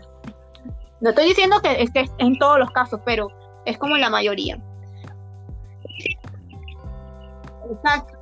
no 1.02 1.10
estoy 1.10 1.26
diciendo 1.26 1.62
que 1.62 1.84
es 1.84 1.92
que 1.92 2.02
es 2.02 2.12
en 2.18 2.38
todos 2.40 2.58
los 2.58 2.72
casos, 2.72 3.00
pero 3.06 3.30
es 3.66 3.78
como 3.78 3.96
en 3.96 4.02
la 4.02 4.10
mayoría. 4.10 4.60
Exacto. 7.72 8.18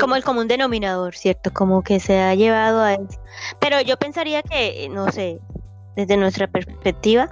Como 0.00 0.16
el 0.16 0.24
común 0.24 0.48
denominador, 0.48 1.14
¿cierto? 1.14 1.52
Como 1.52 1.82
que 1.82 2.00
se 2.00 2.20
ha 2.20 2.34
llevado 2.34 2.82
a 2.82 2.94
eso. 2.94 3.20
Pero 3.60 3.80
yo 3.80 3.96
pensaría 3.96 4.42
que, 4.42 4.88
no 4.90 5.10
sé, 5.10 5.40
desde 5.96 6.16
nuestra 6.18 6.46
perspectiva, 6.46 7.30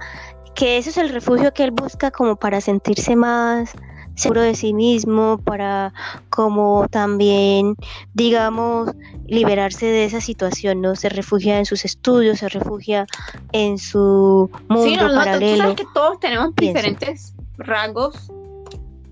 que 0.55 0.77
ese 0.77 0.89
es 0.89 0.97
el 0.97 1.09
refugio 1.09 1.53
que 1.53 1.63
él 1.63 1.71
busca 1.71 2.11
como 2.11 2.37
para 2.37 2.61
sentirse 2.61 3.15
más 3.15 3.73
seguro 4.15 4.41
de 4.41 4.55
sí 4.55 4.73
mismo, 4.73 5.37
para 5.43 5.93
como 6.29 6.87
también, 6.89 7.75
digamos, 8.13 8.91
liberarse 9.27 9.85
de 9.85 10.05
esa 10.05 10.21
situación, 10.21 10.81
¿no? 10.81 10.95
Se 10.95 11.09
refugia 11.09 11.59
en 11.59 11.65
sus 11.65 11.83
estudios, 11.83 12.39
se 12.39 12.49
refugia 12.49 13.05
en 13.51 13.77
su 13.77 14.49
mundo 14.69 14.85
sí, 14.85 14.95
no, 14.95 15.13
paralelo. 15.13 15.57
sabes 15.57 15.75
que 15.75 15.85
todos 15.93 16.19
tenemos 16.19 16.55
diferentes 16.55 17.35
rasgos 17.57 18.31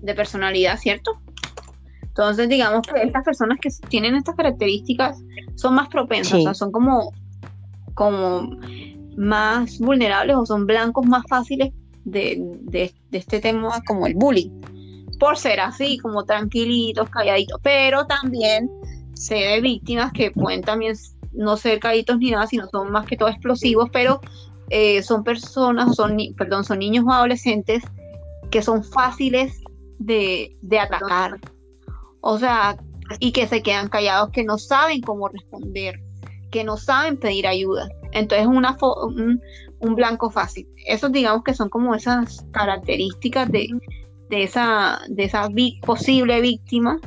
de 0.00 0.14
personalidad, 0.14 0.78
¿cierto? 0.78 1.20
Entonces, 2.02 2.48
digamos 2.48 2.86
que 2.86 3.02
estas 3.02 3.24
personas 3.24 3.58
que 3.60 3.68
tienen 3.88 4.14
estas 4.14 4.36
características 4.36 5.18
son 5.56 5.74
más 5.74 5.88
propensas, 5.88 6.34
o 6.34 6.42
sea, 6.42 6.54
son 6.54 6.72
como, 6.72 7.12
como 7.94 8.56
más 9.16 9.78
vulnerables 9.78 10.36
o 10.36 10.46
son 10.46 10.66
blancos 10.66 11.06
más 11.06 11.24
fáciles 11.28 11.72
de, 12.04 12.92
este 13.12 13.40
tema 13.40 13.82
como 13.86 14.06
el 14.06 14.14
bullying, 14.14 14.50
por 15.18 15.36
ser 15.36 15.60
así, 15.60 15.98
como 15.98 16.24
tranquilitos, 16.24 17.08
calladitos, 17.10 17.60
pero 17.62 18.06
también 18.06 18.70
se 19.14 19.34
ve 19.34 19.60
víctimas 19.60 20.12
que 20.12 20.30
pueden 20.30 20.62
también 20.62 20.96
no 21.32 21.56
ser 21.56 21.80
calladitos 21.80 22.18
ni 22.18 22.30
nada, 22.30 22.46
sino 22.46 22.68
son 22.68 22.92
más 22.92 23.06
que 23.06 23.16
todo 23.16 23.28
explosivos, 23.28 23.88
pero 23.92 24.20
eh, 24.70 25.02
son 25.02 25.24
personas, 25.24 25.94
son, 25.94 26.16
perdón, 26.36 26.64
son 26.64 26.78
niños 26.78 27.04
o 27.06 27.12
adolescentes 27.12 27.82
que 28.50 28.62
son 28.62 28.84
fáciles 28.84 29.60
de, 29.98 30.56
de 30.62 30.78
atacar, 30.78 31.38
o 32.20 32.38
sea, 32.38 32.76
y 33.20 33.32
que 33.32 33.46
se 33.46 33.62
quedan 33.62 33.88
callados, 33.88 34.30
que 34.30 34.44
no 34.44 34.58
saben 34.58 35.00
cómo 35.00 35.28
responder, 35.28 36.00
que 36.50 36.64
no 36.64 36.76
saben 36.76 37.16
pedir 37.16 37.46
ayuda. 37.46 37.88
Entonces 38.14 38.46
una 38.46 38.78
un, 38.80 39.40
blanco 39.94 40.30
fácil. 40.30 40.66
Esos 40.86 41.12
digamos 41.12 41.44
que 41.44 41.52
son 41.52 41.68
como 41.68 41.94
esas 41.94 42.46
características 42.52 43.50
de, 43.50 43.68
esa, 44.30 45.00
de 45.08 45.24
esa 45.24 45.48
posible 45.84 46.40
víctima. 46.40 46.98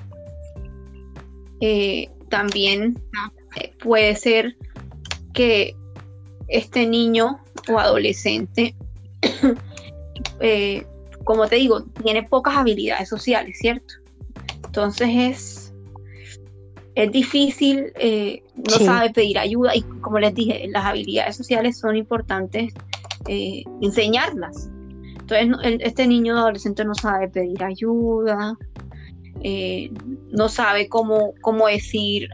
Eh, 1.59 2.09
también 2.29 3.01
eh, 3.55 3.73
puede 3.81 4.15
ser 4.15 4.55
que 5.33 5.75
este 6.49 6.85
niño 6.85 7.39
o 7.67 7.79
adolescente, 7.79 8.75
eh, 10.39 10.85
como 11.23 11.47
te 11.47 11.55
digo, 11.55 11.83
tiene 12.03 12.23
pocas 12.23 12.57
habilidades 12.57 13.09
sociales, 13.09 13.57
¿cierto? 13.59 13.95
Entonces 14.65 15.09
es 15.11 15.56
es 16.97 17.11
difícil, 17.11 17.93
eh, 17.99 18.41
no 18.55 18.83
sabe 18.83 19.11
pedir 19.11 19.37
ayuda 19.37 19.75
y 19.75 19.83
como 20.01 20.17
les 20.17 20.33
dije, 20.33 20.67
las 20.69 20.83
habilidades 20.83 21.35
sociales 21.35 21.77
son 21.77 21.95
importantes 21.95 22.73
eh, 23.27 23.63
enseñarlas. 23.81 24.71
Entonces, 25.19 25.77
este 25.81 26.07
niño 26.07 26.35
adolescente 26.35 26.83
no 26.85 26.95
sabe 26.95 27.27
pedir 27.27 27.63
ayuda, 27.63 28.57
eh, 29.43 29.91
no 30.31 30.49
sabe 30.49 30.89
cómo, 30.89 31.35
cómo 31.41 31.67
decir 31.67 32.29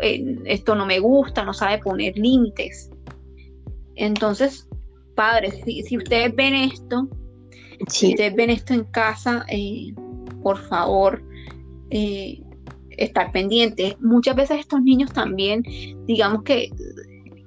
eh, 0.00 0.38
esto 0.46 0.74
no 0.74 0.86
me 0.86 1.00
gusta, 1.00 1.44
no 1.44 1.52
sabe 1.52 1.76
poner 1.76 2.16
límites. 2.16 2.88
Entonces, 3.94 4.66
padres, 5.16 5.60
si, 5.66 5.98
ustedes 5.98 6.34
ven 6.34 6.54
esto, 6.54 7.08
si 7.88 8.08
ustedes 8.08 8.34
ven 8.34 8.48
esto 8.48 8.72
en 8.72 8.84
casa, 8.84 9.44
eh, 9.50 9.92
por 10.42 10.56
favor, 10.56 11.22
estar 12.98 13.32
pendientes. 13.32 13.98
Muchas 14.00 14.36
veces 14.36 14.60
estos 14.60 14.82
niños 14.82 15.12
también, 15.12 15.62
digamos 16.06 16.42
que 16.42 16.70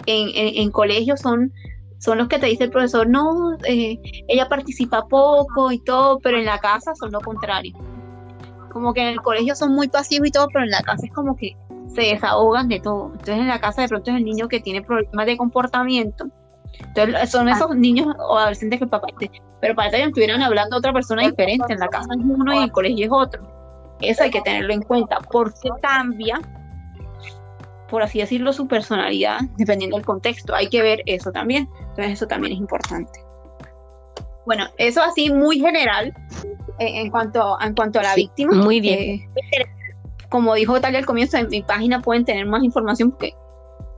en, 0.06 0.30
en, 0.34 0.72
colegios 0.72 1.20
son 1.20 1.52
son 2.00 2.18
los 2.18 2.28
que 2.28 2.40
te 2.40 2.48
dice 2.48 2.64
el 2.64 2.72
profesor, 2.72 3.08
no, 3.08 3.56
ella 3.68 4.50
participa 4.50 5.08
poco 5.08 5.72
y 5.72 5.78
todo, 5.84 6.20
pero 6.20 6.40
en 6.40 6.46
la 6.46 6.58
casa 6.58 6.96
son 6.96 7.12
lo 7.12 7.20
contrario 7.20 7.78
como 8.72 8.94
que 8.94 9.02
en 9.02 9.08
el 9.10 9.22
colegio 9.22 9.56
son 9.56 9.74
muy 9.74 9.88
pasivos 9.88 10.28
y 10.28 10.32
todo, 10.32 10.48
pero 10.52 10.66
en 10.66 10.72
la 10.72 10.82
casa 10.82 11.06
es 11.06 11.14
como 11.14 11.36
que 11.36 11.56
se 11.94 12.02
desahogan 12.02 12.68
de 12.68 12.80
todo. 12.80 13.12
Entonces 13.12 13.38
en 13.38 13.48
la 13.48 13.60
casa 13.60 13.82
de 13.82 13.90
pronto 13.90 14.12
es 14.12 14.18
el 14.18 14.24
niño 14.24 14.48
que 14.48 14.60
tiene 14.60 14.82
problemas 14.82 15.26
de 15.26 15.38
comportamiento. 15.38 16.26
Entonces 16.80 17.30
son 17.30 17.48
ah. 17.50 17.54
esos 17.54 17.76
niños 17.76 18.08
o 18.18 18.38
adolescentes 18.38 18.80
que 18.80 18.86
el 18.86 18.90
papá, 18.90 19.08
pero 19.60 19.76
para 19.76 19.92
que 19.92 20.04
estuvieran 20.04 20.42
hablando 20.42 20.78
otra 20.78 20.94
persona 20.94 21.24
diferente, 21.24 21.74
en 21.74 21.80
la 21.80 21.88
casa 21.88 22.08
es 22.18 22.24
uno 22.24 22.54
y 22.54 22.58
en 22.58 22.64
el 22.64 22.72
colegio 22.72 23.06
es 23.06 23.12
otro. 23.12 23.61
Eso 24.02 24.24
hay 24.24 24.32
que 24.32 24.42
tenerlo 24.42 24.74
en 24.74 24.82
cuenta, 24.82 25.20
porque 25.32 25.70
cambia, 25.82 26.42
por 27.90 28.02
así 28.04 28.20
decirlo, 28.20 28.54
su 28.54 28.68
personalidad, 28.68 29.40
dependiendo 29.58 29.98
del 29.98 30.06
contexto. 30.06 30.56
Hay 30.56 30.68
que 30.68 30.82
ver 30.82 31.02
eso 31.06 31.32
también. 31.32 31.70
Entonces 31.80 32.14
eso 32.14 32.28
también 32.28 32.54
es 32.54 32.60
importante. 32.60 33.20
Bueno, 34.46 34.66
eso 34.78 35.02
así 35.02 35.32
muy 35.32 35.60
general 35.60 36.14
en 36.80 37.12
cuanto, 37.12 37.58
en 37.62 37.76
cuanto 37.76 38.00
a 38.00 38.04
la 38.04 38.16
víctima. 38.16 38.54
Muy 38.54 38.82
bien. 38.82 39.00
Eh, 39.00 39.30
como 40.30 40.56
dijo 40.56 40.80
Talia 40.80 41.00
al 41.00 41.06
comienzo, 41.06 41.38
en 41.38 41.50
mi 41.50 41.62
página 41.62 42.02
pueden 42.02 42.26
tener 42.26 42.46
más 42.46 42.64
información 42.64 43.12
porque 43.12 43.36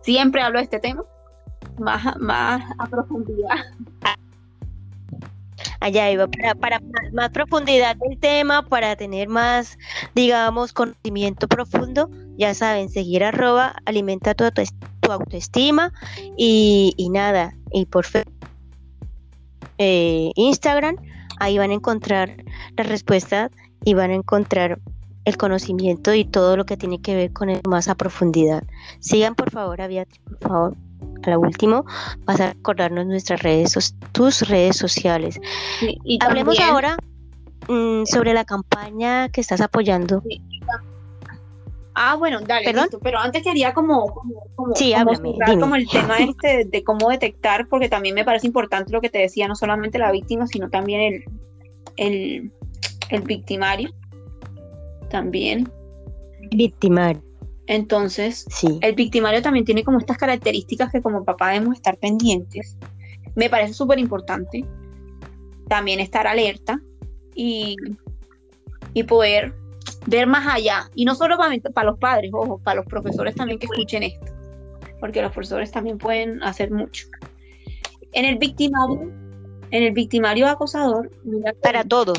siempre 0.02 0.42
hablo 0.42 0.60
de 0.60 0.66
este 0.66 0.80
tema, 0.80 1.04
más, 1.80 2.18
más 2.18 2.64
a 2.80 2.88
profundidad. 2.88 3.58
Allá 5.80 6.12
iba, 6.12 6.28
para, 6.28 6.82
más 7.14 7.30
profundidad 7.30 7.96
del 7.98 8.20
tema, 8.20 8.68
para 8.68 8.96
tener 8.96 9.28
más, 9.28 9.78
digamos, 10.16 10.74
conocimiento 10.74 11.48
profundo, 11.48 12.10
ya 12.38 12.54
saben, 12.54 12.90
seguir 12.90 13.24
arroba, 13.24 13.76
alimenta 13.86 14.34
tu, 14.34 14.46
tu 15.02 15.12
autoestima 15.12 15.94
y, 16.38 17.10
nada, 17.12 17.56
y 17.72 17.86
por 17.86 18.06
fe, 18.06 18.24
eh, 19.78 20.32
Instagram, 20.36 20.98
ahí 21.40 21.58
van 21.58 21.72
a 21.72 21.76
encontrar 21.76 22.36
la 22.78 22.84
respuesta 22.84 23.52
y 23.84 23.94
van 23.94 24.12
a 24.12 24.16
encontrar 24.16 24.80
el 25.26 25.38
conocimiento 25.38 26.14
y 26.14 26.26
todo 26.26 26.58
lo 26.58 26.66
que 26.66 26.78
tiene 26.78 27.02
que 27.02 27.16
ver 27.16 27.32
con 27.32 27.50
él 27.50 27.62
más 27.68 27.88
a 27.88 27.96
profundidad. 27.96 28.64
Sigan 29.00 29.36
por 29.36 29.52
favor 29.52 29.82
a 29.82 29.88
por 29.88 30.38
favor. 30.40 30.78
A 31.26 31.30
la 31.30 31.38
último, 31.38 31.86
vas 32.26 32.40
a 32.40 32.54
recordarnos 32.54 33.06
nuestras 33.06 33.42
redes, 33.42 33.96
tus 34.12 34.48
redes 34.48 34.78
sociales. 34.78 35.40
y 35.82 36.20
Hablemos 36.22 36.60
ahora 36.60 36.98
mm, 37.68 38.06
sobre 38.06 38.34
la 38.34 38.46
campaña 38.46 39.30
que 39.30 39.42
estás 39.42 39.62
apoyando. 39.62 40.22
Ah, 41.96 42.16
bueno, 42.16 42.40
dale, 42.42 42.74
pero 43.04 43.20
antes 43.20 43.44
quería 43.44 43.74
como, 43.74 44.12
como, 44.12 44.34
como, 44.56 44.76
sí, 44.76 44.94
como 45.60 45.76
el 45.76 45.88
tema 45.88 46.18
este 46.20 46.66
de, 46.66 46.84
cómo 46.84 47.10
detectar, 47.10 47.68
porque 47.68 47.88
también 47.88 48.16
me 48.16 48.26
parece 48.26 48.48
importante 48.48 48.92
lo 48.92 49.00
que 49.00 49.10
te 49.10 49.20
decía, 49.20 49.48
no 49.48 49.56
solamente 49.56 50.00
la 50.00 50.12
víctima, 50.12 50.48
sino 50.48 50.70
también 50.70 51.02
el, 51.02 51.24
el, 51.98 52.52
el 53.10 53.22
victimario. 53.22 53.92
También. 55.10 55.72
Victimario. 56.52 57.22
Entonces, 57.68 58.46
sí. 58.50 58.80
el 58.82 58.96
victimario 58.96 59.42
también 59.42 59.66
tiene 59.66 59.84
como 59.84 60.00
estas 60.00 60.18
características 60.18 60.92
que 60.92 61.02
como 61.02 61.24
papá 61.24 61.52
debemos 61.52 61.76
estar 61.76 61.98
pendientes. 61.98 62.78
Me 63.36 63.50
parece 63.50 63.74
súper 63.74 64.00
importante 64.00 64.66
también 65.68 66.00
estar 66.00 66.28
alerta 66.28 66.82
y, 67.36 67.76
y 68.94 69.04
poder 69.04 69.54
ver 70.08 70.28
más 70.28 70.48
allá. 70.48 70.90
Y 70.96 71.06
no 71.06 71.16
solo 71.16 71.38
para, 71.38 71.56
para 71.74 71.90
los 71.90 72.00
padres, 72.00 72.32
ojo, 72.34 72.60
para 72.60 72.76
los 72.76 72.86
profesores 72.86 73.36
también 73.36 73.60
que 73.60 73.66
escuchen 73.66 74.04
esto, 74.04 74.32
porque 75.00 75.22
los 75.22 75.32
profesores 75.32 75.72
también 75.72 75.98
pueden 75.98 76.44
hacer 76.44 76.72
mucho. 76.72 77.08
En 78.12 78.26
el 78.26 78.38
victimario, 78.38 79.12
en 79.72 79.84
el 79.84 79.92
victimario 79.92 80.48
acosador, 80.48 81.10
para 81.62 81.84
todos. 81.84 82.18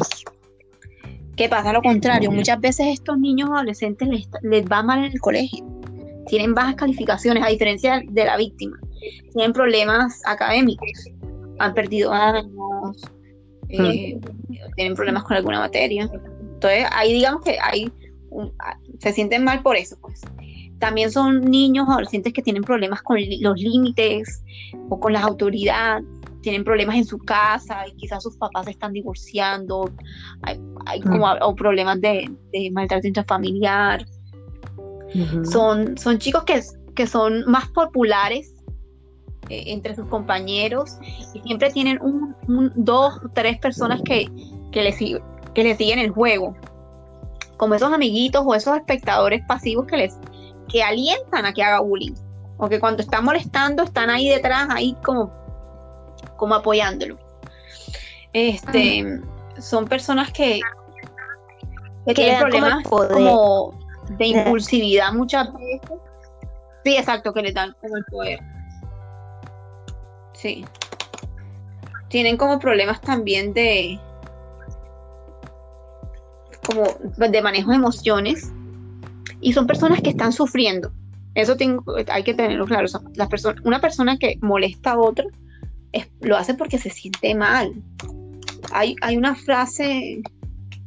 ¿Qué 1.37 1.49
pasa? 1.49 1.73
Lo 1.73 1.83
contrario, 1.83 2.31
muchas 2.31 2.61
veces 2.61 2.87
estos 2.89 3.19
niños 3.19 3.51
adolescentes 3.51 4.09
les, 4.09 4.29
les 4.43 4.65
va 4.65 4.83
mal 4.83 5.01
en 5.01 5.13
el 5.13 5.21
colegio, 5.21 5.65
tienen 6.27 6.55
bajas 6.55 6.77
calificaciones, 6.77 7.43
a 7.43 7.49
diferencia 7.49 8.03
de 8.09 8.25
la 8.25 8.37
víctima, 8.37 8.79
tienen 9.33 9.53
problemas 9.53 10.23
académicos, 10.27 10.89
han 11.59 11.75
perdido 11.75 12.13
años, 12.13 13.03
eh, 13.69 14.19
tienen 14.77 14.95
problemas 14.95 15.25
con 15.25 15.37
alguna 15.37 15.61
materia. 15.61 16.09
Entonces, 16.55 16.87
ahí 16.93 17.13
digamos 17.13 17.43
que 17.43 17.59
hay 17.61 17.91
se 19.01 19.13
sienten 19.13 19.45
mal 19.45 19.63
por 19.63 19.77
eso, 19.77 19.97
pues. 20.01 20.21
También 20.79 21.11
son 21.11 21.43
niños, 21.43 21.89
adolescentes 21.89 22.33
que 22.33 22.43
tienen 22.43 22.63
problemas 22.63 23.01
con 23.03 23.19
los 23.41 23.61
límites 23.61 24.43
o 24.89 24.99
con 24.99 25.13
las 25.13 25.23
autoridades, 25.23 26.05
tienen 26.45 26.63
problemas 26.63 26.97
en 26.97 27.05
su 27.05 27.19
casa 27.19 27.89
y 27.89 27.97
quizás 27.97 28.23
sus 28.23 28.37
papás 28.37 28.67
se 28.67 28.73
están 28.73 28.93
divorciando, 28.93 29.91
hay, 30.43 30.59
mm. 31.01 31.03
como 31.03 31.27
o 31.33 31.55
problemas 31.57 32.01
de, 32.01 32.31
maltrato 32.73 33.07
intrafamiliar. 33.07 34.07
son, 35.51 35.97
son 35.97 36.19
chicos 36.19 36.45
que, 36.45 36.61
que 36.95 37.07
son 37.07 37.45
más 37.47 37.69
populares 37.69 38.53
eh, 39.49 39.65
entre 39.67 39.95
sus 39.95 40.07
compañeros 40.07 40.99
y 41.35 41.41
siempre 41.41 41.71
tienen 41.71 42.01
un, 42.01 42.35
un 42.49 42.73
dos, 42.75 43.21
tres 43.35 43.59
personas 43.59 44.01
que, 44.05 44.29
que 44.71 44.83
les, 44.83 44.97
que 44.97 45.65
le 45.65 45.77
siguen 45.77 45.99
el 45.99 46.11
juego, 46.11 46.55
como 47.57 47.75
esos 47.75 47.93
amiguitos 47.93 48.43
o 48.47 48.55
esos 48.55 48.77
espectadores 48.77 49.43
pasivos 49.47 49.87
que 49.87 49.97
les 49.97 50.19
que 50.69 50.83
alientan 50.83 51.47
a 51.47 51.53
que 51.53 51.63
haga 51.63 51.81
bullying, 51.81 52.15
o 52.57 52.69
que 52.69 52.81
cuando 52.81 53.03
está 53.03 53.21
molestando 53.21 53.83
están 53.83 54.11
ahí 54.11 54.29
detrás, 54.29 54.69
ahí 54.71 54.97
como, 55.05 55.33
como 56.45 56.57
apoyándolo. 56.57 57.19
Este, 58.35 59.19
son 59.59 59.87
personas 59.87 60.31
que, 60.31 60.61
que 62.05 62.13
tienen 62.13 62.39
problemas 62.39 62.85
como, 62.87 63.73
de 64.19 64.27
impulsividad 64.27 65.15
muchas 65.15 65.51
veces. 65.55 65.99
Sí, 66.85 66.99
exacto, 66.99 67.33
que 67.33 67.41
le 67.41 67.53
dan 67.53 67.75
como 67.81 67.97
el 67.97 68.05
poder. 68.05 68.41
Sí. 70.35 70.67
Tienen 72.09 72.37
como 72.37 72.59
problemas 72.59 73.01
también 73.01 73.55
de, 73.55 73.99
como 76.67 76.83
de 77.27 77.41
manejo 77.41 77.71
de 77.71 77.77
emociones 77.77 78.53
y 79.41 79.55
son 79.55 79.67
personas 79.67 80.03
que 80.03 80.11
están 80.11 80.31
sufriendo. 80.35 80.93
Eso 81.35 81.57
tengo, 81.57 81.83
hay 82.07 82.23
que 82.23 82.35
tenerlo 82.35 82.67
claro. 82.67 82.87
Las 83.15 83.29
personas, 83.29 83.65
una 83.65 83.81
persona 83.81 84.19
que 84.19 84.39
molesta 84.43 84.93
a 84.93 84.99
otra 84.99 85.25
lo 86.21 86.37
hace 86.37 86.55
porque 86.55 86.79
se 86.79 86.91
siente 86.91 87.35
mal. 87.35 87.73
Hay, 88.73 88.97
hay 89.03 89.17
una 89.17 89.35
frase 89.35 90.23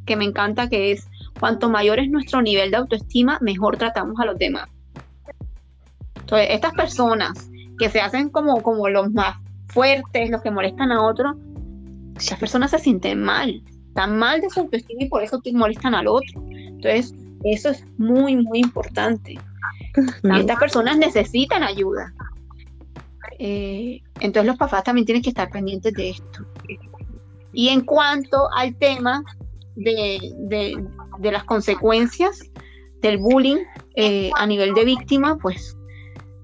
que 0.05 0.15
me 0.15 0.25
encanta 0.25 0.69
que 0.69 0.91
es, 0.91 1.07
cuanto 1.39 1.69
mayor 1.69 1.99
es 1.99 2.09
nuestro 2.09 2.41
nivel 2.41 2.71
de 2.71 2.77
autoestima, 2.77 3.37
mejor 3.41 3.77
tratamos 3.77 4.19
a 4.19 4.25
los 4.25 4.37
demás. 4.37 4.67
Entonces, 6.15 6.47
estas 6.51 6.73
personas 6.73 7.49
que 7.77 7.89
se 7.89 8.01
hacen 8.01 8.29
como, 8.29 8.61
como 8.61 8.89
los 8.89 9.11
más 9.11 9.37
fuertes, 9.67 10.29
los 10.29 10.41
que 10.41 10.51
molestan 10.51 10.91
a 10.91 11.03
otros, 11.03 11.35
esas 12.17 12.39
personas 12.39 12.71
se 12.71 12.79
sienten 12.79 13.21
mal 13.21 13.61
están 13.97 14.19
mal 14.19 14.39
de 14.41 14.49
su 14.51 14.59
autoestima 14.59 15.03
y 15.03 15.09
por 15.09 15.23
eso 15.23 15.39
te 15.39 15.51
molestan 15.51 15.95
al 15.95 16.05
otro. 16.05 16.43
Entonces, 16.51 17.15
eso 17.43 17.69
es 17.69 17.83
muy, 17.97 18.35
muy 18.35 18.59
importante. 18.59 19.39
Estas 20.23 20.59
personas 20.59 20.97
necesitan 20.99 21.63
ayuda. 21.63 22.13
Eh, 23.39 24.01
entonces 24.19 24.47
los 24.47 24.57
papás 24.57 24.83
también 24.83 25.05
tienen 25.05 25.21
que 25.21 25.29
estar 25.29 25.49
pendientes 25.49 25.93
de 25.93 26.09
esto. 26.11 26.45
Y 27.53 27.69
en 27.69 27.81
cuanto 27.81 28.49
al 28.55 28.75
tema 28.77 29.23
de, 29.75 30.83
las 31.21 31.43
consecuencias 31.43 32.39
del 33.01 33.17
bullying 33.17 33.63
eh, 33.95 34.31
a 34.35 34.45
nivel 34.45 34.73
de 34.73 34.85
víctima, 34.85 35.37
pues 35.37 35.77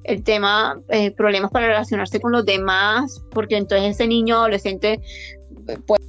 el 0.04 0.24
tema, 0.24 0.82
eh, 0.90 1.12
problemas 1.12 1.52
para 1.52 1.68
relacionarse 1.68 2.20
con 2.20 2.32
los 2.32 2.46
demás, 2.46 3.24
porque 3.32 3.58
entonces 3.58 3.96
ese 3.96 4.08
niño 4.08 4.36
adolescente 4.36 5.00
puede 5.86 6.03